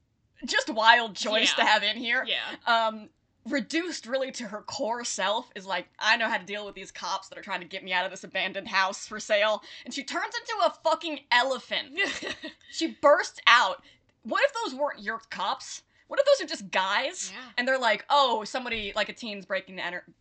just 0.47 0.71
wild 0.71 1.17
choice 1.17 1.53
Yeah. 1.59 1.65
to 1.65 1.69
have 1.71 1.83
in 1.83 1.97
here. 1.97 2.25
Yeah. 2.27 2.57
um 2.89 3.09
reduced 3.47 4.07
really 4.07 4.31
to 4.31 4.45
her 4.45 4.61
core 4.61 5.05
self 5.05 5.51
is 5.55 5.65
like 5.65 5.87
i 5.99 6.19
know 6.19 6.29
how 6.29 6.37
to 6.37 6.45
deal 6.45 6.67
with 6.67 6.75
these 6.75 6.91
cops 6.91 7.29
that 7.29 7.39
are 7.39 7.43
trying 7.43 7.61
to 7.61 7.67
get 7.67 7.83
me 7.83 7.95
out 7.95 8.05
of 8.05 8.11
this 8.11 8.23
abandoned 8.23 8.69
house 8.69 9.07
for 9.07 9.19
sale 9.19 9.63
and 9.87 9.95
she 9.95 10.05
turns 10.05 10.35
into 10.35 10.67
a 10.67 10.75
fucking 10.85 11.21
elephant 11.33 11.89
she 12.71 12.89
bursts 13.01 13.41
out 13.47 13.83
what 14.23 14.43
if 14.45 14.53
those 14.65 14.79
weren't 14.79 15.01
your 15.01 15.21
cops 15.31 15.83
what 16.09 16.19
if 16.19 16.25
those 16.25 16.43
are 16.47 16.49
just 16.49 16.71
guys 16.71 17.31
Yeah. 17.35 17.43
and 17.59 17.69
they're 17.69 17.79
like 17.79 18.05
oh 18.09 18.43
somebody 18.45 18.93
like 18.97 19.11
a 19.11 19.13
teen's 19.13 19.45
breaking 19.45 19.79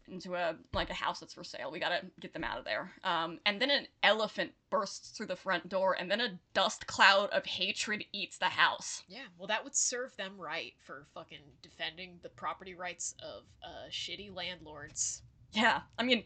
into 0.08 0.36
a 0.36 0.56
like 0.74 0.90
a 0.90 0.94
house 0.94 1.20
that's 1.22 1.34
for 1.34 1.46
sale 1.46 1.72
we 1.72 1.80
gotta 1.80 2.02
get 2.20 2.34
them 2.34 2.44
out 2.44 2.58
of 2.58 2.66
there 2.66 2.92
um 3.06 3.40
and 3.46 3.62
then 3.62 3.70
an 3.72 3.88
elephant 4.04 4.52
bursts 4.70 5.12
through 5.12 5.28
the 5.28 5.36
front 5.38 5.70
door 5.70 5.96
and 5.98 6.12
then 6.12 6.20
a 6.20 6.38
dust 6.54 6.88
cloud 6.88 7.30
of 7.30 7.46
hatred 7.46 8.04
eats 8.12 8.38
the 8.38 8.46
house 8.46 9.04
Yeah, 9.08 9.22
well, 9.38 9.48
that 9.48 9.64
would 9.64 9.76
serve 9.76 10.16
them 10.18 10.34
right 10.38 10.74
for 10.86 11.06
fucking 11.14 11.40
defending 11.62 12.20
the 12.22 12.30
property 12.30 12.76
rights 12.76 13.16
of 13.24 13.44
uh, 13.64 13.90
shitty 13.90 14.34
landlords. 14.36 15.22
Yeah, 15.54 15.80
I 15.98 16.04
mean, 16.04 16.24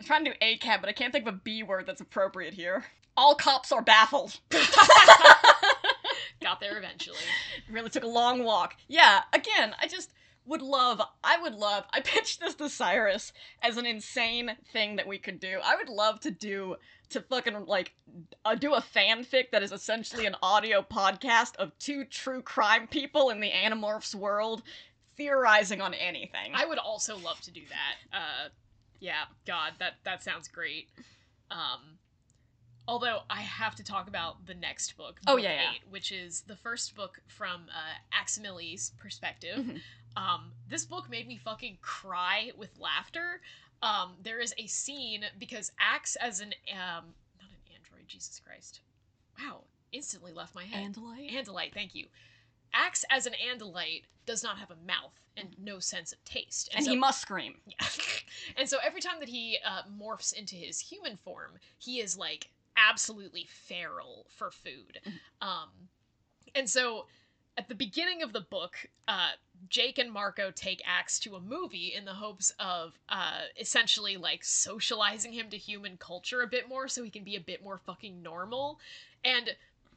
I'm 0.00 0.06
trying 0.06 0.24
to 0.24 0.30
do 0.30 0.36
A 0.40 0.56
cab, 0.56 0.80
but 0.80 0.88
I 0.88 0.92
can't 0.92 1.12
think 1.12 1.26
of 1.28 1.34
a 1.34 1.36
B 1.36 1.62
word 1.62 1.84
that's 1.86 2.00
appropriate 2.00 2.54
here. 2.54 2.84
All 3.20 3.34
cops 3.34 3.70
are 3.70 3.82
baffled. 3.82 4.40
Got 6.40 6.58
there 6.58 6.78
eventually. 6.78 7.18
really 7.70 7.90
took 7.90 8.02
a 8.02 8.08
long 8.08 8.44
walk. 8.44 8.76
Yeah, 8.88 9.20
again, 9.34 9.74
I 9.78 9.88
just 9.88 10.10
would 10.46 10.62
love, 10.62 11.02
I 11.22 11.36
would 11.38 11.54
love, 11.54 11.84
I 11.92 12.00
pitched 12.00 12.40
this 12.40 12.54
to 12.54 12.70
Cyrus 12.70 13.34
as 13.60 13.76
an 13.76 13.84
insane 13.84 14.56
thing 14.72 14.96
that 14.96 15.06
we 15.06 15.18
could 15.18 15.38
do. 15.38 15.58
I 15.62 15.76
would 15.76 15.90
love 15.90 16.20
to 16.20 16.30
do, 16.30 16.76
to 17.10 17.20
fucking, 17.20 17.66
like, 17.66 17.92
uh, 18.46 18.54
do 18.54 18.72
a 18.72 18.80
fanfic 18.80 19.50
that 19.52 19.62
is 19.62 19.70
essentially 19.70 20.24
an 20.24 20.36
audio 20.42 20.80
podcast 20.80 21.56
of 21.56 21.76
two 21.78 22.06
true 22.06 22.40
crime 22.40 22.86
people 22.86 23.28
in 23.28 23.40
the 23.40 23.50
Animorphs 23.50 24.14
world 24.14 24.62
theorizing 25.18 25.82
on 25.82 25.92
anything. 25.92 26.52
I 26.54 26.64
would 26.64 26.78
also 26.78 27.18
love 27.18 27.42
to 27.42 27.50
do 27.50 27.60
that. 27.68 28.16
Uh, 28.18 28.48
yeah, 28.98 29.24
God, 29.46 29.74
that 29.78 29.96
that 30.04 30.22
sounds 30.22 30.48
great. 30.48 30.88
Um, 31.50 31.98
although 32.88 33.20
I 33.30 33.42
have 33.42 33.74
to 33.76 33.84
talk 33.84 34.08
about 34.08 34.46
the 34.46 34.54
next 34.54 34.96
book. 34.96 35.20
Oh, 35.26 35.36
book 35.36 35.44
yeah, 35.44 35.52
yeah. 35.52 35.70
eight, 35.74 35.82
which 35.90 36.12
is 36.12 36.42
the 36.46 36.56
first 36.56 36.94
book 36.96 37.20
from 37.28 37.66
uh, 37.70 38.18
Aximili's 38.18 38.92
perspective. 38.98 39.58
Mhm. 39.58 39.80
Um, 40.16 40.52
this 40.68 40.84
book 40.84 41.08
made 41.08 41.28
me 41.28 41.36
fucking 41.36 41.78
cry 41.82 42.50
with 42.56 42.70
laughter. 42.78 43.40
Um, 43.82 44.16
there 44.22 44.40
is 44.40 44.52
a 44.58 44.66
scene 44.66 45.24
because 45.38 45.72
Ax 45.78 46.16
as 46.16 46.40
an 46.40 46.52
um, 46.72 47.14
not 47.38 47.48
an 47.50 47.74
android, 47.74 48.08
Jesus 48.08 48.40
Christ, 48.44 48.80
wow, 49.38 49.62
instantly 49.92 50.32
left 50.32 50.54
my 50.54 50.64
head. 50.64 50.92
Andalite? 50.92 51.32
Andalite, 51.32 51.72
thank 51.72 51.94
you. 51.94 52.06
Ax 52.74 53.04
as 53.10 53.26
an 53.26 53.34
Andalite 53.34 54.02
does 54.26 54.42
not 54.42 54.58
have 54.58 54.70
a 54.70 54.76
mouth 54.86 55.18
and 55.36 55.56
no 55.58 55.78
sense 55.78 56.12
of 56.12 56.22
taste, 56.24 56.70
and 56.74 56.84
so, 56.84 56.90
he 56.90 56.96
must 56.96 57.22
scream. 57.22 57.54
yeah. 57.66 57.86
and 58.56 58.68
so 58.68 58.78
every 58.84 59.00
time 59.00 59.20
that 59.20 59.28
he 59.28 59.58
uh, 59.64 59.82
morphs 59.98 60.32
into 60.32 60.56
his 60.56 60.80
human 60.80 61.16
form, 61.16 61.52
he 61.78 62.00
is 62.00 62.18
like 62.18 62.48
absolutely 62.88 63.46
feral 63.48 64.26
for 64.36 64.50
food. 64.50 65.00
Um, 65.42 65.68
and 66.54 66.68
so 66.68 67.06
at 67.56 67.68
the 67.68 67.74
beginning 67.74 68.22
of 68.22 68.32
the 68.32 68.40
book, 68.40 68.86
uh, 69.08 69.32
Jake 69.68 69.98
and 69.98 70.10
Marco 70.10 70.50
take 70.50 70.82
Ax 70.86 71.18
to 71.20 71.36
a 71.36 71.40
movie 71.40 71.92
in 71.96 72.04
the 72.04 72.14
hopes 72.14 72.52
of 72.58 72.98
uh, 73.08 73.42
essentially 73.58 74.16
like 74.16 74.42
socializing 74.44 75.32
him 75.32 75.50
to 75.50 75.56
human 75.56 75.96
culture 75.96 76.42
a 76.42 76.46
bit 76.46 76.68
more 76.68 76.88
so 76.88 77.02
he 77.02 77.10
can 77.10 77.24
be 77.24 77.36
a 77.36 77.40
bit 77.40 77.62
more 77.62 77.78
fucking 77.78 78.22
normal. 78.22 78.78
And 79.24 79.50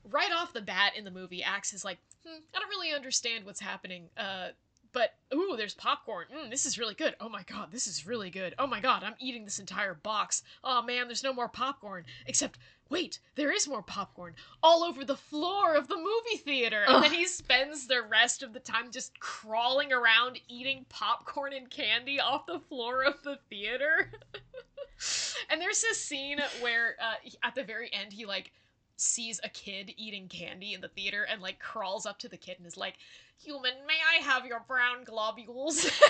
right 0.10 0.32
off 0.34 0.54
the 0.54 0.62
bat 0.62 0.94
in 0.98 1.06
the 1.06 1.12
movie, 1.12 1.44
Ax 1.44 1.74
is 1.74 1.86
like, 1.86 2.00
hmm, 2.26 2.40
I 2.54 2.60
don't 2.60 2.70
really 2.70 2.94
understand 2.94 3.46
what's 3.46 3.62
happening. 3.62 4.10
Uh, 4.18 4.50
but 4.94 5.16
ooh, 5.34 5.56
there's 5.58 5.74
popcorn. 5.74 6.28
Mm, 6.34 6.50
this 6.50 6.66
is 6.66 6.78
really 6.78 6.94
good. 6.94 7.16
Oh 7.20 7.28
my 7.28 7.44
god, 7.44 7.72
this 7.72 7.88
is 7.88 8.08
really 8.08 8.30
good. 8.30 8.54
Oh 8.60 8.68
my 8.68 8.80
god, 8.80 9.04
I'm 9.04 9.16
eating 9.20 9.44
this 9.44 9.60
entire 9.60 9.96
box. 9.96 10.44
Oh 10.64 10.82
man, 10.82 11.08
there's 11.08 11.24
no 11.24 11.34
more 11.34 11.50
popcorn. 11.50 12.06
Except, 12.28 12.60
wait, 12.90 13.20
there 13.36 13.52
is 13.52 13.68
more 13.68 13.82
popcorn 13.82 14.36
all 14.62 14.84
over 14.84 15.04
the 15.04 15.18
floor 15.18 15.76
of 15.76 15.88
the 15.88 15.98
movie 15.98 16.38
theater. 16.38 16.86
And 16.88 17.04
then 17.04 17.14
he 17.14 17.26
spends 17.26 17.88
the 17.88 18.04
rest 18.04 18.44
of 18.44 18.54
the 18.54 18.60
time 18.60 18.92
just 18.92 19.20
crawling 19.20 19.92
around 19.92 20.40
eating 20.48 20.86
popcorn 20.90 21.54
and 21.54 21.70
candy 21.70 22.20
off 22.20 22.46
the 22.46 22.60
floor 22.60 23.04
of 23.04 23.22
the 23.24 23.40
theater. 23.50 24.12
and 25.50 25.60
there's 25.60 25.82
this 25.82 26.00
scene 26.00 26.40
where 26.62 26.96
uh, 27.02 27.16
at 27.44 27.56
the 27.56 27.64
very 27.64 27.92
end 27.92 28.14
he 28.14 28.26
like 28.26 28.52
sees 28.96 29.40
a 29.44 29.50
kid 29.50 29.94
eating 29.98 30.28
candy 30.28 30.74
in 30.74 30.82
the 30.82 30.88
theater 30.88 31.26
and 31.30 31.42
like 31.42 31.60
crawls 31.60 32.06
up 32.06 32.20
to 32.20 32.30
the 32.30 32.38
kid 32.38 32.58
and 32.58 32.68
is 32.68 32.78
like 32.78 32.96
human 33.38 33.74
may 33.88 33.98
i 34.16 34.22
have 34.24 34.46
your 34.46 34.64
brown 34.68 35.04
globules? 35.04 35.90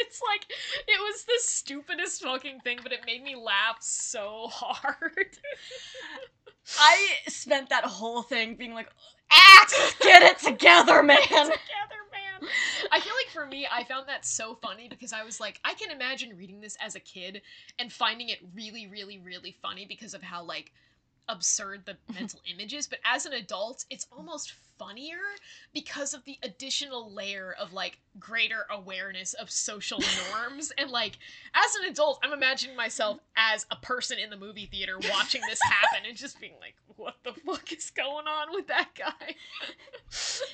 It's 0.00 0.20
like 0.22 0.46
it 0.86 1.00
was 1.00 1.24
the 1.24 1.38
stupidest 1.38 2.22
fucking 2.22 2.60
thing 2.60 2.78
but 2.82 2.92
it 2.92 3.00
made 3.06 3.22
me 3.22 3.34
laugh 3.36 3.78
so 3.80 4.48
hard. 4.50 5.38
I 6.78 7.08
spent 7.26 7.70
that 7.70 7.84
whole 7.84 8.22
thing 8.22 8.56
being 8.56 8.74
like, 8.74 8.88
Ax, 9.30 9.94
get 10.00 10.22
it 10.22 10.38
together, 10.38 11.02
man! 11.04 11.18
together 11.18 11.48
man. 11.50 12.50
I 12.92 13.00
feel 13.00 13.12
like 13.14 13.32
for 13.32 13.46
me 13.46 13.66
i 13.70 13.84
found 13.84 14.08
that 14.08 14.24
so 14.24 14.54
funny 14.54 14.88
because 14.88 15.12
i 15.12 15.22
was 15.24 15.40
like 15.40 15.60
i 15.64 15.74
can 15.74 15.90
imagine 15.90 16.36
reading 16.36 16.60
this 16.60 16.76
as 16.80 16.94
a 16.94 17.00
kid 17.00 17.42
and 17.78 17.92
finding 17.92 18.28
it 18.28 18.38
really 18.54 18.86
really 18.86 19.18
really 19.18 19.56
funny 19.60 19.84
because 19.86 20.14
of 20.14 20.22
how 20.22 20.42
like 20.44 20.72
absurd 21.28 21.82
the 21.86 21.96
mental 22.14 22.40
image 22.50 22.72
is 22.74 22.86
but 22.86 22.98
as 23.04 23.26
an 23.26 23.32
adult 23.32 23.84
it's 23.90 24.06
almost 24.16 24.52
funnier 24.78 25.18
because 25.74 26.14
of 26.14 26.24
the 26.24 26.38
additional 26.44 27.12
layer 27.12 27.54
of 27.60 27.72
like 27.72 27.98
greater 28.20 28.64
awareness 28.70 29.34
of 29.34 29.50
social 29.50 29.98
norms 30.32 30.72
and 30.78 30.90
like 30.90 31.18
as 31.54 31.74
an 31.76 31.90
adult 31.90 32.20
i'm 32.22 32.32
imagining 32.32 32.76
myself 32.76 33.18
as 33.36 33.66
a 33.72 33.76
person 33.76 34.18
in 34.18 34.30
the 34.30 34.36
movie 34.36 34.66
theater 34.66 34.96
watching 35.10 35.40
this 35.48 35.58
happen 35.64 36.06
and 36.08 36.16
just 36.16 36.40
being 36.40 36.54
like 36.60 36.74
what 36.96 37.16
the 37.24 37.32
fuck 37.44 37.72
is 37.72 37.90
going 37.90 38.26
on 38.26 38.48
with 38.52 38.66
that 38.68 38.88
guy 38.96 39.34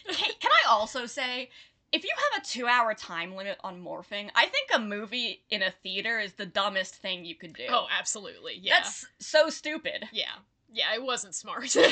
Can, 0.09 0.31
can 0.41 0.51
I 0.51 0.69
also 0.71 1.07
say, 1.07 1.51
if 1.93 2.05
you 2.05 2.11
have 2.33 2.43
a 2.43 2.47
two 2.47 2.67
hour 2.67 2.93
time 2.95 3.35
limit 3.35 3.57
on 3.63 3.83
morphing, 3.83 4.29
I 4.35 4.47
think 4.47 4.71
a 4.75 4.79
movie 4.79 5.43
in 5.51 5.63
a 5.63 5.71
theater 5.71 6.19
is 6.19 6.33
the 6.35 6.47
dumbest 6.47 6.97
thing 6.97 7.25
you 7.25 7.35
could 7.35 7.55
do. 7.55 7.65
oh 7.71 7.87
absolutely 7.99 8.59
yeah 8.61 8.81
That's 8.81 9.07
so 9.21 9.49
stupid. 9.49 10.09
Yeah. 10.13 10.33
Yeah, 10.75 10.93
it 10.95 11.03
wasn't 11.03 11.35
smart. 11.35 11.75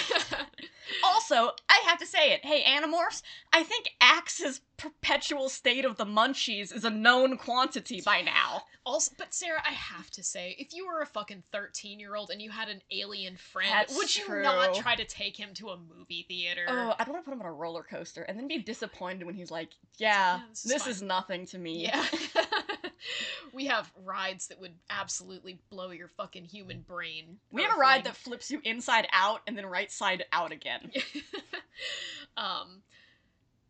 Also, 1.05 1.51
I 1.70 1.80
have 1.87 1.99
to 2.01 2.07
say 2.07 2.33
it. 2.33 2.45
Hey, 2.45 2.62
Animorphs, 2.64 3.22
I 3.53 3.62
think 3.62 3.89
Ax's 4.01 4.61
perpetual 4.76 5.49
state 5.49 5.85
of 5.85 5.97
the 5.97 6.05
munchies 6.05 6.74
is 6.74 6.85
a 6.85 6.91
known 6.91 7.39
quantity 7.39 8.03
by 8.05 8.20
now. 8.20 8.62
also, 8.85 9.12
but 9.16 9.33
Sarah, 9.33 9.62
I 9.64 9.72
have 9.72 10.11
to 10.11 10.22
say, 10.24 10.55
if 10.59 10.74
you 10.74 10.87
were 10.87 11.01
a 11.01 11.07
fucking 11.07 11.45
13 11.53 11.99
year 12.01 12.14
old 12.16 12.30
and 12.30 12.43
you 12.43 12.51
had 12.51 12.68
an 12.68 12.83
alien 12.91 13.37
friend, 13.37 13.70
That's 13.72 13.97
would 13.97 14.14
you 14.14 14.24
true. 14.26 14.43
not 14.43 14.74
try 14.74 14.95
to 14.97 15.05
take 15.05 15.37
him 15.37 15.55
to 15.55 15.70
a 15.70 15.78
movie 15.78 16.26
theater? 16.28 16.66
Oh, 16.68 16.95
I 16.99 17.05
don't 17.05 17.14
want 17.14 17.24
to 17.24 17.30
put 17.30 17.35
him 17.37 17.43
on 17.43 17.49
a 17.49 17.53
roller 17.53 17.85
coaster 17.85 18.22
and 18.22 18.37
then 18.39 18.49
be 18.49 18.59
disappointed 18.59 19.24
when 19.24 19.35
he's 19.37 19.51
like, 19.53 19.70
yeah, 19.99 20.39
Yeah, 20.39 20.41
this 20.51 20.62
this, 20.64 20.87
is 20.89 20.97
is, 20.97 21.03
nothing 21.03 21.47
to 21.47 21.59
me. 21.59 21.85
yeah. 21.85 22.05
we 23.53 23.67
have 23.67 23.91
rides 24.05 24.49
that 24.49 24.61
would 24.61 24.75
absolutely 24.91 25.59
blow 25.71 25.91
your 25.91 26.09
fucking 26.09 26.45
human 26.45 26.81
brain. 26.81 27.39
We 27.51 27.63
have 27.63 27.77
a 27.77 27.81
ride 27.81 28.05
that 28.05 28.17
flips 28.17 28.51
you 28.51 28.61
inside 28.65 29.07
out 29.13 29.41
and 29.47 29.57
then 29.57 29.67
right 29.67 29.91
side 29.91 30.25
out 30.33 30.53
again. 30.53 30.91
um, 32.37 32.83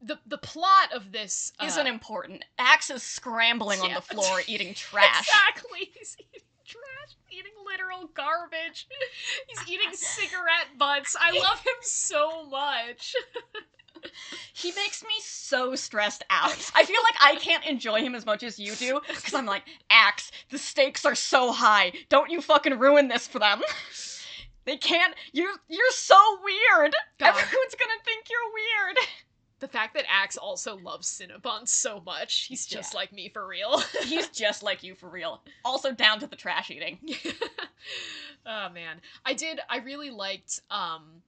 the 0.02 0.18
the 0.26 0.38
plot 0.38 0.92
of 0.94 1.12
this 1.12 1.52
uh, 1.60 1.66
Isn't 1.66 1.86
important. 1.86 2.44
Ax 2.58 2.90
is 2.90 3.02
scrambling 3.02 3.80
on 3.80 3.94
the 3.94 4.00
floor 4.00 4.42
eating 4.46 4.74
trash. 4.74 5.20
Exactly. 5.20 5.90
He's 5.94 6.16
eating 6.18 6.48
trash, 6.66 7.16
eating 7.30 7.52
literal 7.64 8.10
garbage. 8.14 8.88
He's 9.48 9.68
eating 9.68 9.92
cigarette 9.92 10.78
butts. 10.78 11.16
I 11.18 11.38
love 11.38 11.58
him 11.60 11.74
so 11.82 12.46
much. 12.46 13.14
He 14.52 14.72
makes 14.72 15.02
me 15.02 15.10
so 15.20 15.74
stressed 15.74 16.22
out. 16.30 16.70
I 16.74 16.84
feel 16.84 17.00
like 17.02 17.14
I 17.20 17.36
can't 17.36 17.64
enjoy 17.66 18.00
him 18.00 18.14
as 18.14 18.24
much 18.26 18.42
as 18.42 18.58
you 18.58 18.74
do 18.74 19.00
because 19.08 19.34
I'm 19.34 19.46
like, 19.46 19.62
Ax, 19.90 20.30
the 20.50 20.58
stakes 20.58 21.04
are 21.04 21.14
so 21.14 21.52
high. 21.52 21.92
Don't 22.08 22.30
you 22.30 22.40
fucking 22.40 22.78
ruin 22.78 23.08
this 23.08 23.26
for 23.26 23.38
them. 23.38 23.62
They 24.64 24.76
can't. 24.76 25.14
You're 25.32 25.54
you're 25.68 25.90
so 25.90 26.16
weird. 26.44 26.94
God. 27.18 27.28
Everyone's 27.30 27.74
gonna 27.74 28.00
think 28.04 28.26
you're 28.30 28.52
weird. 28.54 28.96
The 29.58 29.68
fact 29.68 29.94
that 29.94 30.04
Ax 30.08 30.36
also 30.36 30.76
loves 30.78 31.08
Cinnabon 31.08 31.68
so 31.68 32.00
much, 32.04 32.46
he's 32.46 32.66
just 32.66 32.92
Yeah. 32.94 32.98
like 32.98 33.12
me 33.12 33.28
for 33.28 33.46
real. 33.46 33.78
He's 34.02 34.28
just 34.28 34.62
like 34.64 34.82
you 34.82 34.96
for 34.96 35.08
real. 35.08 35.40
Also 35.64 35.92
down 35.92 36.18
to 36.18 36.26
the 36.26 36.34
trash 36.34 36.68
eating. 36.70 36.98
oh 38.46 38.68
man. 38.70 39.00
I 39.24 39.34
did 39.34 39.60
I 39.68 39.78
really 39.78 40.10
liked 40.10 40.60
um 40.70 41.22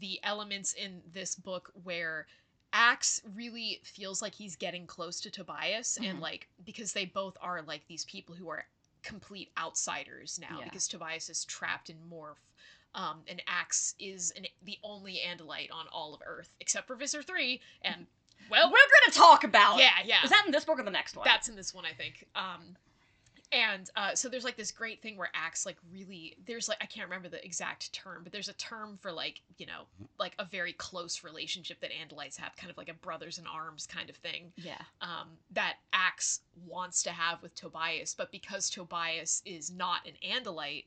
the 0.00 0.18
elements 0.22 0.72
in 0.72 1.02
this 1.12 1.34
book 1.34 1.70
where 1.84 2.26
Ax 2.72 3.20
really 3.34 3.80
feels 3.84 4.22
like 4.22 4.34
he's 4.34 4.56
getting 4.56 4.86
close 4.86 5.20
to 5.20 5.30
Tobias 5.30 5.98
and 5.98 6.18
Mhm. 6.18 6.20
like 6.22 6.48
because 6.64 6.92
they 6.94 7.04
both 7.04 7.36
are 7.42 7.60
like 7.62 7.86
these 7.86 8.04
people 8.06 8.34
who 8.34 8.48
are 8.48 8.64
complete 9.02 9.50
outsiders 9.58 10.38
now 10.38 10.58
Yeah. 10.58 10.64
because 10.64 10.88
Tobias 10.88 11.28
is 11.28 11.44
trapped 11.44 11.90
in 11.90 11.98
Morph. 12.10 12.36
Um, 12.94 13.22
and 13.26 13.42
Ax 13.46 13.94
is 13.98 14.30
an, 14.32 14.46
the 14.62 14.78
only 14.82 15.20
Andalite 15.26 15.72
on 15.72 15.86
all 15.88 16.14
of 16.14 16.22
Earth 16.24 16.54
except 16.60 16.86
for 16.86 16.94
Visser 16.94 17.22
3 17.22 17.60
and 17.82 18.06
well 18.50 18.70
We're 18.70 18.76
gonna 19.06 19.12
talk 19.14 19.44
about. 19.44 19.78
yeah, 19.78 19.94
yeah. 20.04 20.22
Is 20.24 20.30
that 20.30 20.44
in 20.46 20.52
this 20.52 20.64
book 20.64 20.78
or 20.78 20.82
the 20.82 20.90
next 20.90 21.16
one? 21.16 21.24
That's 21.24 21.48
in 21.48 21.56
this 21.56 21.74
one, 21.74 21.84
I 21.84 21.92
think. 21.92 22.26
Um, 22.34 22.76
and 23.52 23.90
uh, 23.96 24.14
so 24.14 24.28
there's 24.28 24.44
like 24.44 24.56
this 24.56 24.72
great 24.72 25.02
thing 25.02 25.16
where 25.16 25.28
Ax 25.34 25.66
like 25.66 25.76
really 25.92 26.36
there's 26.46 26.68
like 26.68 26.78
I 26.80 26.86
can't 26.86 27.06
remember 27.06 27.28
the 27.28 27.44
exact 27.44 27.92
term, 27.92 28.20
but 28.22 28.32
there's 28.32 28.48
a 28.48 28.54
term 28.54 28.98
for 29.00 29.12
like 29.12 29.42
you 29.58 29.66
know 29.66 29.82
like 30.18 30.34
a 30.38 30.44
very 30.44 30.72
close 30.72 31.22
relationship 31.22 31.80
that 31.80 31.90
Andalites 31.90 32.36
have, 32.38 32.56
kind 32.56 32.70
of 32.70 32.78
like 32.78 32.88
a 32.88 32.94
brothers 32.94 33.38
in 33.38 33.46
arms 33.46 33.86
kind 33.86 34.08
of 34.08 34.16
thing. 34.16 34.52
yeah. 34.56 34.80
Um, 35.00 35.28
that 35.52 35.76
Ax 35.92 36.40
wants 36.66 37.02
to 37.02 37.10
have 37.10 37.42
with 37.42 37.54
Tobias, 37.54 38.14
but 38.16 38.32
because 38.32 38.70
Tobias 38.70 39.42
is 39.44 39.70
not 39.70 40.06
an 40.06 40.14
Andalite, 40.26 40.84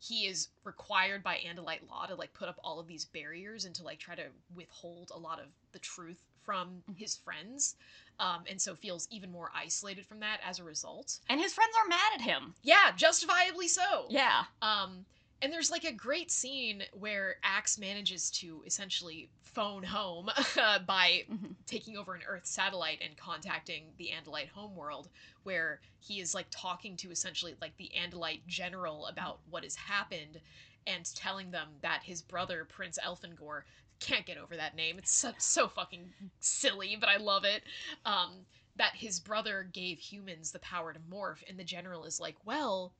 he 0.00 0.26
is 0.26 0.48
required 0.64 1.22
by 1.22 1.36
Andalite 1.36 1.88
law 1.88 2.06
to 2.06 2.14
like 2.14 2.32
put 2.32 2.48
up 2.48 2.58
all 2.64 2.80
of 2.80 2.88
these 2.88 3.04
barriers 3.04 3.66
and 3.66 3.74
to 3.76 3.84
like 3.84 3.98
try 3.98 4.14
to 4.14 4.26
withhold 4.54 5.12
a 5.14 5.18
lot 5.18 5.38
of 5.38 5.46
the 5.72 5.78
truth 5.78 6.22
from 6.44 6.82
his 6.96 7.16
friends. 7.16 7.76
Um, 8.18 8.42
and 8.50 8.60
so 8.60 8.74
feels 8.74 9.08
even 9.10 9.30
more 9.30 9.50
isolated 9.54 10.04
from 10.06 10.20
that 10.20 10.40
as 10.46 10.58
a 10.58 10.64
result. 10.64 11.18
And 11.28 11.40
his 11.40 11.54
friends 11.54 11.72
are 11.82 11.88
mad 11.88 12.12
at 12.16 12.20
him. 12.20 12.54
Yeah, 12.62 12.92
justifiably 12.96 13.68
so. 13.68 14.06
Yeah. 14.10 14.44
Um, 14.60 15.06
And 15.42 15.50
there's 15.50 15.70
like 15.70 15.84
a 15.84 15.92
great 15.92 16.30
scene 16.30 16.82
where 16.92 17.36
Ax 17.42 17.78
manages 17.78 18.30
to 18.32 18.62
essentially 18.66 19.30
phone 19.40 19.82
home 19.82 20.28
uh, 20.60 20.80
by 20.80 21.24
Mhm. 21.30 21.54
taking 21.64 21.96
over 21.96 22.14
an 22.14 22.20
Earth 22.26 22.44
satellite 22.44 23.00
and 23.02 23.16
contacting 23.16 23.94
the 23.96 24.10
Andalite 24.10 24.50
homeworld, 24.50 25.08
where 25.44 25.80
he 25.98 26.20
is 26.20 26.34
like 26.34 26.46
talking 26.50 26.94
to 26.98 27.10
essentially 27.10 27.56
like 27.58 27.74
the 27.78 27.90
Andalite 27.96 28.44
general 28.46 29.06
about 29.06 29.40
what 29.48 29.64
has 29.64 29.76
happened 29.76 30.40
and 30.86 31.14
telling 31.14 31.50
them 31.50 31.68
that 31.82 32.02
his 32.04 32.22
brother, 32.22 32.64
Prince 32.64 32.98
Elfangor, 33.04 33.62
can't 34.00 34.26
get 34.26 34.38
over 34.38 34.56
that 34.56 34.74
name. 34.74 34.98
It's 34.98 35.12
so, 35.12 35.32
so 35.38 35.68
fucking 35.68 36.12
silly, 36.40 36.96
but 36.98 37.08
I 37.08 37.18
love 37.18 37.44
it. 37.44 37.62
Um, 38.04 38.46
that 38.76 38.94
his 38.94 39.20
brother 39.20 39.68
gave 39.72 39.98
humans 39.98 40.52
the 40.52 40.58
power 40.60 40.92
to 40.92 41.00
morph, 41.00 41.42
and 41.48 41.58
the 41.58 41.64
general 41.64 42.04
is 42.04 42.18
like, 42.18 42.36
well, 42.44 42.92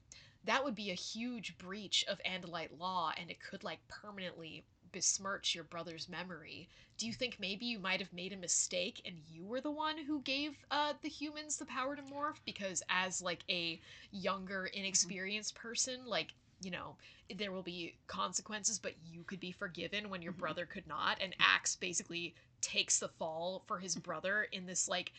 that 0.45 0.64
would 0.64 0.74
be 0.74 0.91
a 0.91 0.95
huge 0.95 1.57
breach 1.59 2.05
of 2.09 2.20
Andalite 2.24 2.78
law, 2.78 3.12
and 3.18 3.31
it 3.31 3.39
could 3.41 3.64
like 3.64 3.78
permanently 3.89 4.64
besmirch 4.93 5.55
your 5.55 5.64
brother's 5.64 6.09
memory. 6.09 6.68
Do 6.99 7.07
you 7.07 7.12
think 7.12 7.39
maybe 7.39 7.64
you 7.64 7.78
might 7.78 8.01
have 8.01 8.12
made 8.12 8.33
a 8.33 8.37
mistake 8.37 9.01
and 9.05 9.16
you 9.28 9.45
were 9.45 9.61
the 9.61 9.70
one 9.70 9.97
who 9.97 10.20
gave 10.20 10.57
uh, 10.70 10.95
the 11.03 11.09
humans 11.09 11.57
the 11.57 11.64
power 11.66 11.97
to 11.97 12.03
morph? 12.03 12.41
Because 12.45 12.83
as 12.89 13.22
like 13.22 13.45
a 13.49 13.81
younger, 14.11 14.66
inexperienced 14.66 15.55
person, 15.55 16.01
like 16.07 16.35
you 16.61 16.71
know, 16.71 16.97
there 17.35 17.53
will 17.53 17.63
be 17.63 17.95
consequences, 18.07 18.79
but 18.79 18.95
you 19.05 19.23
could 19.25 19.41
be 19.41 19.53
forgiven 19.53 20.11
when 20.11 20.23
your 20.23 20.33
Mhm. 20.33 20.39
brother 20.39 20.67
could 20.67 20.87
not. 20.87 21.19
And 21.21 21.35
Ax 21.39 21.77
basically 21.77 22.35
takes 22.61 22.99
the 22.99 23.09
fall 23.09 23.63
for 23.67 23.79
his 23.79 23.95
brother 23.97 24.43
in 24.53 24.67
this 24.67 24.89
like. 24.89 25.13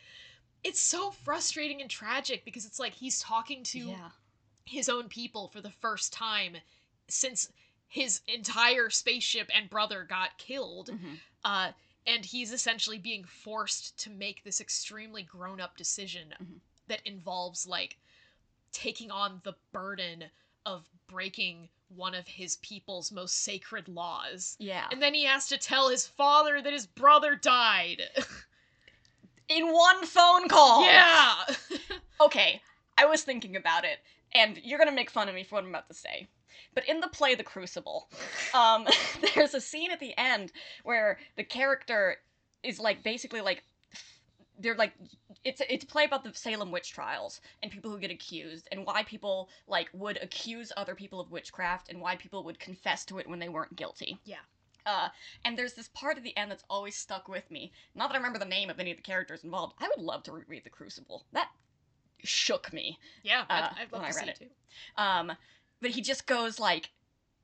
It's 0.64 0.80
so 0.80 1.10
frustrating 1.10 1.82
and 1.82 1.90
tragic 1.90 2.46
because 2.46 2.66
it's 2.68 2.80
like 2.80 2.94
he's 2.94 3.20
talking 3.20 3.64
to 3.64 3.80
yeah. 3.80 4.10
his 4.66 4.90
own 4.90 5.10
people 5.10 5.48
for 5.48 5.60
the 5.60 5.72
first 5.72 6.14
time 6.14 6.58
since 7.08 7.52
his 7.88 8.22
entire 8.28 8.90
spaceship 8.92 9.50
and 9.54 9.70
brother 9.72 10.04
got 10.04 10.38
killed 10.38 10.90
Mhm. 10.92 11.20
uh, 11.44 11.72
and 12.06 12.26
he's 12.26 12.52
essentially 12.52 13.00
being 13.00 13.24
forced 13.24 13.98
to 13.98 14.10
make 14.12 14.44
this 14.44 14.62
extremely 14.62 15.24
grown-up 15.24 15.78
decision 15.78 16.34
Mhm. 16.40 16.60
that 16.88 17.02
involves 17.06 17.66
like 17.66 17.98
taking 18.72 19.12
on 19.12 19.42
the 19.44 19.56
burden 19.72 20.26
of 20.66 20.88
breaking 21.08 21.70
one 21.96 22.16
of 22.16 22.26
his 22.28 22.56
people's 22.58 23.12
most 23.12 23.44
sacred 23.44 23.88
laws 23.88 24.56
Yeah. 24.60 24.86
and 24.92 25.02
then 25.02 25.14
he 25.14 25.26
has 25.26 25.48
to 25.48 25.58
tell 25.58 25.90
his 25.90 26.08
father 26.08 26.62
that 26.62 26.72
his 26.74 26.88
brother 26.88 27.36
died 27.36 28.02
In 29.50 29.74
one 29.74 30.06
phone 30.06 30.48
call. 30.48 30.86
yeah 30.86 31.36
Okay, 32.22 32.62
I 32.98 33.06
was 33.06 33.24
thinking 33.24 33.56
about 33.56 33.84
it, 33.84 33.98
and 34.34 34.58
you're 34.64 34.78
gonna 34.80 34.92
make 34.92 35.10
fun 35.10 35.28
of 35.28 35.36
me 35.36 35.44
for 35.44 35.56
what 35.56 35.64
I'm 35.64 35.72
about 35.72 35.88
to 35.90 35.94
say. 35.96 36.28
But 36.76 36.88
in 36.88 37.00
the 37.02 37.08
play 37.10 37.34
The 37.36 37.44
Crucible, 37.44 38.08
um, 38.54 38.88
there's 39.36 39.54
a 39.56 39.60
scene 39.60 39.92
at 39.92 40.00
the 40.00 40.18
end 40.18 40.52
where 40.84 41.18
the 41.36 41.44
character 41.44 42.18
is 42.64 42.80
like 42.80 43.04
basically 43.04 43.42
like 43.42 43.64
they're 44.62 44.76
like 44.76 44.94
it's 45.44 45.62
it's 45.70 45.84
a 45.84 45.88
play 45.88 46.06
about 46.06 46.24
the 46.24 46.34
Salem 46.34 46.72
witch 46.72 46.92
trials 46.92 47.42
and 47.62 47.72
people 47.72 47.92
who 47.92 48.00
get 48.00 48.12
accused 48.12 48.68
and 48.72 48.86
why 48.86 49.04
people 49.04 49.50
like 49.68 49.90
would 49.94 50.18
accuse 50.22 50.72
other 50.78 50.96
people 50.96 51.20
of 51.20 51.32
witchcraft 51.32 51.90
and 51.90 52.00
why 52.00 52.16
people 52.16 52.44
would 52.44 52.60
confess 52.60 53.06
to 53.06 53.20
it 53.20 53.28
when 53.28 53.40
they 53.40 53.50
weren't 53.50 53.76
guilty. 53.76 54.18
Yeah. 54.26 54.38
Uh, 54.86 55.10
and 55.46 55.58
there's 55.58 55.74
this 55.74 55.90
part 55.90 56.18
at 56.18 56.24
the 56.24 56.36
end 56.36 56.50
that's 56.50 56.64
always 56.70 56.96
stuck 56.96 57.28
with 57.28 57.50
me. 57.52 57.72
Not 57.94 58.10
that 58.10 58.16
I 58.16 58.18
remember 58.18 58.40
the 58.40 58.46
name 58.46 58.70
of 58.70 58.80
any 58.80 58.90
of 58.92 58.98
the 58.98 59.04
characters 59.04 59.44
involved. 59.44 59.76
I 59.80 59.88
would 59.96 60.04
love 60.04 60.24
to 60.24 60.32
reread 60.32 60.64
The 60.64 60.72
Crucible. 60.72 61.26
That 61.34 61.50
shook 62.24 62.72
me. 62.74 62.98
yeah 63.24 63.46
I'd, 63.50 63.64
Uh, 63.64 63.70
I'd 63.78 63.92
love 63.92 64.02
to 64.02 64.08
read 64.08 64.16
see 64.16 64.30
it 64.32 64.40
too 64.40 64.50
Um, 64.98 65.32
but 65.82 65.92
he 65.92 66.02
just 66.02 66.26
goes 66.26 66.60
like, 66.60 66.90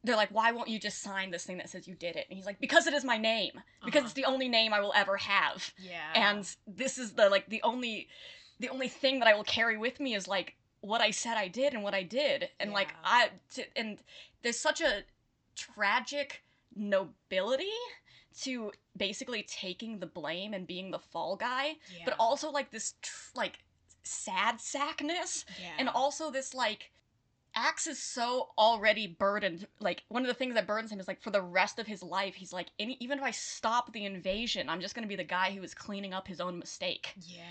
they're 0.03 0.15
like, 0.15 0.29
why 0.29 0.51
won't 0.51 0.69
you 0.69 0.79
just 0.79 1.01
sign 1.01 1.31
this 1.31 1.43
thing 1.43 1.57
that 1.57 1.69
says 1.69 1.87
you 1.87 1.95
did 1.95 2.15
it? 2.15 2.25
And 2.29 2.37
he's 2.37 2.45
like, 2.45 2.59
because 2.59 2.87
it 2.87 2.93
is 2.93 3.03
my 3.03 3.17
name. 3.17 3.51
Because 3.83 3.99
Uh-huh. 3.99 4.05
it's 4.05 4.13
the 4.13 4.25
only 4.25 4.47
name 4.47 4.73
I 4.73 4.79
will 4.79 4.93
ever 4.95 5.17
have. 5.17 5.73
yeah 5.77 6.11
And 6.13 6.47
this 6.67 6.97
is 6.97 7.13
the 7.13 7.29
like 7.29 7.49
the 7.49 7.61
only, 7.63 8.07
the 8.59 8.69
only 8.69 8.87
thing 8.87 9.19
that 9.19 9.27
I 9.27 9.35
will 9.35 9.43
carry 9.43 9.77
with 9.77 9.99
me 9.99 10.13
is 10.15 10.27
like 10.27 10.55
what 10.81 11.01
I 11.01 11.11
said 11.11 11.35
I 11.37 11.47
did 11.47 11.73
and 11.73 11.83
what 11.83 11.93
I 11.93 12.03
did. 12.03 12.49
And 12.59 12.71
like 12.71 12.89
Yeah. 12.89 12.95
I 13.03 13.29
t- 13.53 13.65
and 13.75 13.97
there's 14.43 14.59
such 14.59 14.81
a 14.81 15.03
tragic 15.55 16.43
nobility 16.75 17.65
to 18.41 18.71
basically 18.95 19.43
taking 19.43 19.99
the 19.99 20.05
blame 20.05 20.53
and 20.53 20.67
being 20.67 20.91
the 20.91 20.99
fall 20.99 21.35
guy, 21.35 21.75
yeah. 21.91 22.03
but 22.05 22.15
also 22.19 22.51
like 22.51 22.69
this 22.71 22.93
tr- 23.01 23.31
like 23.35 23.59
sad 24.03 24.57
sackness 24.59 25.43
yeah. 25.59 25.71
and 25.79 25.89
also 25.89 26.29
this 26.31 26.53
like 26.53 26.91
Ax 27.57 27.87
is 27.87 27.97
so 27.97 28.49
already 28.55 29.07
burdened. 29.07 29.65
Like 29.79 30.03
one 30.09 30.21
of 30.21 30.27
the 30.27 30.35
things 30.35 30.53
that 30.53 30.67
burdens 30.67 30.91
him 30.91 30.99
is 30.99 31.07
like 31.07 31.19
for 31.19 31.31
the 31.31 31.41
rest 31.41 31.79
of 31.79 31.87
his 31.87 32.03
life, 32.03 32.35
he's 32.35 32.53
like, 32.53 32.67
even 32.77 33.17
if 33.17 33.23
I 33.23 33.31
stop 33.31 33.91
the 33.93 34.05
invasion, 34.05 34.69
I'm 34.69 34.79
just 34.79 34.93
gonna 34.93 35.07
be 35.07 35.15
the 35.15 35.23
guy 35.23 35.51
who 35.51 35.63
is 35.63 35.73
cleaning 35.73 36.13
up 36.13 36.27
his 36.27 36.39
own 36.39 36.59
mistake. 36.59 37.15
Yeah, 37.19 37.41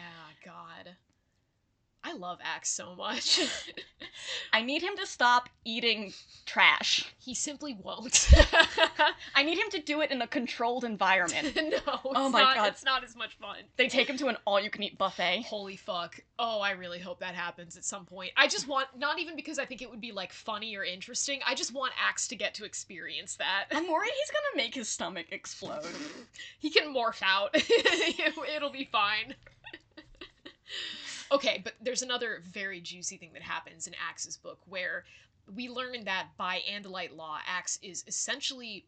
God. 0.45 0.95
I 2.09 2.13
love 2.13 2.39
Ax 2.45 2.69
so 2.71 2.95
much. 2.95 3.41
I 4.53 4.63
need 4.63 4.81
him 4.81 4.97
to 4.97 5.07
stop 5.07 5.49
eating 5.65 6.13
trash. 6.47 7.05
he 7.19 7.35
simply 7.35 7.77
won't. 7.83 8.31
I 9.35 9.43
need 9.43 9.59
him 9.59 9.69
to 9.71 9.81
do 9.81 10.01
it 10.03 10.13
in 10.13 10.23
a 10.23 10.27
controlled 10.29 10.85
environment. 10.85 11.53
no, 11.57 11.63
it's 11.67 11.81
Oh 12.05 12.29
my 12.29 12.41
not, 12.43 12.57
God. 12.57 12.69
it's 12.69 12.85
not 12.85 13.03
as 13.03 13.17
much 13.17 13.37
fun. 13.39 13.57
They 13.77 13.89
take 13.89 14.09
him 14.09 14.17
to 14.19 14.29
an 14.29 14.37
all-you-can-eat 14.47 14.97
buffet. 14.97 15.43
Holy 15.49 15.75
fuck. 15.75 16.21
Oh, 16.39 16.61
I 16.61 16.71
really 16.73 17.01
hope 17.01 17.19
that 17.21 17.35
happens 17.35 17.77
at 17.77 17.85
some 17.85 18.05
point. 18.07 18.31
I 18.37 18.47
just 18.47 18.69
want, 18.69 18.87
not 18.97 19.19
even 19.19 19.35
because 19.35 19.59
I 19.59 19.65
think 19.65 19.83
it 19.83 19.91
would 19.91 20.01
be 20.01 20.13
like 20.13 20.33
funny 20.33 20.77
or 20.77 20.85
interesting, 20.85 21.41
I 21.45 21.57
just 21.57 21.75
want 21.75 21.93
Ax 22.01 22.29
to 22.29 22.37
get 22.37 22.55
to 22.55 22.65
experience 22.65 23.35
that. 23.37 23.65
I'm 23.73 23.91
worried 23.91 24.13
he's 24.17 24.31
gonna 24.31 24.65
make 24.65 24.77
his 24.77 24.89
stomach 24.89 25.27
explode. 25.33 25.83
he 26.61 26.71
can 26.71 26.95
morph 26.95 27.21
out. 27.25 27.51
It'll 28.55 28.71
be 28.71 28.89
fine. 28.93 29.35
Okay, 31.31 31.61
but 31.65 31.75
there's 31.81 32.03
another 32.03 32.43
very 32.45 32.81
juicy 32.81 33.17
thing 33.17 33.33
that 33.33 33.43
happens 33.43 33.87
in 33.87 33.95
Ax's 34.09 34.37
book 34.37 34.59
where 34.67 35.05
we 35.55 35.69
learn 35.69 36.05
that 36.05 36.29
by 36.37 36.61
Andalite 36.71 37.17
law, 37.17 37.39
Ax 37.47 37.79
is 37.83 38.05
essentially 38.07 38.87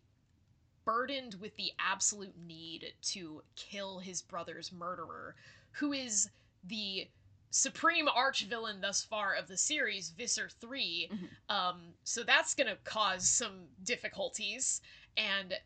burdened 0.84 1.34
with 1.40 1.54
the 1.56 1.70
absolute 1.78 2.34
need 2.46 2.92
to 3.02 3.42
kill 3.56 3.98
his 3.98 4.22
brother's 4.22 4.72
murderer, 4.72 5.34
who 5.72 5.92
is 5.92 6.30
the 6.64 7.08
supreme 7.50 8.08
arch 8.08 8.44
villain 8.44 8.80
thus 8.80 9.02
far 9.02 9.34
of 9.34 9.48
the 9.48 9.56
series, 9.56 10.10
Visser 10.10 10.48
3. 10.48 11.08
Mhm. 11.10 11.54
Um, 11.54 11.94
so 12.04 12.22
that's 12.22 12.54
gonna 12.54 12.76
cause 12.84 13.28
some 13.28 13.68
difficulties. 13.82 14.80
And 15.16 15.58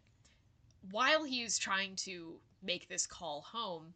while 0.91 1.25
he 1.25 1.43
is 1.43 1.59
trying 1.59 1.97
to 1.97 2.41
make 2.63 2.89
this 2.89 3.07
call 3.07 3.43
home, 3.43 3.95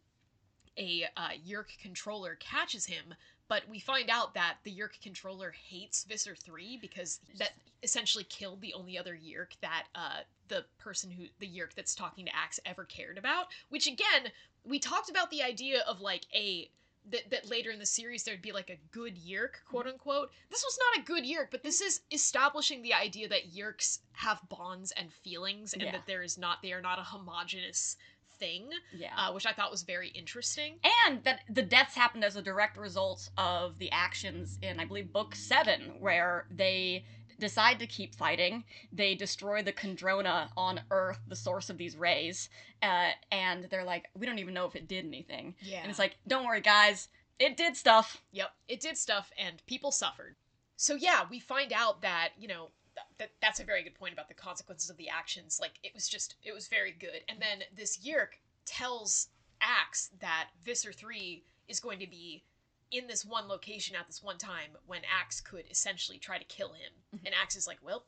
a 0.77 1.05
uh, 1.15 1.29
Yeerk 1.47 1.77
controller 1.81 2.35
catches 2.35 2.85
him, 2.85 3.15
but 3.47 3.63
we 3.69 3.79
find 3.79 4.09
out 4.09 4.33
that 4.33 4.57
the 4.63 4.71
Yeerk 4.71 5.01
controller 5.01 5.51
hates 5.69 6.03
Visser 6.03 6.35
3 6.35 6.77
because 6.81 7.19
that 7.37 7.51
essentially 7.83 8.23
killed 8.25 8.61
the 8.61 8.73
only 8.73 8.97
other 8.97 9.15
Yeerk 9.15 9.57
that 9.61 9.85
uh, 9.95 10.19
the 10.47 10.65
person 10.79 11.11
who, 11.11 11.25
the 11.39 11.47
Yeerk 11.47 11.73
that's 11.75 11.95
talking 11.95 12.25
to 12.25 12.35
Ax 12.35 12.59
ever 12.65 12.83
cared 12.85 13.17
about. 13.17 13.47
Which 13.69 13.87
again, 13.87 14.31
we 14.65 14.79
talked 14.79 15.09
about 15.09 15.31
the 15.31 15.43
idea 15.43 15.81
of 15.87 16.01
like 16.01 16.25
a. 16.33 16.69
That, 17.09 17.29
that 17.29 17.49
later 17.49 17.71
in 17.71 17.79
the 17.79 17.85
series 17.85 18.25
there'd 18.25 18.41
be 18.41 18.51
like 18.51 18.69
a 18.69 18.75
good 18.91 19.15
Yeerk, 19.15 19.63
quote 19.69 19.87
unquote. 19.87 20.29
This 20.49 20.61
was 20.61 20.77
not 20.77 21.01
a 21.01 21.07
good 21.07 21.23
Yeerk, 21.23 21.51
but 21.51 21.63
this 21.63 21.79
is 21.79 22.01
establishing 22.11 22.81
the 22.81 22.93
idea 22.93 23.29
that 23.29 23.55
Yeerks 23.55 23.99
have 24.11 24.41
bonds 24.49 24.91
and 24.91 25.09
feelings, 25.13 25.71
and 25.71 25.83
Yeah. 25.83 25.93
that 25.93 26.05
there 26.05 26.21
is 26.21 26.37
not 26.37 26.61
they 26.61 26.73
are 26.73 26.81
not 26.81 26.99
a 26.99 27.03
homogenous 27.03 27.95
thing, 28.39 28.69
Yeah. 28.93 29.13
uh, 29.17 29.31
which 29.33 29.45
I 29.45 29.53
thought 29.53 29.71
was 29.71 29.83
very 29.83 30.09
interesting. 30.09 30.79
and 31.07 31.23
that 31.23 31.41
the 31.49 31.61
deaths 31.63 31.95
happened 31.95 32.23
as 32.23 32.35
a 32.35 32.41
direct 32.41 32.77
result 32.77 33.29
of 33.37 33.77
the 33.79 33.91
actions 33.91 34.57
in, 34.61 34.79
I 34.79 34.85
believe, 34.85 35.11
Book 35.11 35.35
7, 35.35 35.99
where 35.99 36.45
they 36.51 37.05
decide 37.39 37.77
to 37.79 37.87
keep 37.87 38.15
fighting. 38.15 38.63
They 38.91 39.13
destroy 39.15 39.61
the 39.61 39.71
Kandrona 39.73 40.49
on 40.57 40.81
Earth, 40.89 41.19
the 41.27 41.35
source 41.35 41.69
of 41.69 41.77
these 41.77 41.95
rays, 41.95 42.49
uh, 42.81 43.11
and 43.31 43.65
they're 43.69 43.83
like, 43.83 44.07
we 44.15 44.25
don't 44.25 44.39
even 44.39 44.53
know 44.55 44.65
if 44.65 44.75
it 44.75 44.87
did 44.87 45.05
anything. 45.05 45.55
Yeah. 45.61 45.81
And 45.81 45.89
it's 45.89 45.99
like, 45.99 46.17
don't 46.27 46.45
worry, 46.45 46.61
guys, 46.61 47.09
it 47.39 47.55
did 47.55 47.77
stuff. 47.77 48.23
Yep, 48.31 48.49
it 48.67 48.79
did 48.79 48.97
stuff 48.97 49.31
and 49.37 49.61
people 49.67 49.91
suffered. 49.91 50.35
So 50.77 50.95
yeah, 50.95 51.25
we 51.29 51.39
find 51.39 51.71
out 51.73 52.01
that, 52.01 52.29
you 52.39 52.47
know, 52.47 52.69
that 53.17 53.31
that's 53.41 53.59
a 53.59 53.63
very 53.63 53.83
good 53.83 53.95
point 53.95 54.13
about 54.13 54.27
the 54.27 54.33
consequences 54.33 54.89
of 54.89 54.97
the 54.97 55.09
actions. 55.09 55.59
Like 55.59 55.79
it 55.83 55.93
was 55.93 56.07
just 56.07 56.35
it 56.43 56.53
was 56.53 56.67
very 56.67 56.91
good. 56.91 57.21
And 57.29 57.41
then 57.41 57.63
this 57.75 57.97
Yeerk 58.05 58.39
tells 58.65 59.29
Ax 59.61 60.09
that 60.19 60.49
Visser 60.63 60.91
3 60.91 61.43
is 61.67 61.79
going 61.79 61.99
to 61.99 62.07
be 62.07 62.43
in 62.91 63.07
this 63.07 63.25
one 63.25 63.47
location 63.47 63.95
at 63.95 64.07
this 64.07 64.23
one 64.23 64.37
time 64.37 64.71
when 64.85 65.01
Ax 65.05 65.41
could 65.41 65.65
essentially 65.69 66.17
try 66.17 66.37
to 66.37 66.45
kill 66.45 66.73
him. 66.73 66.91
Mhm. 67.15 67.25
And 67.25 67.35
Ax 67.35 67.55
is 67.55 67.67
like, 67.67 67.79
"Well, 67.81 68.05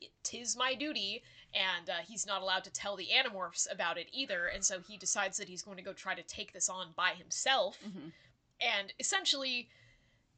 it 0.00 0.10
tis 0.22 0.56
my 0.56 0.74
duty." 0.74 1.22
And 1.54 1.90
uh, 1.90 1.98
he's 2.08 2.26
not 2.26 2.40
allowed 2.40 2.64
to 2.64 2.70
tell 2.70 2.96
the 2.96 3.08
Animorphs 3.12 3.70
about 3.70 3.98
it 3.98 4.08
either, 4.10 4.46
and 4.46 4.64
so 4.64 4.80
he 4.80 4.96
decides 4.96 5.36
that 5.36 5.48
he's 5.48 5.60
going 5.62 5.76
to 5.76 5.82
go 5.82 5.92
try 5.92 6.14
to 6.14 6.22
take 6.22 6.52
this 6.54 6.70
on 6.70 6.92
by 6.92 7.12
himself 7.12 7.78
Mhm. 7.84 8.12
and 8.60 8.94
essentially 8.98 9.68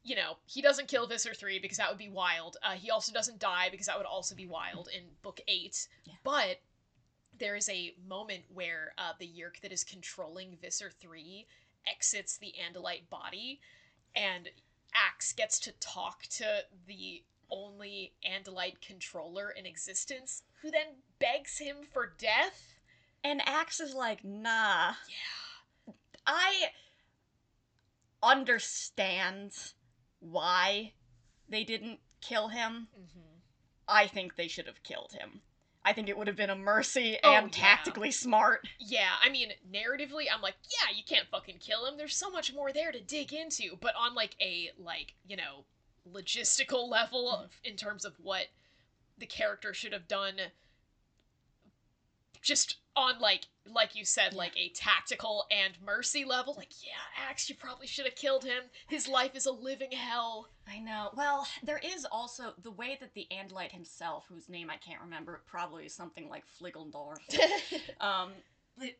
you 0.05 0.15
know, 0.15 0.37
he 0.45 0.61
doesn't 0.61 0.87
kill 0.87 1.07
Visser 1.07 1.33
3 1.33 1.59
because 1.59 1.79
that 1.79 1.89
would 1.89 1.99
be 1.99 2.11
wild. 2.11 2.59
Uh, 2.63 2.73
he 2.73 2.91
also 2.91 3.13
doesn't 3.13 3.39
die 3.39 3.69
because 3.71 3.87
that 3.87 3.97
would 3.97 4.07
also 4.07 4.35
be 4.35 4.47
wild 4.47 4.89
in 4.95 5.03
book 5.23 5.41
8. 5.49 5.89
Yeah. 6.05 6.13
But 6.23 6.61
there 7.39 7.57
is 7.57 7.69
a 7.71 7.95
moment 8.07 8.43
where 8.53 8.93
uh, 8.99 9.13
the 9.19 9.27
Yeerk 9.27 9.61
that 9.63 9.73
is 9.73 9.83
controlling 9.83 10.59
Visser 10.61 10.91
3 11.01 11.47
exits 11.91 12.37
the 12.37 12.55
Andalite 12.61 13.09
body, 13.09 13.61
and 14.15 14.51
Ax 14.95 15.33
gets 15.33 15.59
to 15.61 15.73
talk 15.81 16.23
to 16.31 16.45
the 16.87 17.23
only 17.51 18.13
Andalite 18.31 18.81
controller 18.87 19.51
in 19.51 19.65
existence, 19.65 20.43
who 20.61 20.71
then 20.71 20.97
begs 21.19 21.59
him 21.59 21.77
for 21.93 22.13
death. 22.19 22.75
And 23.23 23.41
Ax 23.47 23.81
is 23.81 23.95
like, 23.95 24.23
nah. 24.23 24.93
Yeah. 25.09 25.95
I 26.27 26.67
understand 28.23 29.53
why 30.31 30.93
they 31.49 31.65
didn't 31.65 32.01
kill 32.21 32.49
him. 32.49 32.89
Mm-hmm. 32.99 33.21
I 33.87 34.07
think 34.07 34.37
they 34.37 34.49
should 34.49 34.67
have 34.67 34.83
killed 34.83 35.13
him. 35.13 35.43
I 35.85 35.93
think 35.93 36.09
it 36.09 36.17
would 36.17 36.29
have 36.29 36.37
been 36.37 36.49
a 36.49 36.57
mercy 36.57 37.19
Oh, 37.23 37.35
and 37.35 37.55
yeah. 37.55 37.63
tactically 37.63 38.11
smart. 38.11 38.67
Yeah, 38.81 39.11
I 39.23 39.29
mean, 39.29 39.51
narratively, 39.71 40.25
I'm 40.35 40.41
like, 40.41 40.55
yeah, 40.71 40.97
you 40.97 41.03
can't 41.07 41.29
fucking 41.31 41.59
kill 41.59 41.85
him. 41.85 41.99
There's 41.99 42.17
so 42.17 42.31
much 42.31 42.55
more 42.55 42.73
there 42.73 42.91
to 42.91 43.01
dig 43.01 43.35
into. 43.35 43.77
But 43.79 43.95
on 43.95 44.15
like 44.15 44.35
a 44.41 44.71
like, 44.79 45.13
you 45.29 45.37
know, 45.37 45.65
logistical 46.11 46.89
level 46.91 47.31
of, 47.31 47.51
in 47.63 47.77
terms 47.77 48.07
of 48.07 48.15
what 48.23 48.47
the 49.19 49.27
character 49.27 49.75
should 49.75 49.93
have 49.93 50.09
done 50.09 50.37
just 52.45 52.77
on 52.95 53.19
like 53.19 53.47
like 53.73 53.97
you 53.97 54.05
said, 54.05 54.35
like 54.35 54.53
a 54.57 54.69
tactical 54.71 55.47
and 55.51 55.75
mercy 55.85 56.25
level, 56.25 56.55
like, 56.57 56.71
yeah, 56.85 57.29
Ax, 57.29 57.49
you 57.49 57.55
probably 57.55 57.87
should 57.87 58.05
have 58.05 58.15
killed 58.15 58.45
him. 58.45 58.65
His 58.89 59.09
life 59.09 59.35
is 59.35 59.47
a 59.47 59.53
living 59.53 59.91
hell. 59.91 60.49
I 60.69 60.79
know. 60.79 61.11
Well, 61.17 61.47
there 61.63 61.81
is 61.83 62.07
also 62.11 62.53
the 62.63 62.71
way 62.71 62.99
that 63.01 63.15
the 63.15 63.27
Andalite 63.33 63.73
himself, 63.73 64.27
whose 64.29 64.49
name 64.51 64.69
I 64.71 64.77
can't 64.77 65.01
remember, 65.01 65.43
probably 65.47 65.89
something 65.89 66.29
like 66.29 66.45
Fliggendorf, 66.61 67.19
um, 68.01 68.33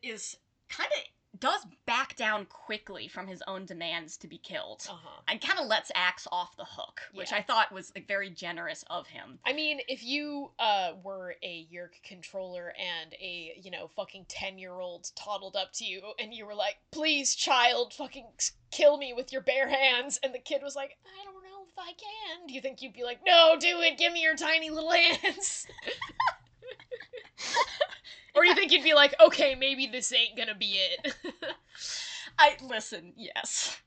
is 0.01 0.37
kind 0.67 0.89
of 0.97 1.03
does 1.39 1.65
back 1.85 2.15
down 2.15 2.45
quickly 2.45 3.07
from 3.07 3.27
his 3.27 3.43
own 3.47 3.65
demands 3.65 4.17
to 4.17 4.27
be 4.27 4.37
killed. 4.37 4.85
uh-huh. 4.89 5.21
And 5.27 5.41
kind 5.41 5.59
of 5.59 5.67
lets 5.67 5.91
Ax 5.95 6.27
off 6.31 6.55
the 6.57 6.65
hook, 6.65 7.01
which 7.13 7.31
Yeah. 7.31 7.37
I 7.37 7.41
thought 7.41 7.71
was 7.71 7.91
like 7.95 8.07
very 8.07 8.29
generous 8.29 8.83
of 8.89 9.07
him. 9.07 9.39
I 9.45 9.53
mean, 9.53 9.79
if 9.87 10.03
you 10.03 10.51
uh, 10.59 10.93
were 11.03 11.35
a 11.43 11.67
Yeerk 11.71 12.01
controller 12.03 12.73
and 12.77 13.13
a, 13.13 13.53
you 13.61 13.71
know, 13.71 13.87
fucking 13.95 14.25
10 14.27 14.57
year 14.57 14.73
old 14.73 15.11
toddled 15.15 15.55
up 15.55 15.71
to 15.73 15.85
you 15.85 16.01
and 16.19 16.33
you 16.33 16.45
were 16.45 16.55
like, 16.55 16.75
please, 16.91 17.35
child, 17.35 17.93
fucking 17.93 18.27
kill 18.71 18.97
me 18.97 19.13
with 19.13 19.31
your 19.31 19.41
bare 19.41 19.69
hands, 19.69 20.19
and 20.21 20.33
the 20.33 20.39
kid 20.39 20.61
was 20.61 20.75
like, 20.75 20.97
I 21.05 21.23
don't 21.23 21.35
know 21.35 21.63
if 21.65 21.77
I 21.77 21.93
can, 21.93 22.47
do 22.47 22.53
you 22.53 22.59
think 22.61 22.81
you'd 22.81 22.93
be 22.93 23.03
like, 23.03 23.19
no, 23.25 23.55
do 23.57 23.79
it, 23.81 23.97
give 23.97 24.11
me 24.11 24.21
your 24.21 24.35
tiny 24.35 24.69
little 24.69 24.91
hands? 24.91 25.65
or 28.35 28.43
do 28.43 28.49
you 28.49 28.55
think 28.55 28.71
you'd 28.71 28.83
be 28.83 28.93
like, 28.93 29.13
okay, 29.23 29.55
maybe 29.55 29.87
this 29.87 30.11
ain't 30.13 30.37
gonna 30.37 30.55
be 30.55 30.77
it? 30.77 31.13
I 32.39 32.57
listen, 32.63 33.13
yes. 33.15 33.77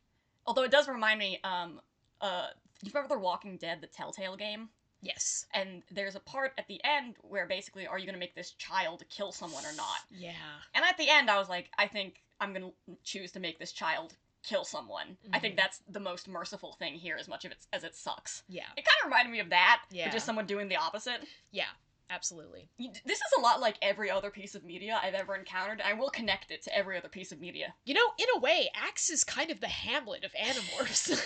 Although 0.46 0.62
it 0.64 0.70
does 0.70 0.88
remind 0.88 1.18
me, 1.18 1.38
um, 1.44 1.80
uh, 2.20 2.46
you 2.82 2.90
remember 2.94 3.14
The 3.14 3.20
Walking 3.20 3.56
Dead, 3.56 3.80
the 3.80 3.86
Telltale 3.86 4.36
game? 4.36 4.68
yes. 5.00 5.46
And 5.54 5.82
there's 5.92 6.16
a 6.16 6.20
part 6.20 6.52
at 6.58 6.66
the 6.66 6.80
end 6.82 7.14
where 7.22 7.46
basically, 7.46 7.86
are 7.86 7.98
you 8.00 8.06
gonna 8.06 8.18
make 8.18 8.34
this 8.34 8.50
child 8.52 9.04
kill 9.08 9.30
someone 9.30 9.64
or 9.64 9.72
not? 9.76 9.98
Yeah. 10.10 10.32
And 10.74 10.84
at 10.84 10.96
the 10.98 11.08
end, 11.08 11.30
I 11.30 11.38
was 11.38 11.48
like, 11.48 11.70
I 11.78 11.86
think 11.86 12.22
I'm 12.40 12.52
gonna 12.52 12.70
choose 13.04 13.30
to 13.32 13.40
make 13.40 13.58
this 13.60 13.70
child 13.72 14.16
kill 14.42 14.64
someone. 14.64 15.16
I 15.32 15.38
think 15.38 15.54
Mhm. 15.54 15.58
that's 15.58 15.82
the 15.88 16.00
most 16.00 16.26
merciful 16.26 16.72
thing 16.72 16.94
here, 16.94 17.16
as 17.16 17.28
much 17.28 17.44
of 17.44 17.52
it 17.52 17.58
as 17.72 17.84
it 17.84 17.94
sucks. 17.94 18.42
Yeah. 18.48 18.66
It 18.76 18.84
kind 18.84 18.96
of 19.02 19.06
reminded 19.06 19.30
me 19.30 19.40
of 19.40 19.50
that, 19.50 19.82
Yeah. 19.90 20.06
but 20.06 20.12
just 20.14 20.26
someone 20.26 20.46
doing 20.46 20.68
the 20.68 20.76
opposite. 20.76 21.22
Yeah. 21.52 21.68
Absolutely. 22.10 22.68
This 22.78 23.18
is 23.18 23.32
a 23.36 23.40
lot 23.40 23.60
like 23.60 23.76
every 23.82 24.10
other 24.10 24.30
piece 24.30 24.54
of 24.54 24.64
media 24.64 24.98
I've 25.02 25.14
ever 25.14 25.36
encountered, 25.36 25.80
and 25.80 25.88
I 25.88 25.92
will 25.92 26.08
connect 26.08 26.50
it 26.50 26.62
to 26.62 26.74
every 26.74 26.96
other 26.96 27.08
piece 27.08 27.32
of 27.32 27.40
media. 27.40 27.74
You 27.84 27.94
know, 27.94 28.12
in 28.18 28.26
a 28.34 28.40
way, 28.40 28.70
Ax 28.74 29.10
is 29.10 29.24
kind 29.24 29.50
of 29.50 29.60
the 29.60 29.68
Hamlet 29.68 30.24
of 30.24 30.32
Animorphs. 30.32 31.10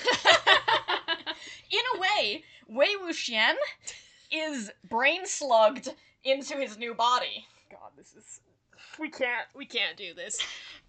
In 1.70 1.80
a 1.94 2.00
way, 2.00 2.44
Wei 2.68 2.94
Wuxian 3.02 3.54
is 4.30 4.70
brain 4.88 5.26
slugged 5.26 5.88
into 6.24 6.56
his 6.56 6.78
new 6.78 6.94
body. 6.94 7.46
God, 7.70 7.90
this 7.96 8.14
is 8.14 8.40
we 8.98 9.08
can't 9.10 9.46
we 9.54 9.66
can't 9.66 9.96
do 9.96 10.14
this. 10.14 10.38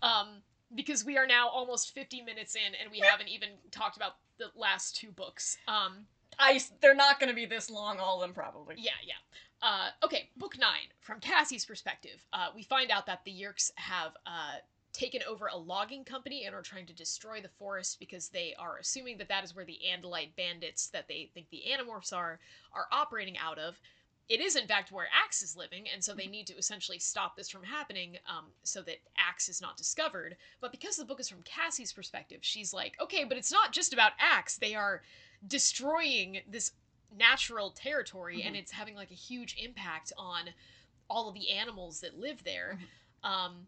Um 0.02 0.42
because 0.76 1.06
we 1.06 1.18
are 1.18 1.28
now 1.28 1.48
almost 1.50 1.94
50 1.94 2.22
minutes 2.22 2.56
in 2.56 2.74
and 2.82 2.92
we 2.92 3.00
haven't 3.00 3.30
even 3.30 3.50
talked 3.72 3.96
about 3.96 4.14
the 4.40 4.48
last 4.56 4.96
two 4.96 5.12
books. 5.12 5.58
Um 5.68 6.08
I, 6.40 6.60
they're 6.82 6.96
not 6.96 7.20
going 7.20 7.30
to 7.30 7.36
be 7.36 7.46
this 7.46 7.70
long, 7.70 8.00
all 8.00 8.22
of 8.22 8.22
them 8.22 8.34
probably. 8.34 8.76
yeah, 8.78 8.92
yeah. 9.06 9.14
Uh 9.62 9.88
okay, 10.04 10.30
book 10.36 10.58
9 10.60 10.68
from 11.00 11.20
Cassie's 11.22 11.66
perspective. 11.66 12.26
Uh 12.34 12.48
we 12.54 12.64
find 12.64 12.92
out 12.92 13.06
that 13.06 13.24
the 13.24 13.32
Yeerks 13.32 13.72
have 13.76 14.12
uh 14.26 14.56
taken 14.92 15.22
over 15.28 15.48
a 15.48 15.58
logging 15.58 16.04
company 16.04 16.46
and 16.46 16.54
are 16.54 16.62
trying 16.62 16.86
to 16.86 16.94
destroy 16.94 17.42
the 17.42 17.48
forest 17.48 17.98
because 18.00 18.30
they 18.30 18.54
are 18.60 18.78
assuming 18.78 19.18
that 19.18 19.28
that 19.30 19.44
is 19.44 19.56
where 19.56 19.66
the 19.66 19.80
Andalite 19.90 20.36
bandits 20.36 20.88
that 20.90 21.08
they 21.08 21.30
think 21.34 21.48
the 21.50 21.64
Animorphs 21.72 22.14
are 22.14 22.40
are 22.74 22.88
operating 22.92 23.38
out 23.38 23.58
of. 23.58 23.80
It 24.30 24.40
is 24.40 24.56
in 24.56 24.68
fact 24.68 24.92
where 24.92 25.08
Ax 25.26 25.42
is 25.42 25.56
living, 25.58 25.86
and 25.94 26.04
so 26.04 26.14
they 26.14 26.28
need 26.28 26.48
to 26.48 26.58
essentially 26.58 27.00
stop 27.00 27.36
this 27.36 27.50
from 27.50 27.64
happening, 27.64 28.18
um, 28.28 28.46
so 28.64 28.82
that 28.84 28.98
Ax 29.18 29.50
is 29.50 29.62
not 29.62 29.76
discovered. 29.78 30.38
But 30.62 30.72
because 30.72 30.96
the 30.96 31.06
book 31.06 31.20
is 31.20 31.28
from 31.30 31.44
Cassie's 31.44 31.92
perspective, 31.92 32.40
she's 32.42 32.74
like, 32.74 32.96
okay, 33.02 33.26
but 33.26 33.38
it's 33.38 33.52
not 33.52 33.74
just 33.74 33.92
about 33.94 34.14
Ax. 34.20 34.58
They 34.58 34.76
are 34.76 35.02
destroying 35.48 36.42
this 36.48 36.72
natural 37.16 37.72
territory, 37.72 38.44
and 38.44 38.56
Mhm. 38.56 38.60
it's 38.60 38.72
having 38.72 38.96
like 38.96 39.12
a 39.12 39.16
huge 39.16 39.56
impact 39.58 40.12
on 40.18 40.54
all 41.10 41.28
of 41.30 41.36
the 41.36 41.50
animals 41.52 42.00
that 42.02 42.18
live 42.18 42.44
there. 42.44 42.80
Um, 43.24 43.68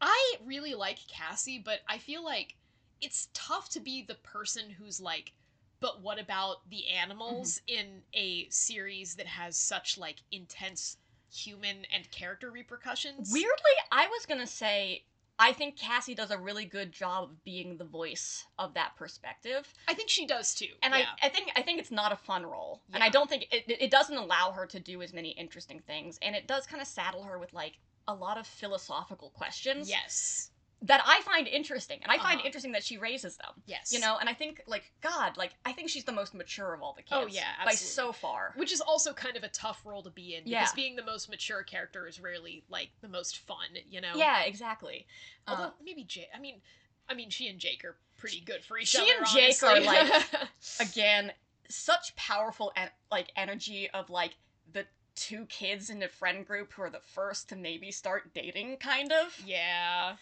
I 0.00 0.36
really 0.44 0.74
like 0.74 1.06
Cassie, 1.08 1.58
but 1.58 1.80
I 1.88 1.98
feel 1.98 2.24
like 2.24 2.54
it's 3.00 3.28
tough 3.34 3.68
to 3.70 3.80
be 3.80 4.02
the 4.02 4.14
person 4.14 4.70
who's 4.70 5.00
like, 5.00 5.32
but 5.80 6.00
what 6.02 6.18
about 6.18 6.68
the 6.70 6.88
animals 6.88 7.60
in 7.66 8.02
a 8.14 8.48
series 8.48 9.16
that 9.16 9.26
has 9.26 9.56
such 9.56 9.98
like 9.98 10.22
intense 10.30 10.96
human 11.30 11.84
and 11.92 12.10
character 12.10 12.50
repercussions? 12.50 13.30
Weirdly, 13.32 13.72
I 13.90 14.06
was 14.06 14.26
to 14.40 14.46
say 14.46 15.04
I 15.38 15.52
think 15.52 15.76
Cassie 15.76 16.14
does 16.14 16.30
a 16.30 16.38
really 16.38 16.64
good 16.64 16.92
job 16.92 17.24
of 17.24 17.44
being 17.44 17.76
the 17.76 17.84
voice 17.84 18.46
of 18.58 18.74
that 18.74 18.96
perspective. 18.96 19.72
I 19.88 19.94
think 19.94 20.08
she 20.08 20.26
does 20.26 20.54
too. 20.54 20.68
And 20.82 20.94
yeah. 20.94 21.04
I, 21.22 21.26
I 21.26 21.28
think 21.28 21.50
I 21.54 21.62
think 21.62 21.78
it's 21.78 21.90
not 21.90 22.12
a 22.12 22.16
fun 22.16 22.46
role. 22.46 22.80
And 22.92 23.02
I 23.02 23.08
don't 23.08 23.28
think 23.28 23.46
it 23.50 23.64
it 23.66 23.90
doesn't 23.90 24.16
allow 24.16 24.52
her 24.52 24.66
to 24.66 24.80
do 24.80 25.02
as 25.02 25.12
many 25.12 25.30
interesting 25.30 25.80
things. 25.86 26.18
And 26.22 26.34
it 26.34 26.46
does 26.46 26.66
kind 26.66 26.80
of 26.80 26.88
saddle 26.88 27.22
her 27.24 27.38
with 27.38 27.52
like 27.52 27.78
a 28.08 28.14
lot 28.14 28.38
of 28.38 28.46
philosophical 28.46 29.30
questions 29.30 29.88
yes, 29.90 30.50
that 30.82 31.00
I 31.06 31.22
find 31.22 31.48
interesting. 31.48 32.00
And 32.02 32.12
I 32.12 32.18
find 32.18 32.36
Uh-huh. 32.38 32.46
interesting 32.46 32.72
that 32.72 32.84
she 32.84 32.98
raises 32.98 33.36
them. 33.38 33.62
yes, 33.64 33.92
You 33.92 33.98
know, 34.00 34.18
and 34.18 34.28
I 34.28 34.34
think 34.34 34.62
like 34.66 34.92
God, 35.00 35.36
like 35.36 35.52
I 35.64 35.72
think 35.72 35.88
she's 35.88 36.04
the 36.04 36.12
most 36.12 36.34
mature 36.34 36.74
of 36.74 36.82
all 36.82 36.92
the 36.92 37.02
kids. 37.02 37.12
Oh, 37.12 37.26
yeah, 37.26 37.64
by 37.64 37.72
so 37.72 38.12
far. 38.12 38.52
which 38.56 38.72
is 38.72 38.80
also 38.82 39.12
kind 39.14 39.36
of 39.36 39.42
a 39.42 39.48
tough 39.48 39.84
role 39.86 40.02
to 40.02 40.10
be 40.10 40.34
in 40.34 40.44
because 40.44 40.52
Yeah. 40.52 40.74
being 40.74 40.96
the 40.96 41.02
most 41.02 41.28
mature 41.30 41.62
character 41.62 42.06
is 42.06 42.20
rarely 42.20 42.64
like 42.68 42.90
the 43.00 43.08
most 43.08 43.38
fun. 43.38 43.68
You 43.88 44.00
know. 44.02 44.12
Yeah, 44.16 44.42
exactly. 44.42 45.06
Although 45.48 45.62
Uh, 45.64 45.72
maybe 45.82 46.04
Jake. 46.04 46.28
I 46.34 46.38
mean, 46.38 46.60
I 47.08 47.14
mean, 47.14 47.30
she 47.30 47.48
and 47.48 47.58
Jake 47.58 47.84
are 47.84 47.96
pretty 48.16 48.40
good 48.40 48.62
for 48.64 48.76
each 48.78 48.88
She 48.88 48.98
other. 48.98 49.24
She 49.26 49.40
and 49.46 49.54
Jake 49.54 49.62
are, 49.62 49.80
like 49.80 50.22
again, 50.80 51.32
such 51.68 52.14
powerful 52.16 52.72
en- 52.76 52.90
like 53.10 53.30
energy 53.36 53.88
of 53.90 54.10
like 54.10 54.36
the 54.72 54.86
two 55.16 55.46
kids 55.46 55.90
in 55.90 56.02
a 56.02 56.08
friend 56.08 56.46
group 56.46 56.72
who 56.74 56.82
are 56.82 56.90
the 56.90 57.00
first 57.00 57.48
to 57.48 57.56
maybe 57.56 57.90
start 57.90 58.32
dating, 58.34 58.76
kind 58.76 59.12
of. 59.12 59.36
yeah. 59.44 60.16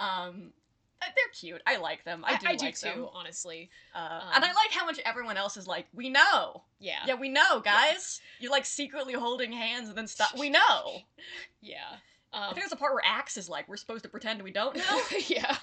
Um, 0.00 0.52
they're 1.00 1.32
cute. 1.32 1.62
I 1.64 1.76
like 1.76 2.02
them. 2.04 2.24
I 2.26 2.32
I, 2.32 2.36
do 2.38 2.46
I 2.48 2.50
like 2.50 2.58
do 2.80 2.86
them. 2.88 2.96
too, 2.96 3.08
honestly. 3.14 3.70
Uh, 3.94 3.98
Um, 4.20 4.32
and 4.34 4.44
I 4.44 4.48
like 4.48 4.72
how 4.72 4.84
much 4.84 4.98
everyone 5.04 5.36
else 5.36 5.56
is 5.56 5.66
like, 5.68 5.86
we 5.94 6.08
know. 6.08 6.64
Yeah. 6.80 6.98
Yeah, 7.06 7.14
we 7.14 7.28
know, 7.28 7.60
guys. 7.60 8.20
You're 8.40 8.50
like 8.50 8.66
secretly 8.66 9.12
holding 9.14 9.52
hands 9.52 9.88
and 9.88 9.96
then 9.96 10.08
stop. 10.08 10.36
We 10.36 10.50
know. 10.58 11.02
Yeah. 11.60 11.76
I 12.32 12.38
Um, 12.48 12.54
think 12.54 12.62
there's 12.62 12.72
a 12.72 12.76
part 12.76 12.94
where 12.94 13.04
Ax 13.06 13.36
is 13.36 13.48
like, 13.48 13.68
we're 13.68 13.76
supposed 13.76 14.02
to 14.02 14.08
pretend 14.08 14.42
we 14.42 14.50
don't 14.50 14.76
know. 14.76 15.00
yeah. 15.28 15.56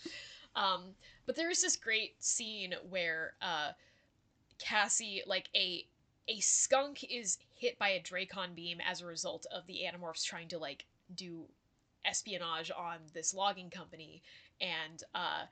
um, 0.56 0.94
but 1.26 1.36
there 1.36 1.50
is 1.50 1.60
this 1.60 1.76
great 1.76 2.14
scene 2.24 2.74
where 2.88 3.34
uh, 3.42 3.72
Cassie, 4.58 5.22
like 5.26 5.48
a 5.54 5.86
a 6.28 6.40
skunk, 6.40 7.04
is 7.04 7.38
hit 7.54 7.78
by 7.78 7.88
a 7.90 8.00
Dracon 8.02 8.54
beam 8.54 8.80
as 8.80 9.00
a 9.00 9.06
result 9.06 9.46
of 9.50 9.66
the 9.66 9.82
Animorphs 9.84 10.24
trying 10.24 10.48
to 10.48 10.58
like 10.58 10.84
do 11.14 11.46
espionage 12.04 12.70
on 12.70 12.98
this 13.14 13.34
logging 13.34 13.70
company, 13.70 14.22
and 14.60 15.02
uh, 15.14 15.46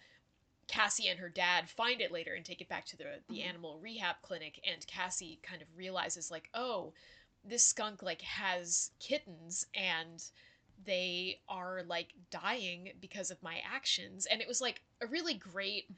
Cassie 0.68 1.08
and 1.08 1.18
her 1.18 1.28
dad 1.28 1.68
find 1.70 2.00
it 2.00 2.12
later 2.12 2.34
and 2.34 2.44
take 2.44 2.60
it 2.60 2.68
back 2.68 2.84
to 2.86 2.96
the 2.96 3.22
the 3.28 3.38
Mhm. 3.38 3.46
animal 3.46 3.78
rehab 3.78 4.16
clinic, 4.22 4.60
and 4.64 4.86
Cassie 4.86 5.38
kind 5.42 5.62
of 5.62 5.76
realizes 5.76 6.30
like, 6.30 6.48
oh, 6.54 6.92
this 7.44 7.64
skunk 7.64 8.02
like 8.02 8.22
has 8.22 8.90
kittens 8.98 9.66
and 9.74 10.30
they 10.84 11.40
are 11.48 11.82
like 11.84 12.12
dying 12.30 12.92
because 13.00 13.30
of 13.30 13.42
my 13.42 13.60
actions 13.60 14.26
and 14.26 14.42
it 14.42 14.48
was 14.48 14.60
like 14.60 14.82
a 15.00 15.06
really 15.06 15.34
great 15.34 15.88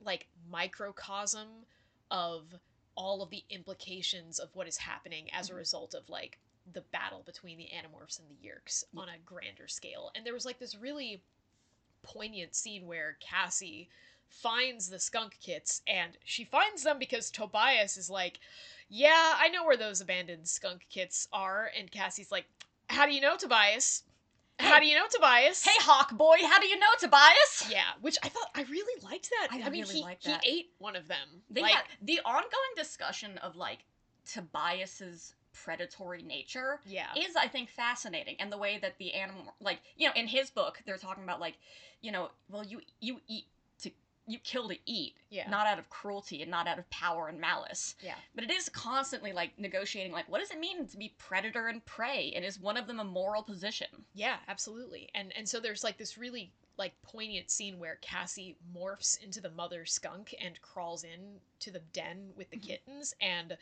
like 0.00 0.26
microcosm 0.50 1.66
of 2.10 2.54
all 2.96 3.22
of 3.22 3.30
the 3.30 3.44
implications 3.50 4.38
of 4.38 4.54
what 4.54 4.68
is 4.68 4.76
happening 4.78 5.30
as 5.32 5.50
a 5.50 5.52
Mhm. 5.52 5.56
result 5.56 5.94
of 5.94 6.08
like 6.08 6.38
the 6.72 6.80
battle 6.80 7.22
between 7.22 7.58
the 7.58 7.68
Animorphs 7.72 8.18
and 8.18 8.28
the 8.28 8.34
Yeerks 8.46 8.84
Yeah. 8.92 9.00
on 9.02 9.08
a 9.08 9.18
grander 9.18 9.68
scale. 9.68 10.10
And 10.14 10.24
there 10.24 10.32
was 10.32 10.44
like 10.44 10.58
this 10.58 10.74
really 10.74 11.22
poignant 12.02 12.54
scene 12.54 12.86
where 12.86 13.14
Cassie 13.20 13.88
finds 14.28 14.88
the 14.88 14.98
skunk 14.98 15.38
kits 15.40 15.82
and 15.86 16.18
she 16.24 16.44
finds 16.44 16.82
them 16.82 16.98
because 16.98 17.30
Tobias 17.30 17.96
is 17.96 18.10
like, 18.10 18.40
"Yeah, 18.88 19.34
I 19.36 19.48
know 19.48 19.64
where 19.64 19.76
those 19.76 20.00
abandoned 20.00 20.48
skunk 20.48 20.86
kits 20.88 21.28
are." 21.32 21.66
And 21.66 21.90
Cassie's 21.90 22.30
like, 22.32 22.46
"How 22.90 23.06
do 23.06 23.12
you 23.12 23.20
know, 23.20 23.36
Tobias? 23.36 24.02
How 24.58 24.80
do 24.80 24.86
you 24.86 24.96
know, 24.96 25.06
Tobias?" 25.10 25.64
Hey, 25.64 25.76
Hawk 25.80 26.16
Boy, 26.16 26.36
how 26.42 26.60
do 26.60 26.66
you 26.66 26.78
know 26.78 26.86
Tobias? 26.98 27.66
Yeah, 27.70 27.82
which 28.00 28.16
I 28.22 28.28
thought 28.28 28.48
I 28.54 28.62
really 28.62 29.02
liked 29.02 29.30
that. 29.30 29.48
I 29.52 29.58
mean, 29.70 29.82
really 29.82 29.96
he, 29.96 30.02
liked 30.02 30.24
he 30.24 30.32
that. 30.32 30.46
ate 30.46 30.70
one 30.78 30.96
of 30.96 31.08
them. 31.08 31.42
They 31.50 31.62
like, 31.62 31.72
had 31.72 31.84
the 32.02 32.20
ongoing 32.24 32.74
discussion 32.76 33.38
of 33.38 33.56
like 33.56 33.80
Tobias's 34.24 35.34
predatory 35.54 36.22
nature 36.22 36.80
yeah, 36.84 37.06
is 37.16 37.36
I 37.36 37.46
think 37.46 37.70
fascinating 37.70 38.36
and 38.40 38.50
the 38.50 38.58
way 38.58 38.78
that 38.78 38.98
the 38.98 39.14
animal 39.14 39.54
like 39.60 39.78
you 39.96 40.08
know 40.08 40.12
in 40.16 40.26
his 40.26 40.50
book 40.50 40.82
they're 40.84 40.98
talking 40.98 41.22
about 41.22 41.40
like 41.40 41.54
you 42.00 42.10
know 42.10 42.30
well 42.50 42.64
you 42.64 42.80
you 43.00 43.20
eat 43.28 43.44
you 44.26 44.38
kill 44.38 44.68
to 44.68 44.78
eat 44.86 45.14
yeah, 45.30 45.48
not 45.48 45.66
out 45.66 45.78
of 45.78 45.90
cruelty 45.90 46.42
and 46.42 46.50
not 46.50 46.66
out 46.66 46.78
of 46.78 46.88
power 46.90 47.28
and 47.28 47.40
malice. 47.40 47.94
Yeah, 48.02 48.14
but 48.34 48.44
it 48.44 48.50
is 48.50 48.68
constantly 48.68 49.32
like 49.32 49.58
negotiating 49.58 50.12
like 50.12 50.28
what 50.28 50.40
does 50.40 50.50
it 50.50 50.58
mean 50.58 50.86
to 50.86 50.96
be 50.96 51.14
predator 51.18 51.68
and 51.68 51.84
prey? 51.84 52.32
And 52.34 52.44
is 52.44 52.58
one 52.58 52.76
of 52.76 52.86
them 52.86 53.00
a 53.00 53.04
moral 53.04 53.42
position. 53.42 53.88
Yeah, 54.14 54.36
absolutely. 54.48 55.10
And 55.14 55.32
and 55.36 55.48
so 55.48 55.60
there's 55.60 55.84
like 55.84 55.98
this 55.98 56.16
really 56.18 56.52
like 56.76 56.92
poignant 57.02 57.50
scene 57.50 57.78
where 57.78 57.98
Cassie 58.00 58.56
morphs 58.76 59.22
into 59.22 59.40
the 59.40 59.50
mother 59.50 59.84
skunk 59.84 60.34
and 60.42 60.60
crawls 60.60 61.04
in 61.04 61.38
to 61.60 61.70
the 61.70 61.80
den 61.92 62.30
with 62.36 62.50
the 62.50 62.56
Mhm. 62.56 62.62
kittens, 62.62 63.14
and 63.20 63.56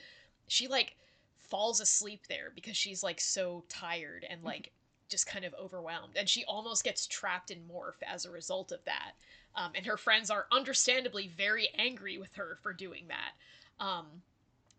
she 0.49 0.67
like 0.69 0.97
falls 1.37 1.81
asleep 1.81 2.27
there 2.29 2.51
because 2.55 2.77
she's 2.77 3.03
like 3.03 3.21
so 3.21 3.65
tired 3.69 4.25
and 4.29 4.43
like 4.43 4.73
just 5.13 5.27
kind 5.29 5.45
of 5.45 5.55
overwhelmed, 5.55 6.17
and 6.17 6.29
she 6.29 6.45
almost 6.47 6.83
gets 6.83 7.07
trapped 7.07 7.53
in 7.53 7.59
morph 7.73 8.03
as 8.05 8.25
a 8.25 8.31
result 8.31 8.73
of 8.73 8.85
that. 8.87 9.13
Um, 9.55 9.73
and 9.77 9.87
her 9.87 9.97
friends 9.97 10.31
are 10.31 10.47
understandably 10.51 11.29
very 11.29 11.69
angry 11.79 12.19
with 12.19 12.35
her 12.35 12.59
for 12.63 12.73
doing 12.73 13.05
that. 13.09 13.85
Um, 13.85 14.07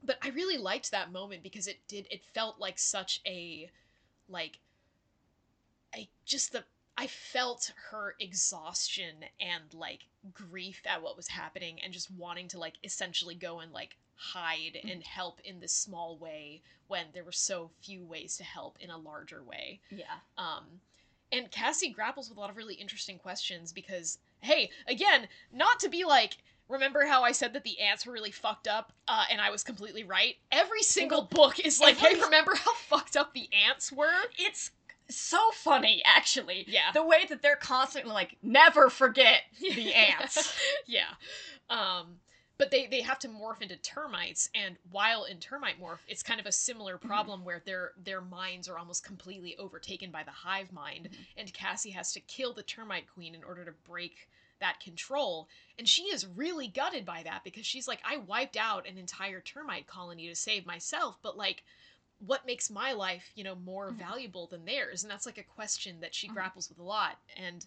but 0.04 0.18
I 0.22 0.30
really 0.30 0.58
liked 0.58 0.92
that 0.92 1.12
moment 1.12 1.44
because 1.44 1.68
it 1.68 1.78
did 1.88 2.08
it 2.12 2.22
felt 2.34 2.60
like 2.60 2.78
such 2.78 3.22
a 3.26 3.70
like 4.28 4.60
I 5.96 6.08
just 6.26 6.52
the 6.52 6.64
I 6.98 7.08
felt 7.08 7.72
her 7.90 8.16
exhaustion 8.20 9.16
and 9.40 9.74
like 9.74 10.02
grief 10.34 10.82
at 10.86 11.02
what 11.02 11.18
was 11.18 11.28
happening 11.28 11.80
and 11.84 11.92
just 11.92 12.12
wanting 12.12 12.48
to 12.50 12.60
like 12.60 12.76
essentially 12.84 13.36
go 13.36 13.60
and 13.60 13.72
like 13.72 13.96
hide 14.16 14.80
and 14.90 15.04
help 15.04 15.40
in 15.44 15.60
this 15.60 15.76
small 15.76 16.18
way 16.18 16.62
when 16.88 17.06
there 17.14 17.24
were 17.24 17.32
so 17.32 17.72
few 17.82 18.06
ways 18.06 18.38
to 18.38 18.44
help 18.44 18.78
in 18.80 18.90
a 18.90 18.98
larger 18.98 19.44
way. 19.44 19.80
yeah 19.90 20.20
Um, 20.38 20.66
and 21.32 21.50
Cassie 21.50 21.90
grapples 21.90 22.30
with 22.30 22.38
a 22.38 22.42
lot 22.42 22.52
of 22.52 22.58
really 22.58 22.76
interesting 22.76 23.18
questions 23.18 23.74
because, 23.74 24.20
hey, 24.42 24.70
again, 24.88 25.28
not 25.52 25.80
to 25.80 25.90
be 25.90 26.06
like, 26.06 26.38
remember 26.70 27.06
how 27.06 27.24
I 27.24 27.32
said 27.32 27.54
that 27.54 27.64
the 27.64 27.80
ants 27.80 28.06
were 28.06 28.14
really 28.14 28.32
fucked 28.32 28.68
up, 28.68 28.94
uh, 29.08 29.26
and 29.32 29.42
I 29.42 29.50
was 29.50 29.64
completely 29.64 30.04
right. 30.04 30.36
Every 30.52 30.84
single 30.84 31.24
book 31.24 31.60
is 31.60 31.80
like, 31.80 31.98
hey, 31.98 32.20
remember 32.22 32.54
how 32.56 32.74
fucked 32.76 33.18
up 33.18 33.34
the 33.34 33.50
ants 33.68 33.92
were? 33.92 34.14
it's 34.38 34.72
so 35.10 35.40
funny 35.54 36.02
actually 36.06 36.66
Yeah. 36.68 36.92
the 36.94 37.06
way 37.06 37.26
that 37.30 37.42
they're 37.42 37.56
constantly 37.56 38.12
like 38.14 38.38
never 38.42 38.90
forget 38.90 39.42
the 39.60 39.94
ants 39.96 40.54
yeah. 40.88 41.10
Um, 41.70 42.20
but 42.58 42.70
they, 42.72 42.86
they 42.86 43.02
have 43.02 43.18
to 43.20 43.28
morph 43.28 43.62
into 43.62 43.76
termites, 43.78 44.48
and 44.54 44.78
while 44.92 45.24
in 45.24 45.38
termite 45.40 45.82
morph, 45.82 45.98
it's 46.08 46.22
kind 46.22 46.40
of 46.40 46.46
a 46.46 46.52
similar 46.52 46.98
problem 47.00 47.44
where 47.44 47.62
their 47.66 47.92
their 48.02 48.22
minds 48.22 48.70
are 48.70 48.78
almost 48.78 49.04
completely 49.04 49.58
overtaken 49.58 50.12
by 50.12 50.24
the 50.24 50.32
hive 50.32 50.72
mind, 50.72 51.10
Mhm. 51.12 51.18
and 51.38 51.54
Cassie 51.54 51.90
has 51.92 52.14
to 52.14 52.20
kill 52.20 52.54
the 52.54 52.62
termite 52.64 53.12
queen 53.12 53.34
in 53.34 53.44
order 53.44 53.66
to 53.66 53.72
break 53.72 54.30
that 54.60 54.80
control. 54.80 55.50
And 55.80 55.90
she 55.90 56.04
is 56.04 56.28
really 56.28 56.68
gutted 56.68 57.06
by 57.06 57.24
that 57.24 57.44
because 57.44 57.66
she's 57.66 57.88
like, 57.88 58.00
I 58.06 58.18
wiped 58.18 58.56
out 58.56 58.88
an 58.88 58.98
entire 59.00 59.42
termite 59.42 59.88
colony 59.88 60.28
to 60.30 60.36
save 60.36 60.66
myself, 60.66 61.18
but 61.24 61.36
like 61.36 61.64
what 62.26 62.46
makes 62.46 62.70
my 62.70 62.94
life, 62.94 63.32
you 63.36 63.44
know, 63.44 63.56
more 63.56 63.92
Mhm. 63.92 63.98
valuable 63.98 64.48
than 64.48 64.66
theirs? 64.66 65.04
And 65.04 65.12
that's 65.12 65.26
like 65.26 65.38
a 65.38 65.44
question 65.44 66.00
that 66.02 66.16
she 66.16 66.28
Mhm. 66.30 66.34
grapples 66.34 66.70
with 66.70 66.80
a 66.80 66.84
lot. 66.84 67.20
And 67.36 67.66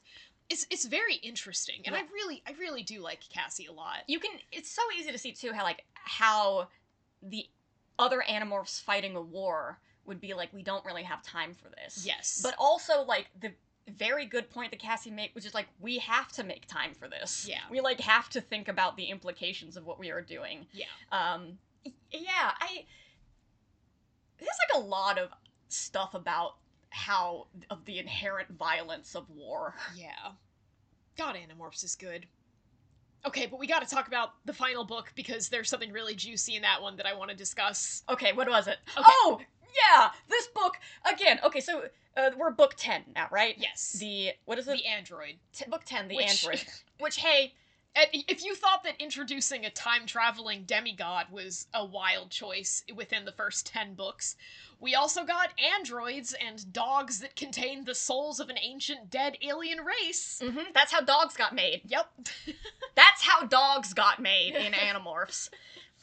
it's 0.48 0.66
it's 0.70 0.84
very 0.84 1.16
interesting. 1.16 1.82
And 1.86 1.94
I 1.96 2.02
really 2.12 2.42
I 2.46 2.52
really 2.52 2.82
do 2.82 3.00
like 3.00 3.20
Cassie 3.28 3.66
a 3.66 3.72
lot. 3.72 4.04
you 4.07 4.18
can 4.20 4.40
it's 4.52 4.70
so 4.70 4.82
easy 4.96 5.11
to 5.12 5.18
see 5.18 5.32
too 5.32 5.52
how 5.52 5.62
like 5.64 5.84
how 5.94 6.68
the 7.22 7.48
other 7.98 8.22
animorphs 8.28 8.80
fighting 8.80 9.16
a 9.16 9.20
war 9.20 9.80
would 10.04 10.20
be 10.20 10.34
like 10.34 10.52
we 10.52 10.62
don't 10.62 10.84
really 10.84 11.02
have 11.02 11.22
time 11.22 11.52
for 11.54 11.68
this 11.70 12.04
Yes. 12.07 12.40
but 12.42 12.54
also 12.59 13.02
like 13.02 13.28
the 13.40 13.52
very 13.88 14.26
good 14.26 14.50
point 14.50 14.70
that 14.70 14.78
cassie 14.80 15.11
made 15.11 15.30
which 15.34 15.46
is 15.46 15.54
like 15.54 15.66
we 15.80 15.98
have 15.98 16.30
to 16.32 16.44
make 16.44 16.66
time 16.66 16.92
for 16.94 17.09
this 17.09 17.46
Yeah. 17.48 17.62
we 17.70 17.80
like 17.80 18.00
have 18.00 18.28
to 18.30 18.40
think 18.40 18.68
about 18.68 18.96
the 18.96 19.07
implications 19.07 19.76
of 19.76 19.84
what 19.86 19.98
we 19.98 20.11
are 20.11 20.20
doing 20.22 20.66
yeah. 20.72 20.86
um 21.11 21.59
yeah 22.12 22.52
i 22.61 22.84
there's 24.39 24.51
like 24.70 24.82
a 24.82 24.87
lot 24.87 25.18
of 25.18 25.30
stuff 25.68 26.14
about 26.14 26.57
how 26.91 27.47
of 27.70 27.84
the 27.84 27.99
inherent 27.99 28.49
violence 28.59 29.14
of 29.14 29.28
war 29.30 29.74
Yeah. 29.97 30.32
God 31.16 31.37
Animorphs 31.37 31.82
is 31.84 31.95
good. 31.97 32.26
Okay, 33.26 33.47
but 33.47 33.59
we 33.59 33.66
got 33.66 33.87
to 33.87 33.93
talk 33.93 34.07
about 34.07 34.34
the 34.45 34.53
final 34.53 34.84
book 34.84 35.12
because 35.16 35.49
there's 35.49 35.68
something 35.68 35.91
really 35.91 36.14
juicy 36.14 36.55
in 36.57 36.62
that 36.62 36.80
one 36.80 36.97
that 36.97 37.07
I 37.07 37.14
want 37.14 37.30
to 37.30 37.37
discuss. 37.37 38.03
Okay, 38.09 38.32
what 38.32 38.49
was 38.49 38.68
it? 38.68 38.76
Okay. 38.97 39.03
Oh, 39.09 39.41
yeah, 39.91 40.11
this 40.28 40.47
book 40.49 40.74
again. 41.11 41.41
Okay, 41.45 41.61
so 41.61 41.84
uh, 42.16 42.30
we're 42.39 42.51
book 42.51 42.74
ten 42.76 43.03
now, 43.14 43.26
right? 43.30 43.55
Yes. 43.59 43.97
The 43.99 44.30
what 44.45 44.59
is 44.59 44.68
it? 44.68 44.76
the 44.76 44.87
android. 44.87 45.34
T- 45.53 45.64
book 45.68 45.82
ten, 45.84 46.07
the 46.07 46.16
Which- 46.16 46.45
android. 46.45 46.64
Which 47.01 47.16
hey, 47.16 47.55
if 47.97 48.44
you 48.44 48.55
thought 48.55 48.84
that 48.84 49.01
introducing 49.01 49.64
a 49.64 49.70
time 49.70 50.07
traveling 50.07 50.64
demigod 50.64 51.26
was 51.30 51.66
a 51.72 51.84
wild 51.84 52.30
choice 52.30 52.84
within 52.94 53.24
the 53.24 53.32
first 53.32 53.66
10 53.66 53.94
books, 53.94 54.36
we 54.78 54.94
also 54.94 55.24
got 55.24 55.59
androids 55.59 56.34
and 56.34 56.72
dogs 56.72 57.20
that 57.20 57.34
contain 57.36 57.84
the 57.84 57.94
souls 57.94 58.40
of 58.40 58.51
an 58.51 58.59
ancient 58.61 59.09
dead 59.11 59.38
alien 59.42 59.80
race. 59.80 60.42
mhm, 60.44 60.72
that's 60.74 60.92
how 60.92 61.01
dogs 61.01 61.36
got 61.36 61.55
made. 61.55 61.82
Yep. 61.86 62.07
That's 62.94 63.22
how 63.22 63.44
dogs 63.47 63.92
got 63.92 64.20
made 64.20 64.55
in 64.55 64.72
Animorphs. 64.72 65.51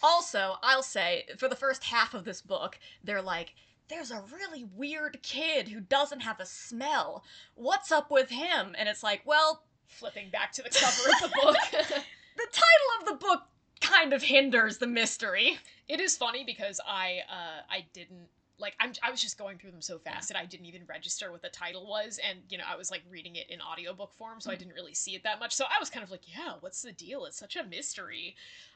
Also, 0.02 0.58
I'll 0.62 0.84
say 0.84 1.26
for 1.38 1.48
the 1.48 1.56
first 1.56 1.84
half 1.86 2.14
of 2.14 2.24
this 2.24 2.42
book, 2.42 2.78
they're 3.04 3.22
like. 3.22 3.56
There's 3.90 4.12
a 4.12 4.24
really 4.34 4.64
weird 4.64 5.22
kid 5.24 5.68
who 5.68 5.82
doesn't 5.82 6.22
have 6.22 6.40
a 6.40 6.46
smell. 6.46 7.24
What's 7.56 7.92
up 7.92 8.10
with 8.10 8.30
him? 8.30 8.74
And 8.78 8.88
it's 8.88 9.04
like, 9.04 9.22
well, 9.26 9.64
Flipping 10.00 10.30
back 10.30 10.52
to 10.54 10.64
the 10.64 10.70
cover 10.70 11.10
of 11.10 11.22
the 11.22 11.36
book. 11.42 11.56
the 11.72 12.48
title 12.52 12.90
of 13.00 13.06
the 13.08 13.16
book 13.16 13.44
kind 13.82 14.14
of 14.14 14.24
hinders 14.24 14.78
the 14.78 14.88
mystery. 14.88 15.58
It 15.88 16.00
is 16.00 16.16
funny 16.18 16.44
because 16.44 16.80
I 16.88 17.20
uh 17.30 17.62
I 17.70 17.86
didn't 17.94 18.28
like 18.58 18.76
I'm 18.80 18.94
I 19.04 19.12
was 19.12 19.22
just 19.22 19.38
going 19.38 19.58
through 19.58 19.72
them 19.72 19.82
so 19.82 19.98
fast 20.00 20.30
that 20.30 20.38
I 20.38 20.46
didn't 20.46 20.68
even 20.68 20.82
register 20.88 21.32
what 21.32 21.42
the 21.42 21.50
title 21.50 21.86
was 21.88 22.20
and 22.28 22.40
you 22.50 22.58
know 22.58 22.64
I 22.68 22.76
was 22.76 22.92
like 22.92 23.02
reading 23.10 23.36
it 23.36 23.50
in 23.50 23.60
audiobook 23.62 24.14
form 24.14 24.40
so 24.40 24.52
I 24.52 24.56
Mhm. 24.56 24.60
didn't 24.60 24.74
really 24.74 24.94
see 24.94 25.16
it 25.16 25.24
that 25.24 25.40
much 25.40 25.54
so 25.54 25.66
I 25.66 25.80
was 25.80 25.90
kind 25.90 26.04
of 26.04 26.12
like 26.12 26.22
yeah 26.26 26.54
what's 26.62 26.82
the 26.82 26.92
deal 26.94 27.26
it's 27.26 27.38
such 27.38 27.56
a 27.56 27.64
mystery 27.64 28.36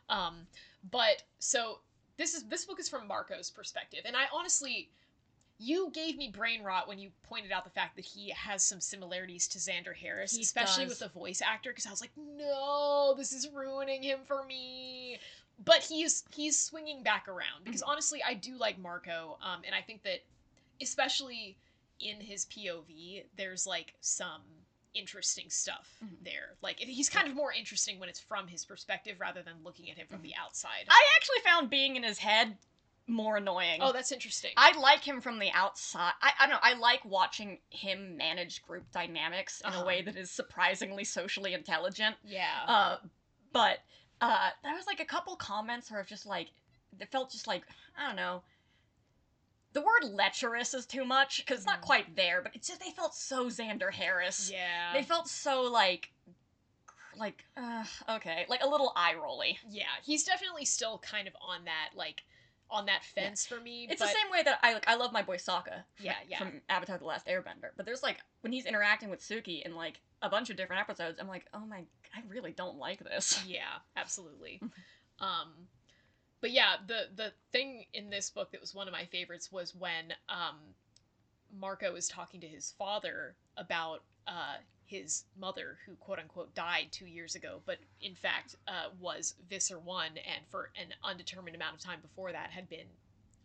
um 0.09 0.47
but 0.91 1.23
so 1.39 1.79
this 2.17 2.33
is 2.33 2.43
this 2.49 2.65
book 2.65 2.79
is 2.79 2.89
from 2.89 3.07
Marco's 3.07 3.49
perspective 3.49 4.01
and 4.05 4.15
I 4.17 4.23
honestly 4.33 4.89
you 5.59 5.89
gave 5.93 6.17
me 6.17 6.29
brain 6.29 6.63
rot 6.63 6.87
when 6.87 6.99
you 6.99 7.09
pointed 7.23 7.51
out 7.51 7.63
the 7.63 7.69
fact 7.69 7.95
that 7.95 8.05
he 8.05 8.29
has 8.29 8.63
some 8.63 8.79
similarities 8.79 9.47
to 9.49 9.57
Xander 9.59 9.95
Harris, 9.95 10.35
He 10.35 10.41
especially 10.41 10.83
does. 10.85 10.91
with 10.91 10.99
the 11.13 11.19
voice 11.19 11.41
actor, 11.41 11.71
because 11.71 11.85
I 11.87 11.89
was 11.91 12.01
like, 12.01 12.11
no, 12.17 13.13
this 13.17 13.33
is 13.33 13.47
ruining 13.53 14.03
him 14.03 14.19
for 14.25 14.43
me 14.45 15.19
but 15.65 15.79
he's 15.81 16.23
he's 16.35 16.55
swinging 16.59 17.01
back 17.01 17.27
around 17.27 17.63
because 17.63 17.81
Mhm. 17.81 17.87
honestly 17.87 18.21
I 18.21 18.35
do 18.35 18.55
like 18.57 18.77
Marco 18.77 19.39
um 19.41 19.63
and 19.65 19.73
I 19.73 19.81
think 19.81 20.03
that 20.03 20.19
especially 20.81 21.57
in 21.99 22.21
his 22.21 22.45
POV 22.45 23.23
there's 23.35 23.65
like 23.65 23.95
some 23.99 24.43
interesting 24.93 25.49
stuff 25.49 25.89
Mhm. 26.03 26.23
there 26.23 26.55
like 26.61 26.79
he's 26.79 27.09
kind 27.09 27.27
of 27.27 27.33
more 27.35 27.51
interesting 27.51 27.97
when 27.99 28.07
it's 28.09 28.19
from 28.19 28.47
his 28.47 28.65
perspective 28.65 29.19
rather 29.19 29.41
than 29.41 29.63
looking 29.63 29.89
at 29.89 29.97
him 29.97 30.05
from 30.07 30.21
the 30.21 30.35
outside 30.35 30.85
I 30.89 31.03
actually 31.15 31.39
found 31.43 31.69
being 31.71 31.95
in 31.95 32.03
his 32.03 32.19
head 32.19 32.57
more 33.07 33.37
annoying. 33.37 33.79
oh 33.81 33.91
that's 33.93 34.11
interesting 34.11 34.51
I 34.57 34.77
like 34.77 35.03
him 35.03 35.21
from 35.21 35.39
the 35.39 35.49
outside. 35.53 36.11
I, 36.21 36.31
I 36.39 36.45
don't 36.47 36.53
know. 36.55 36.59
I 36.61 36.73
like 36.73 37.05
watching 37.05 37.59
him 37.69 38.17
manage 38.17 38.61
group 38.63 38.83
dynamics 38.91 39.61
in 39.61 39.69
Uh-huh. 39.71 39.81
a 39.81 39.85
way 39.85 40.01
that 40.01 40.15
is 40.17 40.29
surprisingly 40.29 41.03
socially 41.05 41.53
intelligent. 41.53 42.15
yeah 42.23 42.65
Uh, 42.67 42.97
but 43.53 43.79
uh, 44.19 44.49
there 44.63 44.73
was 44.75 44.85
like 44.87 44.99
a 44.99 45.05
couple 45.05 45.35
comments 45.35 45.89
where 45.89 46.01
it's 46.01 46.09
just 46.09 46.25
like 46.25 46.49
it 46.99 47.09
felt 47.11 47.31
just 47.31 47.47
like 47.47 47.63
I 47.97 48.07
don't 48.07 48.15
know. 48.15 48.43
The 49.73 49.81
word 49.81 50.03
lecherous 50.11 50.73
is 50.73 50.85
too 50.85 51.05
much 51.05 51.37
because 51.45 51.59
it's 51.59 51.67
not 51.67 51.79
Mhm. 51.79 51.85
quite 51.85 52.15
there, 52.15 52.41
but 52.41 52.55
it's 52.55 52.67
just 52.67 52.79
they 52.81 52.91
felt 52.91 53.13
so 53.13 53.45
Xander 53.47 53.93
Harris. 53.93 54.49
yeah 54.51 54.93
They 54.93 55.03
felt 55.03 55.27
so 55.29 55.63
like 55.63 56.09
like, 57.15 57.45
uh, 57.55 57.83
okay, 58.09 58.45
like 58.47 58.61
a 58.63 58.67
little 58.67 58.91
eye 58.95 59.15
rolly. 59.15 59.57
Yeah, 59.67 59.85
he's 60.03 60.23
definitely 60.23 60.65
still 60.65 60.99
kind 60.99 61.27
of 61.27 61.35
on 61.41 61.65
that 61.65 61.89
like 61.95 62.23
on 62.69 62.85
that 62.87 63.03
fence 63.03 63.45
for 63.45 63.59
me. 63.59 63.87
It's 63.89 64.01
but 64.01 64.07
the 64.07 64.13
same 64.13 64.31
way 64.31 64.43
that 64.43 64.59
I 64.61 64.73
like 64.73 64.87
I 64.87 64.95
love 64.95 65.11
my 65.11 65.21
boy 65.21 65.37
Sokka. 65.37 65.83
Yeah, 65.99 66.13
from- 66.13 66.29
yeah. 66.29 66.37
From 66.37 66.61
Avatar: 66.69 66.97
The 66.97 67.05
Last 67.05 67.27
Airbender, 67.27 67.71
but 67.75 67.85
there's 67.85 68.03
like 68.03 68.17
when 68.41 68.51
he's 68.53 68.65
interacting 68.65 69.09
with 69.09 69.21
Suki 69.21 69.61
in 69.63 69.75
like 69.75 69.99
a 70.21 70.29
bunch 70.29 70.49
of 70.49 70.57
different 70.57 70.81
episodes, 70.81 71.19
I'm 71.19 71.27
like, 71.27 71.45
oh 71.53 71.65
my, 71.65 71.83
I 72.15 72.21
really 72.27 72.51
don't 72.51 72.77
like 72.77 72.99
this. 73.03 73.43
Yeah, 73.47 73.61
absolutely. 73.95 74.59
um, 75.19 75.67
but 76.41 76.51
yeah, 76.51 76.75
the 76.85 77.07
the 77.15 77.33
thing 77.51 77.85
in 77.93 78.09
this 78.09 78.29
book 78.29 78.51
that 78.51 78.61
was 78.61 78.73
one 78.73 78.87
of 78.87 78.91
my 78.93 79.05
favorites 79.05 79.51
was 79.51 79.75
when 79.75 80.13
um, 80.29 80.57
Marco 81.57 81.95
is 81.95 82.07
talking 82.07 82.41
to 82.41 82.47
his 82.47 82.73
father 82.77 83.35
about 83.55 84.03
uh, 84.27 84.57
his 84.87 85.25
mother, 85.37 85.77
who 85.85 85.95
quote 85.95 86.17
unquote 86.17 86.55
died 86.55 86.87
two 86.91 87.05
years 87.05 87.35
ago, 87.35 87.61
but 87.65 87.77
in 88.01 88.15
fact 88.15 88.55
uh, 88.67 88.87
was 88.99 89.35
Visser 89.49 89.77
One, 89.77 90.11
and 90.17 90.45
for 90.49 90.69
an 90.81 90.93
undetermined 91.03 91.55
amount 91.55 91.75
of 91.75 91.81
time 91.81 91.99
before 92.01 92.31
that 92.31 92.49
had 92.51 92.69
been 92.69 92.87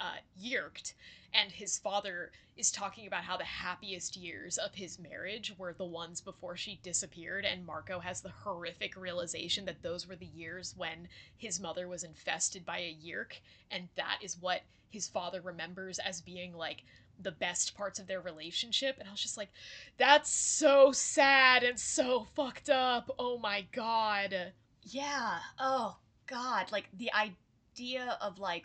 uh, 0.00 0.16
yeerked. 0.38 0.94
And 1.34 1.50
his 1.50 1.78
father 1.78 2.30
is 2.56 2.70
talking 2.70 3.06
about 3.06 3.24
how 3.24 3.36
the 3.36 3.44
happiest 3.44 4.16
years 4.16 4.58
of 4.58 4.74
his 4.74 4.98
marriage 4.98 5.54
were 5.58 5.72
the 5.72 5.84
ones 5.84 6.20
before 6.20 6.56
she 6.56 6.78
disappeared, 6.82 7.44
and 7.44 7.66
Marco 7.66 7.98
has 8.00 8.20
the 8.20 8.32
horrific 8.44 8.96
realization 8.96 9.64
that 9.64 9.82
those 9.82 10.06
were 10.06 10.16
the 10.16 10.26
years 10.26 10.74
when 10.76 11.08
his 11.36 11.58
mother 11.58 11.88
was 11.88 12.04
infested 12.04 12.64
by 12.64 12.78
a 12.78 12.96
yeerk, 13.02 13.40
and 13.70 13.88
that 13.96 14.18
is 14.22 14.36
what 14.40 14.62
his 14.90 15.08
father 15.08 15.40
remembers 15.40 15.98
as 15.98 16.20
being 16.20 16.54
like 16.54 16.84
the 17.20 17.32
best 17.32 17.74
parts 17.76 17.98
of 17.98 18.06
their 18.06 18.20
relationship. 18.20 18.96
And 18.98 19.08
I 19.08 19.12
was 19.12 19.20
just 19.20 19.36
like, 19.36 19.50
that's 19.98 20.30
so 20.30 20.92
sad 20.92 21.62
and 21.62 21.78
so 21.78 22.26
fucked 22.34 22.68
up. 22.70 23.10
Oh 23.18 23.38
my 23.38 23.66
god. 23.72 24.52
Yeah. 24.82 25.38
Oh 25.58 25.96
God. 26.26 26.70
Like 26.72 26.88
the 26.96 27.10
idea 27.12 28.18
of 28.20 28.38
like 28.38 28.64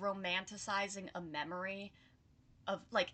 romanticizing 0.00 1.08
a 1.14 1.20
memory 1.20 1.92
of 2.66 2.80
like 2.90 3.12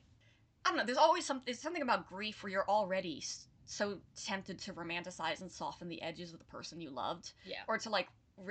I 0.65 0.71
don't 0.71 0.79
know. 0.79 0.85
There's 0.85 0.99
always 0.99 1.25
some. 1.25 1.41
There's 1.47 1.61
something 1.61 1.83
about 1.83 2.09
grief 2.09 2.43
where 2.43 2.51
you're 2.51 2.69
already 2.69 3.23
so 3.65 3.99
tempted 4.23 4.59
to 4.61 4.75
romanticize 4.75 5.41
and 5.41 5.51
soften 5.51 5.89
the 5.89 6.03
edges 6.03 6.33
of 6.33 6.39
the 6.41 6.45
person 6.45 6.81
you 6.81 6.91
loved, 6.91 7.33
Yeah. 7.47 7.59
or 7.69 7.79
to 7.79 7.89
like 7.91 8.09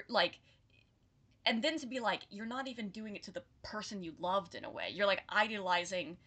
like. 0.07 0.39
And 1.47 1.63
then 1.63 1.77
to 1.79 1.85
be 1.87 1.99
like, 1.99 2.21
you're 2.29 2.45
not 2.45 2.67
even 2.67 2.89
doing 2.89 3.15
it 3.15 3.23
to 3.23 3.31
the 3.31 3.43
person 3.63 4.03
you 4.03 4.13
loved 4.19 4.55
in 4.55 4.65
a 4.65 4.69
way. 4.69 4.89
You're 4.91 5.07
like 5.07 5.23
idealizing 5.31 6.17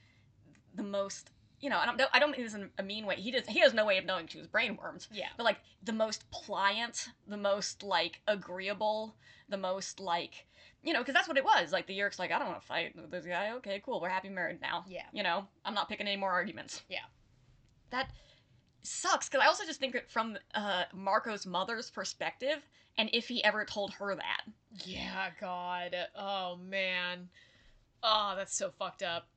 the 0.75 0.83
most, 0.83 1.31
you 1.61 1.69
know. 1.71 1.79
And 1.81 1.91
I'm, 1.91 2.07
I 2.13 2.19
don't 2.19 2.31
mean 2.31 2.43
this 2.43 2.55
in 2.55 2.71
a 2.79 2.83
mean 2.83 3.07
way. 3.07 3.17
He 3.17 3.31
does. 3.31 3.47
He 3.47 3.61
has 3.61 3.75
no 3.75 3.85
way 3.85 3.99
of 3.99 4.05
knowing 4.05 4.27
she 4.27 4.39
was 4.39 4.49
brainwormed 4.49 5.07
Yeah. 5.13 5.29
but 5.37 5.45
like 5.45 5.59
the 5.83 5.93
most 5.93 6.31
pliant, 6.31 7.09
the 7.29 7.37
most 7.37 7.83
like 7.83 8.21
agreeable, 8.27 9.15
the 9.49 9.57
most 9.59 10.01
like 10.01 10.47
you 10.83 10.93
know, 10.93 11.01
because 11.01 11.15
that's 11.15 11.29
what 11.29 11.37
it 11.37 11.45
was. 11.45 11.73
Like 11.73 11.87
the 11.87 11.95
Yeerk's 11.95 12.19
like, 12.19 12.33
I 12.33 12.39
don't 12.39 12.49
want 12.49 12.61
to 12.61 12.67
fight 12.67 12.97
with 12.97 13.11
this 13.11 13.27
guy. 13.27 13.53
Okay, 13.57 13.83
cool. 13.85 14.01
We're 14.01 14.09
happy 14.09 14.31
married 14.31 14.61
now. 14.63 14.85
Yeah. 14.89 15.03
You 15.13 15.23
know, 15.23 15.47
I'm 15.65 15.75
not 15.75 15.89
picking 15.89 16.07
any 16.07 16.17
more 16.17 16.31
arguments. 16.31 16.83
Yeah. 16.89 17.01
That 17.91 18.11
sucks 18.83 19.29
because 19.29 19.45
I 19.45 19.47
also 19.49 19.65
just 19.67 19.79
think 19.81 19.95
it 19.95 20.11
from 20.11 20.39
uh, 20.55 20.85
Marco's 20.95 21.45
mother's 21.45 21.91
perspective, 21.91 22.59
and 22.97 23.11
if 23.13 23.29
he 23.29 23.45
ever 23.45 23.65
told 23.65 23.93
her 23.95 24.15
that. 24.15 24.41
Yeah, 24.85 25.31
God. 25.41 25.95
Oh 26.17 26.57
man. 26.57 27.29
Oh, 28.03 28.35
that's 28.37 28.57
so 28.57 28.71
fucked 28.71 29.03
up. 29.03 29.29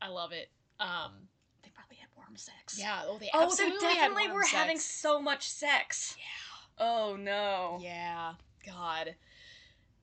I 0.00 0.08
love 0.08 0.32
it. 0.32 0.50
Um 0.80 1.28
They 1.62 1.70
probably 1.74 1.96
had 1.96 2.08
warm 2.16 2.36
sex. 2.36 2.78
yeah, 2.78 3.02
oh 3.06 3.18
they 3.18 3.30
Oh, 3.34 3.44
absolutely 3.44 3.78
they 3.80 3.94
had 3.94 4.08
definitely 4.08 4.28
warm 4.28 4.36
were 4.36 4.46
having 4.46 4.78
so 4.78 5.20
much 5.20 5.48
sex. 5.48 6.16
Yeah. 6.18 6.84
Oh 6.86 7.16
no. 7.16 7.78
Yeah. 7.82 8.34
God. 8.66 9.14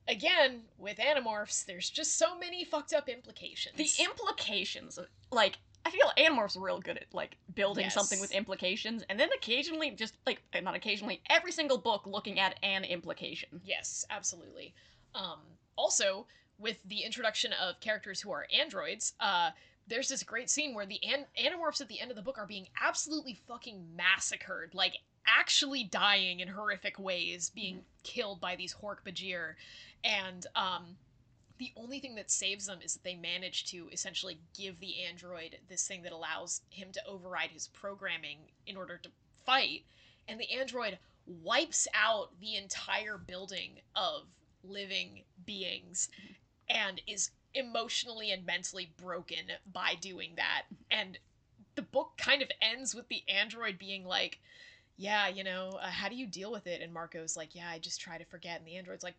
Again, 0.08 0.62
with 0.78 0.96
Animorphs, 0.98 1.64
there's 1.64 1.88
just 1.88 2.18
so 2.18 2.36
many 2.38 2.64
fucked 2.64 2.92
up 2.92 3.08
implications. 3.08 3.76
the 3.76 4.02
implications 4.02 4.98
of, 4.98 5.06
like 5.30 5.58
i 5.86 5.90
feel 5.90 6.10
animorphs 6.18 6.56
are 6.56 6.60
real 6.60 6.78
good 6.80 6.96
at 6.96 7.06
like 7.12 7.36
building 7.54 7.84
Yes. 7.84 7.94
something 7.94 8.20
with 8.20 8.32
implications 8.32 9.02
and 9.08 9.18
then 9.18 9.28
occasionally 9.36 9.90
just 9.90 10.14
like 10.26 10.42
uh, 10.54 10.60
not 10.60 10.74
occasionally 10.74 11.20
every 11.30 11.52
single 11.52 11.78
book 11.78 12.02
looking 12.06 12.38
at 12.38 12.58
an 12.62 12.84
implication 12.84 13.60
Yes, 13.64 14.04
absolutely. 14.10 14.74
Um, 15.14 15.38
also, 15.76 16.26
with 16.58 16.76
the 16.84 17.00
introduction 17.00 17.52
of 17.54 17.80
characters 17.80 18.20
who 18.20 18.30
are 18.30 18.46
androids, 18.56 19.14
uh, 19.20 19.50
there's 19.86 20.08
this 20.08 20.22
great 20.22 20.50
scene 20.50 20.74
where 20.74 20.86
the 20.86 21.00
an- 21.04 21.26
animorphs 21.42 21.80
at 21.80 21.88
the 21.88 22.00
end 22.00 22.10
of 22.10 22.16
the 22.16 22.22
book 22.22 22.38
are 22.38 22.46
being 22.46 22.66
absolutely 22.82 23.38
fucking 23.48 23.84
massacred, 23.96 24.74
like 24.74 24.98
actually 25.26 25.84
dying 25.84 26.40
in 26.40 26.48
horrific 26.48 26.98
ways, 26.98 27.50
being 27.50 27.80
killed 28.02 28.40
by 28.40 28.56
these 28.56 28.74
Hork 28.74 28.98
Bajir, 29.06 29.54
and 30.04 30.46
um, 30.54 30.96
the 31.60 31.72
only 31.76 32.00
thing 32.00 32.14
that 32.14 32.30
saves 32.30 32.66
them 32.66 32.78
is 32.82 32.94
that 32.94 33.04
they 33.04 33.14
manage 33.14 33.66
to 33.66 33.90
essentially 33.92 34.38
give 34.58 34.80
the 34.80 35.04
android 35.04 35.58
this 35.68 35.86
thing 35.86 36.02
that 36.02 36.10
allows 36.10 36.62
him 36.70 36.88
to 36.90 37.06
override 37.06 37.50
his 37.50 37.68
programming 37.68 38.38
in 38.66 38.78
order 38.78 38.96
to 38.96 39.10
fight, 39.44 39.82
and 40.26 40.40
the 40.40 40.50
android 40.50 40.98
wipes 41.44 41.86
out 41.94 42.30
the 42.40 42.56
entire 42.56 43.18
building 43.18 43.72
of 43.94 44.22
living 44.64 45.20
beings 45.44 46.08
and 46.70 47.02
is 47.06 47.30
emotionally 47.52 48.30
and 48.30 48.46
mentally 48.46 48.90
broken 48.96 49.52
by 49.70 49.94
doing 50.00 50.30
that. 50.36 50.62
And 50.90 51.18
the 51.74 51.82
book 51.82 52.12
kind 52.16 52.40
of 52.40 52.50
ends 52.62 52.94
with 52.94 53.08
the 53.08 53.22
android 53.28 53.78
being 53.78 54.06
like, 54.06 54.38
yeah, 55.00 55.28
you 55.28 55.44
know, 55.44 55.78
uh, 55.80 55.88
how 55.88 56.08
do 56.08 56.14
you 56.14 56.26
deal 56.26 56.52
with 56.52 56.66
it? 56.66 56.82
And 56.82 56.92
Marco's 56.92 57.36
like, 57.36 57.54
yeah, 57.54 57.68
I 57.68 57.78
just 57.78 58.00
try 58.00 58.18
to 58.18 58.24
forget. 58.24 58.58
And 58.58 58.66
the 58.66 58.76
android's 58.76 59.02
like, 59.02 59.16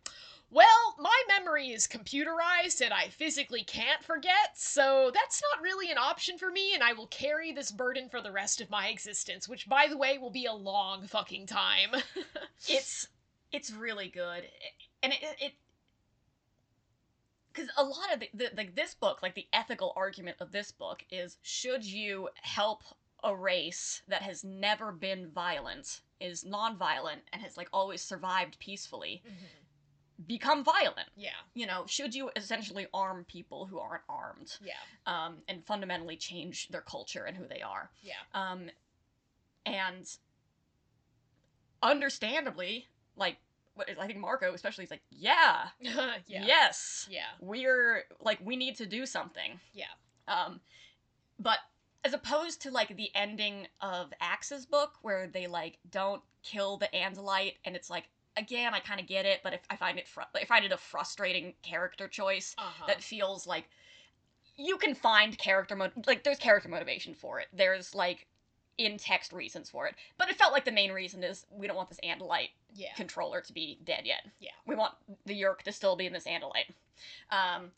well, 0.50 0.94
my 0.98 1.22
memory 1.28 1.68
is 1.68 1.88
computerized 1.88 2.80
and 2.80 2.92
I 2.94 3.08
physically 3.08 3.64
can't 3.64 4.04
forget, 4.04 4.56
so 4.56 5.10
that's 5.12 5.42
not 5.50 5.62
really 5.62 5.90
an 5.90 5.98
option 5.98 6.38
for 6.38 6.50
me, 6.50 6.74
and 6.74 6.82
I 6.82 6.92
will 6.92 7.06
carry 7.08 7.52
this 7.52 7.72
burden 7.72 8.08
for 8.08 8.20
the 8.20 8.30
rest 8.30 8.60
of 8.60 8.70
my 8.70 8.88
existence, 8.88 9.48
which, 9.48 9.68
by 9.68 9.86
the 9.88 9.96
way, 9.96 10.18
will 10.18 10.30
be 10.30 10.46
a 10.46 10.52
long 10.52 11.06
fucking 11.06 11.46
time. 11.46 11.90
it's 12.68 13.08
it's 13.52 13.70
really 13.70 14.08
good 14.08 14.44
and 15.02 15.12
it 15.12 15.18
it 15.40 15.52
because 17.52 17.68
a 17.76 17.84
lot 17.84 18.14
of 18.14 18.20
the, 18.20 18.28
the 18.34 18.50
like 18.56 18.74
this 18.74 18.94
book 18.94 19.22
like 19.22 19.34
the 19.34 19.46
ethical 19.52 19.92
argument 19.96 20.36
of 20.40 20.52
this 20.52 20.72
book 20.72 21.04
is 21.10 21.36
should 21.42 21.84
you 21.84 22.28
help 22.40 22.82
a 23.24 23.34
race 23.34 24.02
that 24.08 24.22
has 24.22 24.44
never 24.44 24.92
been 24.92 25.28
violent 25.28 26.00
is 26.20 26.44
non-violent 26.44 27.20
and 27.32 27.42
has 27.42 27.56
like 27.56 27.68
always 27.72 28.00
survived 28.02 28.58
peacefully 28.58 29.22
become 30.26 30.62
violent 30.62 31.08
yeah, 31.16 31.30
you 31.54 31.66
know 31.66 31.84
should 31.86 32.14
you 32.14 32.30
essentially 32.36 32.86
arm 32.94 33.24
people 33.26 33.66
who 33.66 33.78
aren't 33.78 34.02
armed 34.08 34.56
yeah, 34.64 34.72
um, 35.06 35.38
and 35.48 35.64
fundamentally 35.66 36.16
change 36.16 36.68
their 36.68 36.80
culture 36.82 37.24
and 37.24 37.36
who 37.36 37.46
they 37.48 37.60
are 37.60 37.90
yeah. 38.02 38.12
um, 38.34 38.70
and 39.66 40.06
understandably, 41.82 42.86
like 43.16 43.36
I 43.98 44.06
think 44.06 44.18
Marco 44.18 44.52
especially 44.54 44.84
is 44.84 44.90
like, 44.90 45.02
yeah, 45.10 45.68
yeah. 45.80 46.10
yes, 46.26 47.08
Yeah. 47.10 47.22
we're 47.40 48.04
like 48.20 48.38
we 48.42 48.56
need 48.56 48.76
to 48.76 48.86
do 48.86 49.06
something. 49.06 49.60
Yeah. 49.72 49.84
Um, 50.28 50.60
but 51.38 51.58
as 52.04 52.12
opposed 52.14 52.62
to 52.62 52.70
like 52.70 52.96
the 52.96 53.10
ending 53.14 53.66
of 53.80 54.12
Ax's 54.20 54.66
book 54.66 54.94
where 55.02 55.26
they 55.26 55.46
like 55.46 55.78
don't 55.90 56.22
kill 56.42 56.76
the 56.76 56.88
Andalite 56.94 57.54
and 57.64 57.76
it's 57.76 57.88
like 57.90 58.04
again 58.36 58.74
I 58.74 58.80
kind 58.80 59.00
of 59.00 59.06
get 59.06 59.24
it, 59.26 59.40
but 59.44 59.52
if 59.54 59.60
I 59.70 59.76
find 59.76 59.98
it 59.98 60.08
fr- 60.08 60.22
I 60.34 60.44
find 60.44 60.64
it 60.64 60.72
a 60.72 60.76
frustrating 60.76 61.54
character 61.62 62.08
choice 62.08 62.54
Uh-huh. 62.58 62.86
that 62.86 63.02
feels 63.02 63.46
like 63.46 63.64
you 64.56 64.76
can 64.78 64.94
find 64.94 65.36
character 65.38 65.76
mo- 65.76 65.90
like 66.06 66.24
there's 66.24 66.38
character 66.38 66.68
motivation 66.68 67.14
for 67.14 67.40
it. 67.40 67.46
There's 67.52 67.94
like 67.94 68.26
in 68.78 68.96
text 68.98 69.32
reasons 69.32 69.68
for 69.70 69.86
it, 69.86 69.94
but 70.18 70.28
it 70.30 70.36
felt 70.36 70.52
like 70.52 70.64
the 70.64 70.72
main 70.72 70.90
reason 70.92 71.22
is 71.22 71.46
we 71.50 71.66
don't 71.66 71.76
want 71.76 71.88
this 71.90 72.00
Andalite 72.02 72.48
yeah. 72.74 72.92
controller 72.96 73.40
to 73.42 73.52
be 73.52 73.78
dead 73.84 74.02
yet. 74.06 74.26
Yeah. 74.40 74.50
we 74.66 74.74
want 74.74 74.94
the 75.26 75.34
Yeerk 75.40 75.62
to 75.64 75.72
still 75.72 75.94
be 75.94 76.06
in 76.06 76.12
this 76.12 76.24
Andalite. 76.24 76.70
Um, 77.30 77.70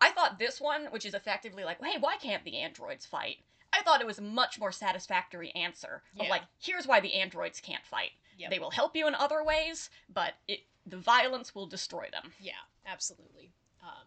I 0.00 0.10
thought 0.12 0.38
this 0.38 0.60
one, 0.60 0.86
which 0.92 1.04
is 1.04 1.14
effectively 1.14 1.64
like, 1.64 1.82
hey, 1.84 1.98
why 1.98 2.16
can't 2.16 2.44
the 2.44 2.58
androids 2.58 3.04
fight? 3.06 3.38
I 3.72 3.82
thought 3.82 4.00
it 4.00 4.06
was 4.06 4.18
a 4.18 4.22
much 4.22 4.58
more 4.58 4.72
satisfactory 4.72 5.50
answer 5.54 6.02
of 6.18 6.24
Yeah. 6.24 6.30
like, 6.30 6.42
here's 6.58 6.86
why 6.86 7.00
the 7.00 7.14
androids 7.14 7.60
can't 7.60 7.84
fight. 7.86 8.12
Yep. 8.36 8.50
They 8.50 8.58
will 8.58 8.70
help 8.70 8.96
you 8.96 9.06
in 9.06 9.14
other 9.14 9.44
ways, 9.44 9.90
but 10.08 10.34
it 10.48 10.60
the 10.86 10.96
violence 10.96 11.54
will 11.54 11.66
destroy 11.66 12.08
them. 12.10 12.32
Yeah, 12.40 12.52
absolutely. 12.86 13.52
Um, 13.82 14.06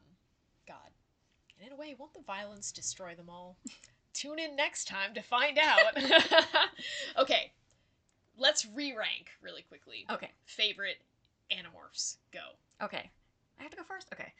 God. 0.68 0.92
And 1.58 1.68
in 1.68 1.74
a 1.74 1.76
way, 1.76 1.96
won't 1.98 2.14
the 2.14 2.22
violence 2.22 2.72
destroy 2.72 3.16
them 3.16 3.30
all? 3.30 3.58
Tune 4.14 4.40
in 4.40 4.56
next 4.56 4.86
time 4.88 5.14
to 5.14 5.22
find 5.22 5.58
out. 5.58 5.96
okay, 7.18 7.52
let's 8.38 8.66
re 8.66 8.94
rank 8.96 9.30
really 9.42 9.62
quickly. 9.62 10.06
Okay. 10.10 10.32
Favorite 10.46 10.98
Animorphs. 11.52 12.18
Go. 12.32 12.40
Okay. 12.82 13.10
I 13.60 13.64
have 13.64 13.72
to 13.72 13.78
go 13.78 13.84
first? 13.84 14.10
Okay. 14.14 14.34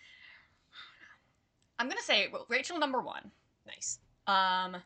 I'm 1.80 1.88
gonna 1.88 2.02
say 2.02 2.28
well, 2.32 2.46
Rachel 2.50 2.80
number 2.80 3.02
one. 3.02 3.32
Nice. 3.66 4.00
Um 4.28 4.78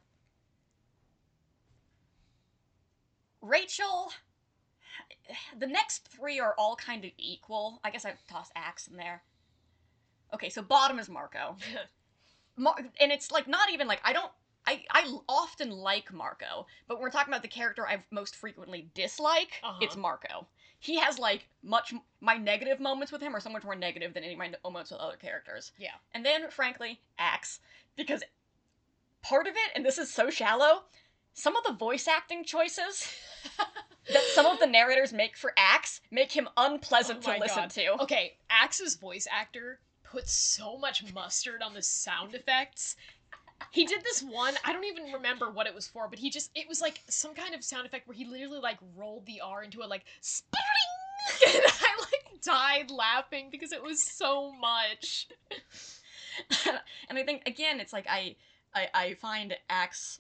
Rachel 3.47 4.11
the 5.59 5.67
next 5.67 6.07
three 6.07 6.39
are 6.39 6.55
all 6.57 6.75
kind 6.75 7.05
of 7.05 7.11
equal. 7.17 7.79
I 7.83 7.91
guess 7.91 8.05
I'd 8.05 8.17
toss 8.29 8.49
Ax 8.55 8.87
in 8.87 8.97
there. 8.97 9.21
Okay, 10.33 10.49
so 10.49 10.61
bottom 10.61 10.99
is 10.99 11.09
Marco. 11.09 11.55
Mar- 12.57 12.75
and 12.99 13.11
it's 13.11 13.31
like 13.31 13.47
not 13.47 13.71
even 13.71 13.87
like 13.87 14.01
I 14.03 14.13
don't 14.13 14.31
I, 14.65 14.83
I 14.91 15.17
often 15.29 15.69
like 15.71 16.11
Marco, 16.11 16.65
but 16.87 16.95
when 16.95 17.03
we're 17.03 17.09
talking 17.11 17.31
about 17.33 17.41
the 17.41 17.47
character 17.47 17.87
I 17.87 18.03
most 18.11 18.35
frequently 18.35 18.89
dislike, 18.93 19.61
Uh-huh. 19.63 19.79
it's 19.81 19.95
Marco. 19.95 20.47
He 20.79 20.97
has 20.99 21.17
like 21.19 21.47
much 21.63 21.93
my 22.19 22.35
negative 22.37 22.79
moments 22.79 23.11
with 23.11 23.21
him 23.21 23.35
are 23.35 23.39
so 23.39 23.49
much 23.49 23.63
more 23.63 23.75
negative 23.75 24.13
than 24.13 24.23
any 24.23 24.33
of 24.33 24.39
my 24.39 24.51
moments 24.63 24.91
with 24.91 24.99
other 24.99 25.15
characters. 25.17 25.71
Yeah. 25.79 25.91
And 26.13 26.25
then, 26.25 26.49
frankly, 26.49 26.99
Ax, 27.17 27.59
because 27.95 28.23
part 29.21 29.47
of 29.47 29.53
it, 29.53 29.71
and 29.75 29.85
this 29.85 29.97
is 29.97 30.13
so 30.13 30.29
shallow, 30.29 30.83
some 31.37 31.55
of 31.55 31.63
the 31.63 31.73
voice 31.73 32.07
acting 32.07 32.43
choices 32.43 33.07
that 34.11 34.23
some 34.33 34.47
of 34.47 34.59
the 34.59 34.65
narrators 34.65 35.13
make 35.13 35.37
for 35.37 35.53
Ax 35.55 36.01
make 36.09 36.31
him 36.31 36.49
unpleasant 36.57 37.19
Oh 37.27 37.33
to 37.33 37.39
listen 37.39 37.63
God. 37.63 37.69
to. 37.69 38.01
Okay, 38.01 38.37
Ax's 38.49 38.95
voice 38.95 39.27
actor 39.31 39.79
put 40.03 40.27
so 40.27 40.79
much 40.79 41.13
mustard 41.13 41.61
on 41.61 41.75
the 41.75 41.81
sound 41.83 42.33
effects. 42.33 42.95
He 43.69 43.85
did 43.85 44.03
this 44.03 44.23
one, 44.23 44.55
I 44.65 44.73
don't 44.73 44.85
even 44.85 45.11
remember 45.13 45.51
what 45.51 45.67
it 45.67 45.75
was 45.75 45.87
for, 45.87 46.07
but 46.07 46.17
he 46.17 46.31
just 46.31 46.49
it 46.55 46.67
was 46.67 46.81
like 46.81 47.01
some 47.07 47.35
kind 47.35 47.53
of 47.53 47.63
sound 47.63 47.85
effect 47.85 48.07
where 48.07 48.15
he 48.15 48.25
literally 48.25 48.59
like 48.59 48.79
rolled 48.95 49.27
the 49.27 49.39
R 49.41 49.63
into 49.63 49.83
a 49.83 49.85
like 49.85 50.05
spring 50.21 50.63
and 51.53 51.63
I 51.65 51.97
like 51.99 52.41
died 52.41 52.89
laughing 52.89 53.49
because 53.51 53.71
it 53.71 53.83
was 53.83 54.01
so 54.01 54.51
much. 54.53 55.27
and 57.09 57.17
I 57.17 57.23
think 57.23 57.43
again, 57.45 57.79
it's 57.79 57.93
like 57.93 58.07
I 58.09 58.35
I, 58.73 58.87
I 58.93 59.13
find 59.15 59.55
Ax 59.69 60.19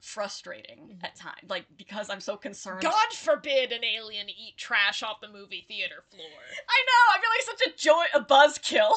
frustrating 0.00 0.88
Mhm. 1.00 1.04
at 1.04 1.16
times, 1.16 1.48
like 1.48 1.66
because 1.76 2.08
I'm 2.10 2.20
so 2.20 2.36
concerned. 2.36 2.82
God 2.82 3.12
forbid 3.12 3.72
an 3.72 3.84
alien 3.84 4.28
eat 4.28 4.56
trash 4.56 5.02
off 5.02 5.20
the 5.20 5.28
movie 5.28 5.64
theater 5.66 6.04
floor. 6.10 6.26
I 6.68 6.84
know. 6.86 7.14
I 7.14 7.20
feel 7.20 7.30
like 7.30 7.58
such 7.58 7.66
a 7.66 7.76
joy, 7.76 8.04
a 8.14 8.24
buzzkill. 8.24 8.94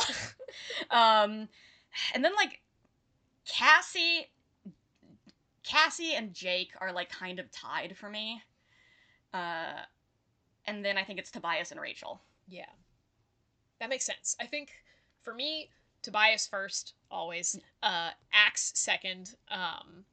um, 0.91 1.49
and 2.13 2.23
then 2.23 2.33
like 2.35 2.61
Cassie, 3.45 4.31
Cassie 5.63 6.13
and 6.13 6.33
Jake 6.33 6.73
are 6.79 6.91
like 6.91 7.09
kind 7.09 7.39
of 7.39 7.49
tied 7.51 7.97
for 7.97 8.09
me. 8.09 8.43
Uh, 9.33 9.81
and 10.65 10.83
then 10.85 10.97
I 10.97 11.03
think 11.03 11.19
it's 11.19 11.31
Tobias 11.31 11.71
and 11.71 11.79
Rachel. 11.81 12.21
Yeah. 12.47 12.69
That 13.79 13.89
makes 13.89 14.05
sense. 14.05 14.35
I 14.39 14.45
think 14.45 14.71
for 15.23 15.33
me, 15.33 15.71
Tobias 16.03 16.47
first, 16.47 16.93
always. 17.09 17.59
Uh 17.81 18.11
Ax 18.33 18.71
second. 18.75 19.35
Um 19.49 20.05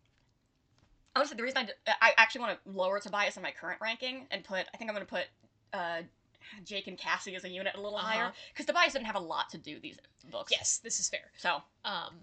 Say 1.25 1.37
the 1.37 1.43
reason 1.43 1.59
I, 1.59 1.65
d- 1.65 1.73
I 2.01 2.13
actually 2.17 2.41
want 2.43 2.59
to 2.65 2.71
lower 2.71 3.01
Tobias 3.01 3.37
in 3.37 3.43
my 3.43 3.51
current 3.53 3.81
ranking 3.81 4.27
and 4.31 4.45
put 4.45 4.67
I 4.73 4.77
think 4.77 4.91
I'm 4.91 4.95
going 4.97 5.07
to 5.07 5.11
put 5.13 5.25
uh, 5.73 6.03
Jake 6.65 6.87
and 6.87 6.97
Cassie 6.99 7.35
as 7.37 7.45
a 7.45 7.49
unit 7.49 7.75
a 7.77 7.81
little 7.81 7.99
higher 7.99 8.25
Uh-huh. 8.27 8.33
because 8.53 8.67
Tobias 8.67 8.93
didn't 8.93 9.07
have 9.07 9.17
a 9.17 9.21
lot 9.21 9.51
to 9.51 9.59
do 9.59 9.79
these 9.81 9.99
books. 10.31 10.51
yes, 10.51 10.79
this 10.79 10.99
is 11.01 11.09
fair. 11.09 11.31
So 11.37 11.63
Um 11.85 12.15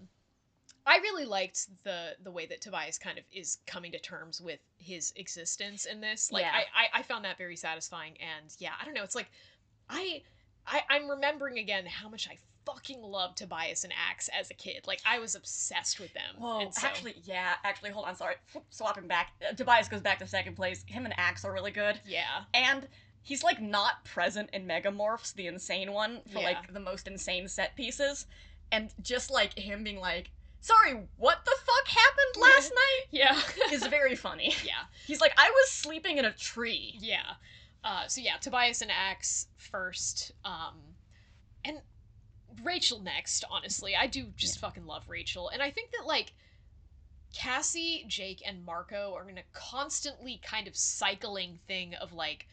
I 0.88 0.98
really 0.98 1.24
liked 1.24 1.66
the 1.82 2.16
the 2.22 2.30
way 2.30 2.46
that 2.46 2.60
Tobias 2.60 2.96
kind 2.98 3.18
of 3.18 3.24
is 3.32 3.58
coming 3.66 3.90
to 3.92 3.98
terms 3.98 4.40
with 4.40 4.60
his 4.78 5.12
existence 5.16 5.84
in 5.84 6.00
this. 6.00 6.30
Like 6.30 6.44
Yeah. 6.44 6.52
I, 6.54 6.60
I 6.60 7.00
I 7.00 7.02
found 7.02 7.24
that 7.24 7.38
very 7.38 7.56
satisfying 7.56 8.14
and 8.20 8.54
yeah, 8.58 8.72
I 8.80 8.84
don't 8.84 8.94
know, 8.94 9.02
it's 9.02 9.16
like 9.16 9.30
I 9.88 10.22
I 10.66 10.82
I'm 10.88 11.08
remembering 11.10 11.58
again 11.58 11.86
how 11.86 12.08
much 12.08 12.28
I 12.28 12.38
fucking 12.66 13.00
loved 13.00 13.38
Tobias 13.38 13.84
and 13.84 13.92
Ax 14.10 14.28
as 14.38 14.50
a 14.50 14.54
kid. 14.54 14.86
Like 14.86 15.00
I 15.06 15.18
was 15.20 15.34
obsessed 15.34 16.00
with 16.00 16.12
them. 16.12 16.34
Whoa, 16.38 16.60
And 16.60 16.74
so- 16.74 16.86
actually, 16.86 17.14
yeah, 17.24 17.54
actually, 17.64 17.90
hold 17.90 18.06
on, 18.06 18.16
sorry. 18.16 18.34
Swapping 18.70 19.06
back. 19.06 19.32
Uh, 19.48 19.54
Tobias 19.54 19.88
goes 19.88 20.00
back 20.02 20.18
to 20.18 20.26
second 20.26 20.56
place. 20.56 20.84
Him 20.86 21.04
and 21.06 21.14
Ax 21.18 21.44
are 21.44 21.52
really 21.52 21.70
good. 21.70 22.00
yeah. 22.04 22.42
And 22.52 22.88
he's, 23.22 23.42
like, 23.42 23.60
not 23.60 24.04
present 24.04 24.50
in 24.52 24.66
Megamorphs, 24.66 25.34
the 25.34 25.46
insane 25.46 25.92
one, 25.92 26.20
for, 26.32 26.38
Yeah. 26.40 26.44
like, 26.44 26.72
the 26.72 26.80
most 26.80 27.06
insane 27.08 27.48
set 27.48 27.74
pieces. 27.76 28.26
And 28.72 28.92
just, 29.02 29.30
like, 29.30 29.56
him 29.58 29.82
being 29.84 29.98
like, 30.00 30.30
sorry, 30.60 31.06
what 31.16 31.44
the 31.44 31.56
fuck 31.64 31.88
happened 31.88 32.36
last 32.42 32.72
night? 32.74 33.04
Yeah. 33.10 33.40
is 33.72 33.86
very 33.86 34.14
funny. 34.16 34.54
yeah. 34.64 34.84
He's 35.06 35.20
like, 35.20 35.32
I 35.36 35.50
was 35.50 35.70
sleeping 35.70 36.18
in 36.18 36.24
a 36.24 36.32
tree. 36.32 36.96
Yeah. 37.00 37.34
Uh, 37.84 38.08
so 38.08 38.20
yeah, 38.20 38.36
Tobias 38.38 38.82
and 38.82 38.90
Ax 38.90 39.46
first, 39.56 40.32
um, 40.44 40.74
and 41.64 41.80
Rachel 42.62 43.00
next. 43.00 43.44
Honestly, 43.50 43.94
I 43.96 44.06
do 44.06 44.26
just 44.36 44.58
fucking 44.58 44.86
love 44.86 45.04
Rachel, 45.08 45.48
and 45.48 45.62
I 45.62 45.70
think 45.70 45.90
that 45.92 46.06
like 46.06 46.32
Cassie, 47.34 48.04
Jake, 48.08 48.42
and 48.46 48.64
Marco 48.64 49.14
are 49.14 49.28
in 49.28 49.38
a 49.38 49.42
constantly 49.52 50.40
kind 50.42 50.66
of 50.68 50.76
cycling 50.76 51.58
thing 51.66 51.94
of 51.94 52.12
like. 52.12 52.46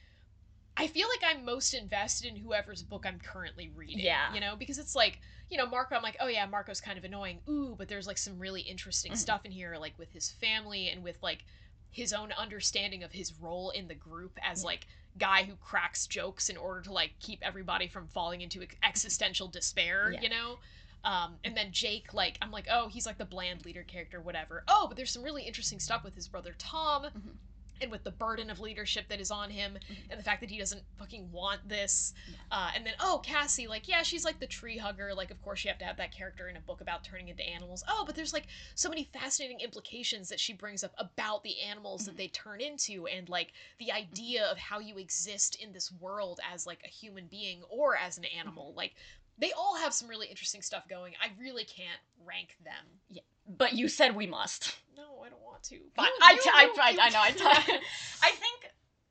I 0.75 0.87
feel 0.87 1.07
like 1.07 1.21
I'm 1.23 1.45
most 1.45 1.75
invested 1.75 2.27
in 2.27 2.35
whoever's 2.35 2.81
book 2.81 3.05
I'm 3.05 3.19
currently 3.19 3.69
reading. 3.75 3.99
Yeah. 3.99 4.33
You 4.33 4.39
know, 4.39 4.55
because 4.57 4.79
it's 4.79 4.95
like, 4.95 5.19
you 5.51 5.55
know, 5.55 5.67
Marco, 5.67 5.93
I'm 5.95 6.01
like, 6.01 6.17
oh 6.19 6.25
yeah, 6.27 6.47
Marco's 6.47 6.81
kind 6.81 6.97
of 6.97 7.03
annoying. 7.03 7.41
Ooh, 7.47 7.75
but 7.77 7.87
there's 7.87 8.07
like 8.07 8.17
some 8.17 8.39
really 8.39 8.61
interesting 8.61 9.11
Mhm. 9.11 9.17
stuff 9.17 9.45
in 9.45 9.51
here, 9.51 9.77
like 9.77 9.93
with 9.99 10.11
his 10.11 10.31
family 10.31 10.89
and 10.89 11.03
with 11.03 11.21
like 11.21 11.45
his 11.91 12.11
own 12.11 12.31
understanding 12.31 13.03
of 13.03 13.11
his 13.11 13.33
role 13.39 13.69
in 13.69 13.87
the 13.87 13.93
group 13.93 14.39
as 14.41 14.61
Yeah. 14.63 14.65
like 14.65 14.87
guy 15.17 15.43
who 15.43 15.55
cracks 15.57 16.07
jokes 16.07 16.49
in 16.49 16.57
order 16.57 16.81
to 16.81 16.91
like 16.91 17.11
keep 17.19 17.39
everybody 17.43 17.87
from 17.87 18.07
falling 18.07 18.41
into 18.41 18.61
ex- 18.61 18.75
existential 18.83 19.47
despair, 19.47 20.11
Yeah. 20.11 20.21
you 20.21 20.29
know? 20.29 20.59
Um, 21.03 21.35
and 21.43 21.55
then 21.55 21.71
Jake, 21.71 22.13
like, 22.13 22.37
I'm 22.41 22.49
like, 22.51 22.67
oh, 22.71 22.87
he's 22.87 23.05
like 23.05 23.17
the 23.17 23.25
bland 23.25 23.65
leader 23.65 23.83
character, 23.83 24.21
whatever. 24.21 24.63
Oh, 24.67 24.85
but 24.87 24.95
there's 24.95 25.11
some 25.11 25.21
really 25.23 25.43
interesting 25.43 25.79
stuff 25.79 26.03
with 26.03 26.15
his 26.15 26.27
brother 26.27 26.55
Tom 26.57 27.03
Mhm. 27.03 27.35
And 27.83 27.91
with 27.91 28.03
the 28.03 28.11
burden 28.11 28.49
of 28.49 28.59
leadership 28.59 29.07
that 29.09 29.19
is 29.19 29.29
on 29.29 29.49
him 29.51 29.77
Mhm. 29.77 29.97
and 30.09 30.19
the 30.19 30.23
fact 30.23 30.41
that 30.41 30.49
he 30.49 30.57
doesn't 30.57 30.83
fucking 30.97 31.31
want 31.31 31.67
this. 31.69 32.13
Yeah. 32.27 32.35
Uh, 32.51 32.71
and 32.75 32.85
then, 32.85 32.95
oh, 32.99 33.21
Cassie, 33.23 33.67
like, 33.67 33.87
yeah, 33.87 34.01
she's 34.01 34.25
like 34.25 34.39
the 34.39 34.47
tree 34.47 34.77
hugger. 34.77 35.13
Like, 35.13 35.29
of 35.31 35.41
course, 35.41 35.63
you 35.63 35.69
have 35.69 35.77
to 35.79 35.85
have 35.85 35.97
that 35.97 36.11
character 36.11 36.47
in 36.49 36.57
a 36.57 36.61
book 36.61 36.81
about 36.81 37.03
turning 37.03 37.27
into 37.27 37.43
animals. 37.47 37.83
Oh, 37.87 38.03
but 38.05 38.15
there's 38.15 38.33
like 38.33 38.47
so 38.75 38.89
many 38.89 39.03
fascinating 39.13 39.59
implications 39.59 40.29
that 40.29 40.39
she 40.39 40.53
brings 40.53 40.83
up 40.83 40.93
about 40.97 41.43
the 41.43 41.59
animals 41.61 42.05
that 42.05 42.15
Mhm. 42.15 42.17
they 42.17 42.27
turn 42.29 42.61
into 42.61 43.05
and 43.07 43.29
like 43.29 43.53
the 43.77 43.91
idea 43.91 44.45
of 44.45 44.57
how 44.57 44.79
you 44.79 44.97
exist 44.97 45.55
in 45.55 45.71
this 45.73 45.91
world 45.91 46.39
as 46.51 46.65
like 46.65 46.81
a 46.83 46.89
human 46.89 47.27
being 47.27 47.63
or 47.63 47.95
as 47.97 48.17
an 48.17 48.25
animal. 48.25 48.73
Like, 48.73 48.95
they 49.37 49.51
all 49.51 49.75
have 49.77 49.93
some 49.93 50.07
really 50.07 50.27
interesting 50.27 50.61
stuff 50.61 50.87
going. 50.87 51.15
I 51.21 51.31
really 51.39 51.65
can't 51.65 51.99
rank 52.23 52.55
them. 52.63 53.01
Yeah. 53.09 53.23
But 53.47 53.73
you 53.73 53.89
said 53.89 54.15
we 54.15 54.27
must. 54.27 54.75
No, 54.95 55.21
I 55.25 55.29
don't 55.29 55.41
to. 55.63 55.79
Fine. 55.95 56.05
You- 56.07 56.11
I, 56.21 56.31
you- 56.33 56.51
I, 56.53 56.63
you- 56.63 56.99
I, 57.01 57.05
I 57.07 57.09
know. 57.09 57.21
I, 57.21 57.31
t- 57.65 57.77
I 58.23 58.29
think 58.31 58.69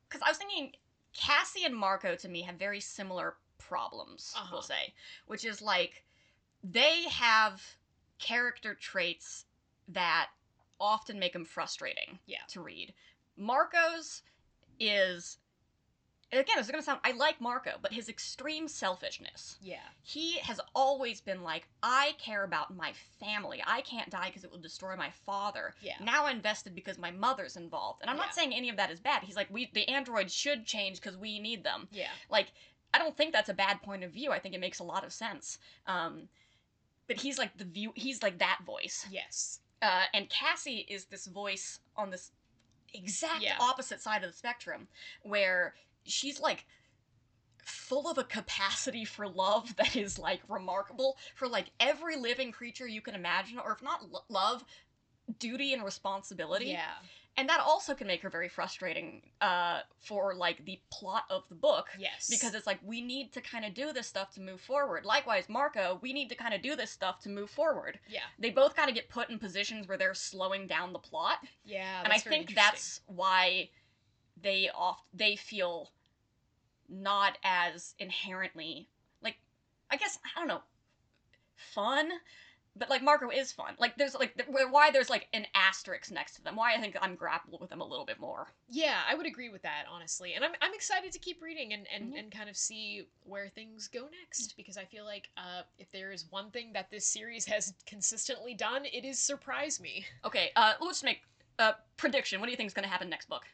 because 0.09 0.21
I 0.25 0.29
was 0.29 0.37
thinking 0.37 0.71
Cassie 1.13 1.65
and 1.65 1.75
Marco 1.75 2.15
to 2.15 2.29
me 2.29 2.41
have 2.43 2.55
very 2.55 2.79
similar 2.79 3.35
problems. 3.59 4.33
Uh-huh. 4.35 4.47
We'll 4.51 4.61
say, 4.61 4.93
which 5.27 5.45
is 5.45 5.61
like 5.61 6.03
they 6.63 7.03
have 7.09 7.61
character 8.19 8.73
traits 8.73 9.45
that 9.89 10.27
often 10.79 11.19
make 11.19 11.33
them 11.33 11.45
frustrating. 11.45 12.19
Yeah. 12.25 12.37
To 12.49 12.61
read, 12.61 12.93
Marco's 13.37 14.21
is. 14.79 15.37
Again, 16.37 16.57
it's 16.57 16.69
gonna 16.69 16.83
sound. 16.83 16.99
I 17.03 17.11
like 17.11 17.39
Marco, 17.39 17.71
but 17.81 17.93
his 17.93 18.09
extreme 18.09 18.67
selfishness 18.67 19.57
yeah. 19.61 19.77
he 20.01 20.39
has 20.39 20.59
always 20.75 21.21
been 21.21 21.43
like, 21.43 21.67
I 21.81 22.15
care 22.17 22.43
about 22.43 22.75
my 22.75 22.93
family. 23.19 23.63
I 23.65 23.81
can't 23.81 24.09
die 24.09 24.27
because 24.27 24.43
it 24.43 24.51
will 24.51 24.59
destroy 24.59 24.95
my 24.95 25.11
father. 25.25 25.73
Yeah. 25.81 25.93
Now 26.01 26.25
I'm 26.25 26.37
invested 26.37 26.75
because 26.75 26.97
my 26.97 27.11
mother's 27.11 27.55
involved. 27.55 28.01
And 28.01 28.09
I'm 28.09 28.17
Yeah. 28.17 28.23
not 28.23 28.35
saying 28.35 28.53
any 28.53 28.69
of 28.69 28.77
that 28.77 28.91
is 28.91 28.99
bad. 28.99 29.23
He's 29.23 29.35
like, 29.35 29.47
we 29.51 29.69
the 29.73 29.87
androids 29.87 30.33
should 30.33 30.65
change 30.65 30.99
because 30.99 31.17
we 31.17 31.39
need 31.39 31.63
them. 31.63 31.87
Yeah. 31.91 32.09
Like, 32.29 32.47
I 32.93 32.99
don't 32.99 33.15
think 33.15 33.33
that's 33.33 33.49
a 33.49 33.53
bad 33.53 33.81
point 33.81 34.03
of 34.03 34.11
view. 34.11 34.31
I 34.31 34.39
think 34.39 34.53
it 34.53 34.59
makes 34.61 34.79
a 34.79 34.83
lot 34.83 35.03
of 35.03 35.13
sense. 35.13 35.57
Um, 35.87 36.27
but 37.07 37.17
he's 37.17 37.37
like 37.37 37.57
the 37.57 37.65
view. 37.65 37.91
He's 37.95 38.21
like 38.23 38.39
that 38.39 38.59
voice. 38.65 39.05
Yes. 39.09 39.59
Uh, 39.81 40.03
and 40.13 40.29
Cassie 40.29 40.85
is 40.89 41.05
this 41.05 41.25
voice 41.27 41.79
on 41.97 42.09
this 42.09 42.31
exact 42.93 43.41
Yeah. 43.41 43.57
opposite 43.59 44.01
side 44.01 44.23
of 44.23 44.31
the 44.31 44.37
spectrum, 44.37 44.87
where 45.23 45.75
she's 46.05 46.39
like 46.39 46.65
full 47.63 48.09
of 48.09 48.17
a 48.17 48.23
capacity 48.23 49.05
for 49.05 49.27
love 49.27 49.75
that 49.77 49.95
is 49.95 50.19
like 50.19 50.41
remarkable 50.49 51.17
for 51.35 51.47
like 51.47 51.67
every 51.79 52.15
living 52.15 52.51
creature 52.51 52.87
you 52.87 53.01
can 53.01 53.15
imagine, 53.15 53.59
or 53.59 53.71
if 53.73 53.81
not 53.81 54.11
lo- 54.11 54.23
love, 54.29 54.63
duty 55.39 55.73
and 55.73 55.83
responsibility. 55.83 56.67
Yeah. 56.67 56.91
And 57.35 57.49
that 57.49 57.61
also 57.61 57.95
can 57.95 58.05
make 58.05 58.21
her 58.21 58.29
very 58.29 58.47
frustrating 58.47 59.23
uh, 59.41 59.79
for 59.99 60.35
like 60.35 60.63
the 60.65 60.79
plot 60.91 61.23
of 61.31 61.43
the 61.49 61.55
book. 61.55 61.87
Yes. 61.97 62.27
Because 62.29 62.53
it's 62.53 62.67
like 62.67 62.77
we 62.83 63.01
need 63.01 63.33
to 63.33 63.41
kind 63.41 63.65
of 63.65 63.73
do 63.73 63.91
this 63.91 64.05
stuff 64.05 64.31
to 64.35 64.41
move 64.41 64.61
forward. 64.61 65.03
Likewise, 65.03 65.49
Marco, 65.49 65.97
we 66.03 66.13
need 66.13 66.29
to 66.29 66.35
kind 66.35 66.53
of 66.53 66.61
do 66.61 66.75
this 66.75 66.91
stuff 66.91 67.19
to 67.21 67.29
move 67.29 67.49
forward 67.49 67.99
yeah. 68.07 68.19
they 68.39 68.49
both 68.49 68.75
kind 68.75 68.89
of 68.89 68.95
get 68.95 69.09
put 69.09 69.29
in 69.29 69.39
positions 69.39 69.87
where 69.87 69.97
they're 69.97 70.13
slowing 70.13 70.67
down 70.67 70.93
the 70.93 70.99
plot 70.99 71.37
Yeah. 71.65 72.01
and 72.03 72.11
i 72.13 72.17
think 72.17 72.53
that's 72.55 73.01
why 73.07 73.69
they 74.43 74.69
oft 74.75 75.03
they 75.13 75.35
feel 75.35 75.89
not 76.87 77.37
as 77.43 77.95
inherently 77.97 78.87
like 79.21 79.37
i 79.89 79.95
guess 79.97 80.19
i 80.23 80.39
don't 80.39 80.47
know 80.47 80.61
fun 81.55 82.11
but 82.75 82.89
like 82.89 83.03
Marco 83.03 83.29
is 83.29 83.51
fun. 83.51 83.75
Like 83.77 83.97
there's 83.97 84.15
like 84.15 84.33
th- 84.35 84.49
why 84.71 84.89
there's 84.89 85.09
like 85.09 85.27
an 85.33 85.45
asterisk 85.53 86.11
next 86.11 86.35
to 86.35 86.43
them. 86.43 86.55
Why 86.55 86.73
I 86.73 86.79
think 86.79 86.97
I'm 86.99 87.15
grappled 87.15 87.61
with 87.61 87.69
them 87.69 87.81
a 87.81 87.85
little 87.85 88.05
bit 88.05 88.19
more. 88.19 88.47
Yeah, 88.67 88.99
I 89.07 89.13
would 89.13 89.27
agree 89.27 89.49
with 89.49 89.61
that 89.61 89.85
honestly, 89.91 90.33
and 90.33 90.43
I'm 90.43 90.53
I'm 90.61 90.73
excited 90.73 91.11
to 91.11 91.19
keep 91.19 91.41
reading 91.41 91.73
and 91.73 91.85
and, 91.93 92.13
Mhm. 92.13 92.19
and 92.19 92.31
kind 92.31 92.49
of 92.49 92.57
see 92.57 93.07
where 93.25 93.47
things 93.49 93.87
go 93.87 94.07
next 94.21 94.57
because 94.57 94.75
I 94.77 94.85
feel 94.85 95.05
like 95.05 95.29
uh, 95.37 95.63
if 95.77 95.91
there 95.91 96.11
is 96.11 96.25
one 96.31 96.49
thing 96.49 96.73
that 96.73 96.89
this 96.89 97.05
series 97.05 97.45
has 97.45 97.73
consistently 97.85 98.55
done, 98.55 98.85
it 98.85 99.05
is 99.05 99.19
surprise 99.19 99.79
me. 99.79 100.07
Okay, 100.25 100.51
uh, 100.55 100.73
let's 100.81 101.03
make 101.03 101.21
a 101.59 101.75
prediction. 101.97 102.39
What 102.39 102.47
do 102.47 102.51
you 102.51 102.57
think 102.57 102.67
is 102.67 102.73
going 102.73 102.85
to 102.85 102.89
happen 102.89 103.09
next 103.09 103.29
book? 103.29 103.45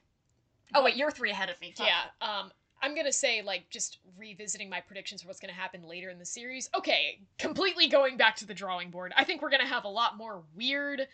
Oh 0.73 0.83
wait, 0.83 0.95
you're 0.95 1.11
three 1.11 1.31
ahead 1.31 1.49
of 1.49 1.59
me. 1.61 1.73
Fuck. 1.75 1.87
Yeah, 1.87 2.01
um, 2.21 2.51
I'm 2.81 2.95
gonna 2.95 3.11
say 3.11 3.41
like 3.41 3.69
just 3.69 3.99
revisiting 4.17 4.69
my 4.69 4.81
predictions 4.81 5.21
for 5.21 5.27
what's 5.27 5.39
gonna 5.39 5.53
happen 5.53 5.83
later 5.83 6.09
in 6.09 6.19
the 6.19 6.25
series. 6.25 6.69
Okay, 6.75 7.19
completely 7.37 7.87
going 7.87 8.17
back 8.17 8.35
to 8.37 8.45
the 8.45 8.53
drawing 8.53 8.89
board. 8.91 9.13
I 9.15 9.23
think 9.23 9.41
we're 9.41 9.49
gonna 9.49 9.65
have 9.65 9.83
a 9.83 9.89
lot 9.89 10.17
more 10.17 10.43
weird, 10.55 11.07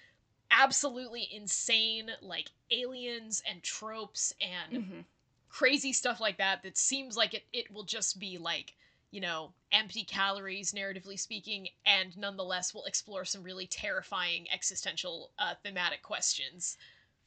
absolutely 0.51 1.27
insane 1.31 2.11
like 2.21 2.51
aliens 2.71 3.41
and 3.49 3.63
tropes 3.63 4.33
and 4.41 4.73
Mhm. 4.73 5.05
crazy 5.49 5.93
stuff 5.93 6.19
like 6.19 6.37
that. 6.37 6.63
That 6.63 6.77
seems 6.77 7.15
like 7.17 7.33
it 7.33 7.43
it 7.53 7.71
will 7.71 7.83
just 7.83 8.19
be 8.19 8.37
like 8.37 8.73
you 9.11 9.21
know 9.21 9.53
empty 9.71 10.03
calories 10.03 10.73
narratively 10.73 11.17
speaking 11.17 11.69
and 11.85 12.17
nonetheless 12.17 12.73
we'll 12.73 12.83
explore 12.85 13.23
some 13.23 13.43
really 13.43 13.67
terrifying 13.67 14.45
existential 14.51 15.31
uh, 15.39 15.55
thematic 15.63 16.01
questions 16.01 16.77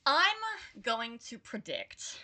I'm 0.06 0.82
going 0.82 1.18
to 1.28 1.38
predict. 1.38 2.20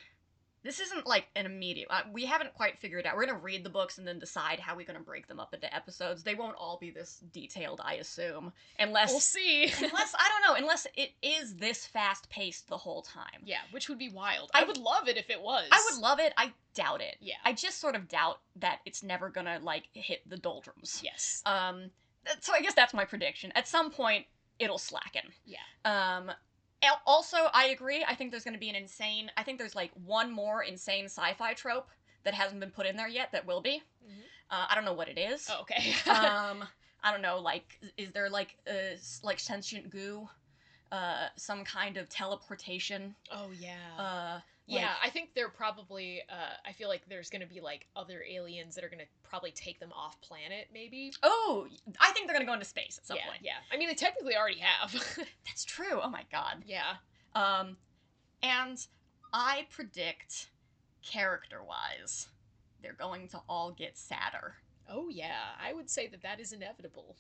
This 0.63 0.81
isn't 0.81 1.07
like 1.07 1.27
an 1.37 1.45
immediate. 1.45 1.89
Uh, 1.91 2.01
we 2.11 2.25
haven't 2.25 2.55
quite 2.55 2.79
figured 2.79 3.05
out. 3.05 3.17
We're 3.17 3.27
gonna 3.27 3.39
read 3.39 3.65
the 3.65 3.69
books 3.71 3.99
and 3.99 4.09
then 4.09 4.19
decide 4.19 4.59
how 4.59 4.75
we're 4.75 4.87
gonna 4.87 4.99
break 5.01 5.27
them 5.29 5.39
up 5.39 5.53
into 5.53 5.73
episodes. 5.75 6.23
They 6.23 6.35
won't 6.35 6.57
all 6.57 6.79
be 6.81 6.91
this 6.91 7.19
detailed, 7.35 7.83
I 7.85 7.97
assume, 7.97 8.51
unless 8.79 9.11
we'll 9.11 9.21
see 9.21 9.65
unless 9.83 10.15
I 10.19 10.27
don't 10.31 10.43
know, 10.49 10.59
unless 10.59 10.87
it 10.97 11.11
is 11.21 11.57
this 11.57 11.85
fast 11.85 12.31
paced 12.31 12.69
the 12.69 12.79
whole 12.79 13.03
time. 13.03 13.43
Yeah, 13.45 13.59
which 13.73 13.91
would 13.91 13.99
be 13.99 14.09
wild. 14.09 14.51
I, 14.55 14.63
I- 14.63 14.65
would 14.65 14.79
love 14.79 15.07
it 15.07 15.19
if 15.19 15.29
it 15.29 15.43
was. 15.43 15.69
I 15.71 15.87
would 15.91 16.01
love 16.01 16.19
it. 16.19 16.33
I 16.39 16.51
doubt 16.73 17.03
it. 17.03 17.17
Yeah. 17.21 17.35
I 17.45 17.53
just 17.53 17.79
sort 17.79 17.95
of 17.95 18.09
doubt 18.09 18.39
that 18.57 18.79
it's 18.87 19.03
never 19.03 19.29
gonna 19.29 19.59
like 19.63 19.89
hit 19.93 20.23
the 20.27 20.39
doldrums. 20.39 21.03
yes. 21.05 21.43
Um, 21.45 21.91
so 22.41 22.55
I 22.55 22.63
guess 22.63 22.73
that's 22.73 22.95
my 22.95 23.05
prediction. 23.05 23.53
At 23.55 23.69
some 23.69 23.91
point, 23.91 24.25
it'll 24.59 24.79
slacken. 24.79 25.25
Yeah. 25.45 25.59
Um, 25.85 26.31
also, 27.07 27.37
I 27.53 27.67
agree. 27.67 28.05
I 28.07 28.15
think 28.15 28.31
there's 28.31 28.45
going 28.45 28.55
to 28.55 28.61
be 28.61 28.69
an 28.71 28.77
insane. 28.77 29.31
I 29.37 29.43
think 29.43 29.59
there's 29.59 29.75
like 29.75 29.91
one 30.05 30.31
more 30.31 30.63
insane 30.63 31.07
sci-fi 31.07 31.55
trope 31.55 31.89
that 32.25 32.35
hasn't 32.35 32.61
been 32.61 32.71
put 32.71 32.87
in 32.87 32.97
there 32.97 33.09
yet 33.09 33.33
that 33.33 33.47
will 33.47 33.61
be. 33.61 33.83
Mhm. 34.07 34.23
Uh, 34.51 34.67
I 34.69 34.75
don't 34.75 34.85
know 34.85 34.93
what 34.93 35.09
it 35.09 35.19
is. 35.19 35.49
Oh, 35.51 35.61
okay. 35.63 35.95
um, 36.11 36.65
I 37.03 37.11
don't 37.11 37.23
know. 37.23 37.39
Like, 37.39 37.79
is 37.97 38.11
there 38.13 38.29
like 38.31 38.57
uh, 38.69 38.97
like 39.23 39.39
sentient 39.39 39.91
goo? 39.91 40.29
Uh, 40.93 41.29
some 41.37 41.65
kind 41.65 41.97
of 41.97 42.09
teleportation. 42.09 43.15
oh 43.33 43.51
yeah. 43.59 43.77
Uh, 43.99 44.41
yeah, 44.67 44.83
like- 44.83 44.97
I 45.05 45.11
think 45.11 45.35
they're 45.35 45.49
probably. 45.49 46.23
Uh, 46.29 46.55
I 46.67 46.73
feel 46.73 46.89
like 46.89 47.03
there's 47.09 47.31
gonna 47.31 47.47
be 47.47 47.61
like 47.61 47.87
other 47.97 48.23
aliens 48.29 48.75
that 48.75 48.85
are 48.85 48.89
gonna 48.89 49.05
probably 49.23 49.51
take 49.51 49.79
them 49.81 49.93
off 49.93 50.21
planet, 50.21 50.69
maybe. 50.73 51.13
oh, 51.23 51.67
I 52.01 52.13
think 52.13 52.27
they're 52.27 52.35
gonna 52.35 52.47
go 52.47 52.55
into 52.55 52.65
space 52.65 52.99
at 52.99 53.07
some 53.07 53.17
yeah, 53.17 53.27
point. 53.27 53.41
yeah. 53.43 53.57
I 53.73 53.77
mean, 53.77 53.89
they 53.89 53.95
technically 53.95 54.37
already 54.37 54.61
have. 54.61 54.93
That's 55.47 55.65
true. 55.65 56.01
Oh 56.03 56.09
my 56.11 56.25
god. 56.31 56.63
yeah. 56.67 56.95
Um, 57.35 57.77
and 58.43 58.85
I 59.33 59.67
predict, 59.71 60.49
character 61.03 61.61
wise, 61.63 62.29
they're 62.83 62.93
going 62.93 63.29
to 63.29 63.41
all 63.49 63.73
get 63.73 63.99
sadder. 63.99 64.55
Oh 64.89 65.09
yeah. 65.09 65.41
I 65.63 65.73
would 65.73 65.91
say 65.91 66.07
that 66.09 66.23
that 66.23 66.41
is 66.41 66.53
inevitable. 66.53 67.17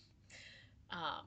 Um, 0.90 1.26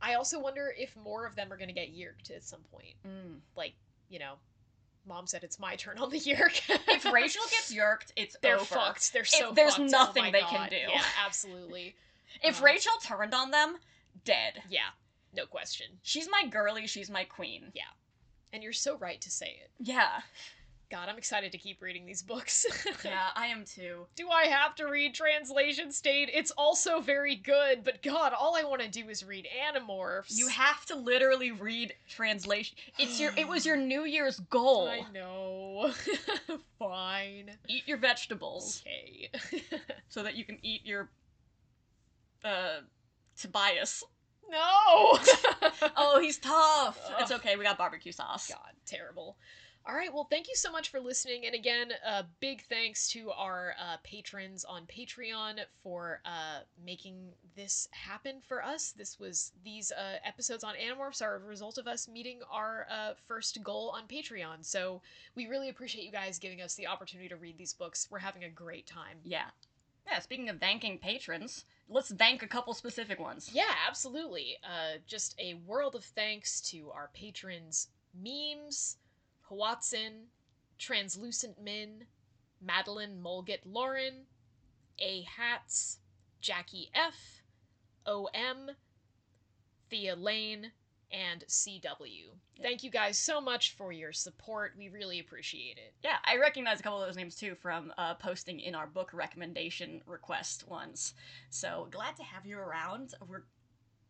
I 0.00 0.14
also 0.14 0.38
wonder 0.38 0.72
if 0.78 0.94
more 0.96 1.26
of 1.26 1.34
them 1.34 1.52
are 1.52 1.56
gonna 1.56 1.72
get 1.72 1.88
yeerked 1.88 2.30
at 2.30 2.44
some 2.44 2.60
point. 2.72 2.94
Mm. 3.06 3.38
Like, 3.56 3.72
you 4.08 4.18
know, 4.18 4.34
mom 5.06 5.26
said 5.26 5.44
it's 5.44 5.58
my 5.58 5.76
turn 5.76 5.98
on 5.98 6.10
the 6.10 6.18
yeerk. 6.20 6.60
If 6.88 7.04
Rachel 7.12 7.42
gets 7.50 7.72
yeerked, 7.72 8.12
it's 8.16 8.36
they're 8.42 8.56
over. 8.56 8.64
fucked. 8.64 9.12
They're 9.12 9.24
so 9.24 9.52
there's 9.52 9.76
fucked. 9.76 9.88
Oh 9.94 9.98
nothing 9.98 10.24
my 10.24 10.30
they 10.30 10.40
can 10.42 10.68
do. 10.70 10.76
Yeah, 10.76 11.02
absolutely. 11.24 11.94
If 12.42 12.58
Um, 12.58 12.64
Rachel 12.66 12.92
turned 13.02 13.32
on 13.34 13.50
them, 13.50 13.76
dead. 14.24 14.62
Yeah, 14.68 14.90
no 15.34 15.46
question. 15.46 15.86
She's 16.02 16.28
my 16.30 16.44
girly. 16.50 16.86
She's 16.86 17.08
my 17.08 17.24
queen. 17.24 17.72
Yeah, 17.74 17.84
and 18.52 18.62
you're 18.62 18.74
so 18.74 18.96
right 18.98 19.20
to 19.22 19.30
say 19.30 19.58
it. 19.62 19.70
Yeah, 19.78 20.20
God, 20.88 21.08
I'm 21.08 21.18
excited 21.18 21.50
to 21.50 21.58
keep 21.58 21.82
reading 21.82 22.06
these 22.06 22.22
books. 22.22 22.64
yeah, 23.04 23.28
I 23.34 23.46
am 23.46 23.64
too. 23.64 24.06
Do 24.14 24.28
I 24.28 24.44
have 24.44 24.76
to 24.76 24.86
read 24.86 25.14
Translation 25.14 25.90
State? 25.90 26.30
It's 26.32 26.52
also 26.52 27.00
very 27.00 27.34
good, 27.34 27.82
but 27.82 28.02
God, 28.02 28.32
all 28.32 28.56
I 28.56 28.62
want 28.62 28.82
to 28.82 28.88
do 28.88 29.08
is 29.08 29.24
read 29.24 29.48
Animorphs. 29.68 30.36
You 30.36 30.46
have 30.46 30.86
to 30.86 30.94
literally 30.94 31.50
read 31.50 31.92
translation. 32.08 32.76
It's 32.98 33.18
your. 33.18 33.32
It 33.36 33.48
was 33.48 33.66
your 33.66 33.76
New 33.76 34.04
Year's 34.04 34.38
goal. 34.48 34.88
I 34.88 35.04
know. 35.12 35.90
Fine. 36.78 37.50
Eat 37.68 37.82
your 37.86 37.98
vegetables 37.98 38.82
Okay. 38.86 39.30
so 40.08 40.22
that 40.22 40.36
you 40.36 40.44
can 40.44 40.58
eat 40.62 40.86
your. 40.86 41.08
Uh, 42.44 42.80
Tobias. 43.36 44.04
no! 44.48 45.18
Oh, 45.96 46.20
he's 46.22 46.38
tough. 46.38 47.00
Ugh. 47.08 47.14
It's 47.20 47.32
okay. 47.32 47.56
We 47.56 47.64
got 47.64 47.76
barbecue 47.76 48.12
sauce. 48.12 48.48
God, 48.48 48.72
terrible. 48.86 49.36
All 49.88 49.94
right, 49.94 50.12
well, 50.12 50.26
thank 50.28 50.48
you 50.48 50.56
so 50.56 50.72
much 50.72 50.88
for 50.88 50.98
listening. 50.98 51.46
And 51.46 51.54
again, 51.54 51.92
uh, 52.04 52.24
big 52.40 52.62
thanks 52.62 53.08
to 53.10 53.30
our 53.30 53.74
uh, 53.80 53.98
patrons 54.02 54.64
on 54.64 54.82
Patreon 54.86 55.60
for 55.80 56.20
uh, 56.24 56.60
making 56.84 57.28
this 57.54 57.86
happen 57.92 58.40
for 58.48 58.64
us. 58.64 58.90
This 58.90 59.20
was 59.20 59.52
these 59.64 59.92
uh, 59.92 60.16
episodes 60.24 60.64
on 60.64 60.74
Animorphs 60.74 61.22
are 61.22 61.36
a 61.36 61.38
result 61.38 61.78
of 61.78 61.86
us 61.86 62.08
meeting 62.08 62.40
our 62.50 62.88
uh, 62.90 63.12
first 63.28 63.62
goal 63.62 63.94
on 63.94 64.08
Patreon. 64.08 64.64
So 64.64 65.02
we 65.36 65.46
really 65.46 65.68
appreciate 65.68 66.04
you 66.04 66.10
guys 66.10 66.40
giving 66.40 66.62
us 66.62 66.74
the 66.74 66.88
opportunity 66.88 67.28
to 67.28 67.36
read 67.36 67.56
these 67.56 67.72
books. 67.72 68.08
We're 68.10 68.18
having 68.18 68.42
a 68.42 68.50
great 68.50 68.88
time. 68.88 69.18
Yeah. 69.22 69.50
Yeah, 70.10 70.18
speaking 70.18 70.48
of 70.48 70.58
thanking 70.58 70.98
patrons, 70.98 71.64
let's 71.88 72.12
thank 72.12 72.42
a 72.42 72.48
couple 72.48 72.74
specific 72.74 73.20
ones. 73.20 73.50
Yeah, 73.52 73.72
absolutely. 73.86 74.56
Uh, 74.64 74.98
just 75.06 75.36
a 75.38 75.54
world 75.64 75.94
of 75.94 76.02
thanks 76.02 76.60
to 76.72 76.90
our 76.90 77.10
patrons 77.14 77.86
Memes, 78.14 78.96
Hawatson, 79.50 80.26
Translucent 80.78 81.62
Min, 81.62 82.04
Madeline 82.60 83.20
Mulget 83.22 83.60
Lauren, 83.64 84.26
A 84.98 85.22
Hats, 85.22 85.98
Jackie 86.40 86.90
F, 86.94 87.42
OM, 88.06 88.70
Thea 89.90 90.16
Lane, 90.16 90.72
and 91.12 91.44
CW. 91.48 92.30
Thank 92.60 92.82
you 92.82 92.90
guys 92.90 93.18
so 93.18 93.40
much 93.40 93.76
for 93.76 93.92
your 93.92 94.12
support. 94.12 94.74
We 94.76 94.88
really 94.88 95.20
appreciate 95.20 95.76
it. 95.78 95.94
Yeah, 96.02 96.16
I 96.24 96.36
recognize 96.38 96.80
a 96.80 96.82
couple 96.82 97.00
of 97.00 97.06
those 97.06 97.16
names 97.16 97.36
too 97.36 97.54
from 97.54 97.92
uh, 97.96 98.14
posting 98.14 98.60
in 98.60 98.74
our 98.74 98.86
book 98.86 99.10
recommendation 99.12 100.00
request 100.06 100.66
ones. 100.68 101.14
So 101.50 101.88
glad 101.90 102.16
to 102.16 102.22
have 102.22 102.46
you 102.46 102.58
around. 102.58 103.14
We're 103.28 103.44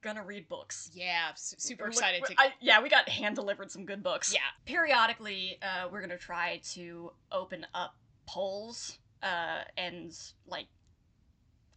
gonna 0.07 0.25
read 0.25 0.49
books. 0.49 0.91
Yeah, 0.95 1.31
super 1.35 1.89
excited 1.89 2.25
to. 2.25 2.35
I- 2.39 2.55
yeah, 2.61 2.81
we 2.81 2.89
got 2.89 3.09
hand 3.09 3.35
delivered 3.35 3.71
some 3.71 3.85
good 3.85 4.03
books. 4.03 4.33
Yeah. 4.33 4.41
Periodically, 4.65 5.59
uh, 5.61 5.89
we're 5.91 6.01
gonna 6.01 6.17
try 6.17 6.61
to 6.75 7.13
open 7.33 7.67
up 7.75 7.97
polls 8.27 8.99
uh, 9.23 9.63
and 9.77 10.17
like 10.47 10.67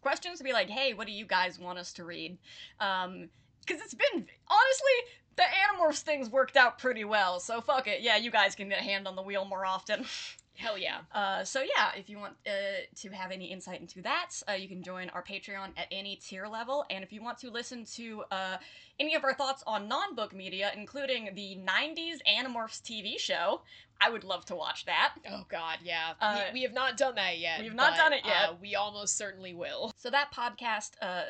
questions 0.02 0.38
to 0.38 0.44
be 0.44 0.54
like, 0.54 0.70
hey, 0.70 0.94
what 0.94 1.08
do 1.08 1.14
you 1.14 1.26
guys 1.26 1.60
want 1.60 1.80
us 1.80 1.92
to 1.94 2.06
read? 2.06 2.38
Um, 2.80 3.30
because 3.66 3.82
it's 3.82 3.94
been 3.94 4.26
honestly 4.48 4.96
the 5.36 5.44
Animorphs 5.44 6.02
things 6.02 6.30
worked 6.30 6.58
out 6.58 6.80
pretty 6.80 7.06
well. 7.06 7.40
So 7.40 7.62
fuck 7.62 7.88
it. 7.88 8.02
Yeah, 8.02 8.18
you 8.18 8.30
guys 8.30 8.56
can 8.56 8.70
get 8.70 8.80
a 8.80 8.84
hand 8.84 9.08
on 9.08 9.16
the 9.16 9.22
wheel 9.22 9.46
more 9.46 9.66
often. 9.66 10.06
Hell 10.60 10.78
yeah. 10.78 11.00
Uh, 11.14 11.42
so 11.46 11.62
yeah, 11.62 11.92
if 11.96 12.10
you 12.10 12.18
want 12.18 12.34
uh, 12.46 12.52
to 12.98 13.10
have 13.12 13.32
any 13.32 13.46
insight 13.46 13.80
into 13.80 14.02
that, 14.02 14.32
uh, 14.50 14.52
you 14.52 14.68
can 14.68 14.84
join 14.84 15.10
our 15.12 15.24
Patreon 15.24 15.70
at 15.78 15.88
any 15.90 16.18
tier 16.18 16.48
level. 16.48 16.84
And 16.90 17.02
if 17.02 17.14
you 17.14 17.24
want 17.24 17.38
to 17.40 17.50
listen 17.50 17.86
to 17.96 18.24
uh, 18.30 18.58
any 19.00 19.16
of 19.16 19.24
our 19.24 19.34
thoughts 19.34 19.64
on 19.66 19.88
non-book 19.88 20.36
media, 20.36 20.72
including 20.76 21.30
the 21.34 21.58
'90s 21.66 22.18
Animorphs 22.28 22.82
TV 22.82 23.18
show, 23.18 23.62
I 24.02 24.10
would 24.10 24.26
love 24.26 24.44
to 24.46 24.56
watch 24.56 24.84
that. 24.84 25.14
Oh 25.30 25.46
God, 25.48 25.78
yeah. 25.82 26.12
Uh, 26.20 26.42
we, 26.54 26.60
we 26.60 26.64
have 26.64 26.74
not 26.74 26.98
done 26.98 27.16
that 27.16 27.40
yet. 27.40 27.60
we 27.60 27.68
have 27.68 27.76
not 27.76 27.92
but, 27.92 27.98
done 27.98 28.14
it 28.14 28.26
yet. 28.26 28.50
Uh, 28.50 28.54
we 28.62 28.76
almost 28.76 29.16
certainly 29.16 29.54
will. 29.54 29.94
So 29.96 30.10
that 30.10 30.34
podcast, 30.34 30.92
uh, 31.02 31.24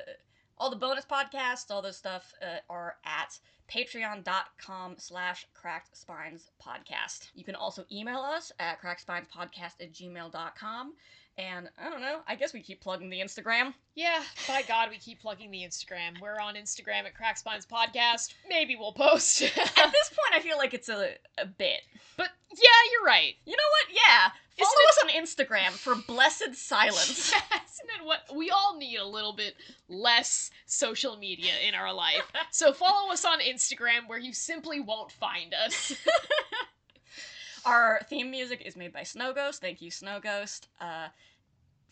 all 0.57 0.71
the 0.71 0.75
bonus 0.75 1.05
podcasts, 1.05 1.69
all 1.69 1.83
this 1.83 1.97
stuff 1.97 2.33
uh, 2.41 2.57
are 2.67 2.95
at 3.05 3.37
patreon.com 3.69 4.95
slash 4.97 5.47
cracked 5.53 5.95
spines 5.95 6.51
podcast. 6.63 7.29
You 7.35 7.43
can 7.43 7.55
also 7.55 7.85
email 7.91 8.19
us 8.19 8.51
at 8.59 8.81
crackspinspodcast 8.81 9.81
at 9.81 9.93
gmail.com. 9.93 10.93
And 11.39 11.69
I 11.81 11.89
don't 11.89 12.01
know, 12.01 12.19
I 12.27 12.35
guess 12.35 12.51
we 12.51 12.61
keep 12.61 12.81
plugging 12.81 13.09
the 13.09 13.21
Instagram. 13.21 13.73
Yeah, 13.95 14.21
by 14.45 14.61
God, 14.61 14.89
we 14.89 14.97
keep 14.97 15.21
plugging 15.21 15.51
the 15.51 15.59
Instagram. 15.59 16.19
We're 16.21 16.37
on 16.37 16.55
Instagram 16.55 17.05
at 17.05 17.15
Crack 17.15 17.37
Spines 17.37 17.65
Podcast. 17.65 18.33
Maybe 18.49 18.75
we'll 18.75 18.91
post. 18.91 19.41
At 19.43 19.51
this 19.53 20.09
point, 20.09 20.33
I 20.33 20.41
feel 20.41 20.57
like 20.57 20.73
it's 20.73 20.89
a, 20.89 21.11
a 21.37 21.45
bit. 21.45 21.79
but 22.17 22.27
yeah, 22.51 22.91
you're 22.91 23.05
right. 23.05 23.35
You 23.45 23.53
know 23.53 23.63
what? 23.71 23.95
Yeah. 23.95 24.31
Follow 24.57 24.71
Isn't 24.89 25.29
us 25.29 25.37
on 25.37 25.45
Instagram 25.45 25.71
for 25.71 25.95
blessed 25.95 26.55
silence. 26.55 27.29
Isn't 27.29 28.01
it 28.01 28.05
what 28.05 28.35
we 28.35 28.49
all 28.49 28.75
need 28.77 28.97
a 28.97 29.07
little 29.07 29.33
bit 29.33 29.55
less 29.87 30.51
social 30.65 31.15
media 31.15 31.53
in 31.65 31.73
our 31.73 31.93
life? 31.93 32.29
So 32.51 32.73
follow 32.73 33.13
us 33.13 33.23
on 33.23 33.39
Instagram 33.39 34.07
where 34.07 34.19
you 34.19 34.33
simply 34.33 34.81
won't 34.81 35.13
find 35.13 35.53
us. 35.53 35.95
Our 37.65 38.01
theme 38.09 38.31
music 38.31 38.63
is 38.65 38.75
made 38.75 38.93
by 38.93 39.03
Snow 39.03 39.33
Ghost. 39.33 39.61
Thank 39.61 39.81
you, 39.81 39.91
Snow 39.91 40.19
Ghost. 40.21 40.67
Uh, 40.79 41.07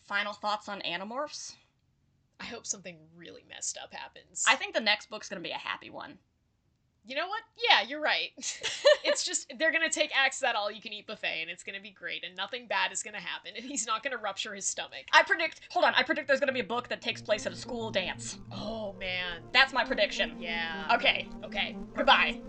final 0.08 0.32
thoughts 0.32 0.68
on 0.68 0.80
Animorphs? 0.80 1.54
I 2.40 2.44
hope 2.44 2.66
something 2.66 2.96
really 3.16 3.44
messed 3.48 3.78
up 3.82 3.92
happens. 3.92 4.44
I 4.48 4.54
think 4.56 4.74
the 4.74 4.80
next 4.80 5.10
book's 5.10 5.28
gonna 5.28 5.40
be 5.40 5.50
a 5.50 5.54
happy 5.54 5.90
one. 5.90 6.18
you 7.06 7.16
know 7.16 7.26
what? 7.26 7.42
Yeah, 7.56 7.82
you're 7.88 8.00
right. 8.00 8.30
it's 9.04 9.24
just 9.24 9.52
they're 9.58 9.72
gonna 9.72 9.88
take 9.90 10.10
Ax 10.16 10.38
that 10.40 10.54
all 10.54 10.70
you 10.70 10.80
can 10.80 10.92
eat 10.92 11.06
buffet, 11.06 11.40
and 11.42 11.50
it's 11.50 11.62
gonna 11.64 11.80
be 11.80 11.90
great, 11.90 12.22
and 12.24 12.36
nothing 12.36 12.66
bad 12.68 12.92
is 12.92 13.02
gonna 13.02 13.18
happen, 13.20 13.52
and 13.56 13.64
he's 13.64 13.86
not 13.86 14.02
gonna 14.02 14.18
rupture 14.18 14.54
his 14.54 14.66
stomach. 14.66 15.06
I 15.12 15.22
predict. 15.24 15.60
Hold 15.70 15.84
on. 15.84 15.94
I 15.96 16.02
predict 16.02 16.28
there's 16.28 16.40
gonna 16.40 16.52
be 16.52 16.60
a 16.60 16.64
book 16.64 16.88
that 16.88 17.00
takes 17.02 17.20
place 17.22 17.46
at 17.46 17.52
a 17.52 17.56
school 17.56 17.90
dance. 17.90 18.38
Oh 18.52 18.94
man. 19.00 19.42
That's 19.52 19.72
my 19.72 19.84
prediction. 19.84 20.36
Yeah. 20.40 20.88
Okay. 20.94 21.28
Okay. 21.44 21.76
Goodbye. 21.96 22.40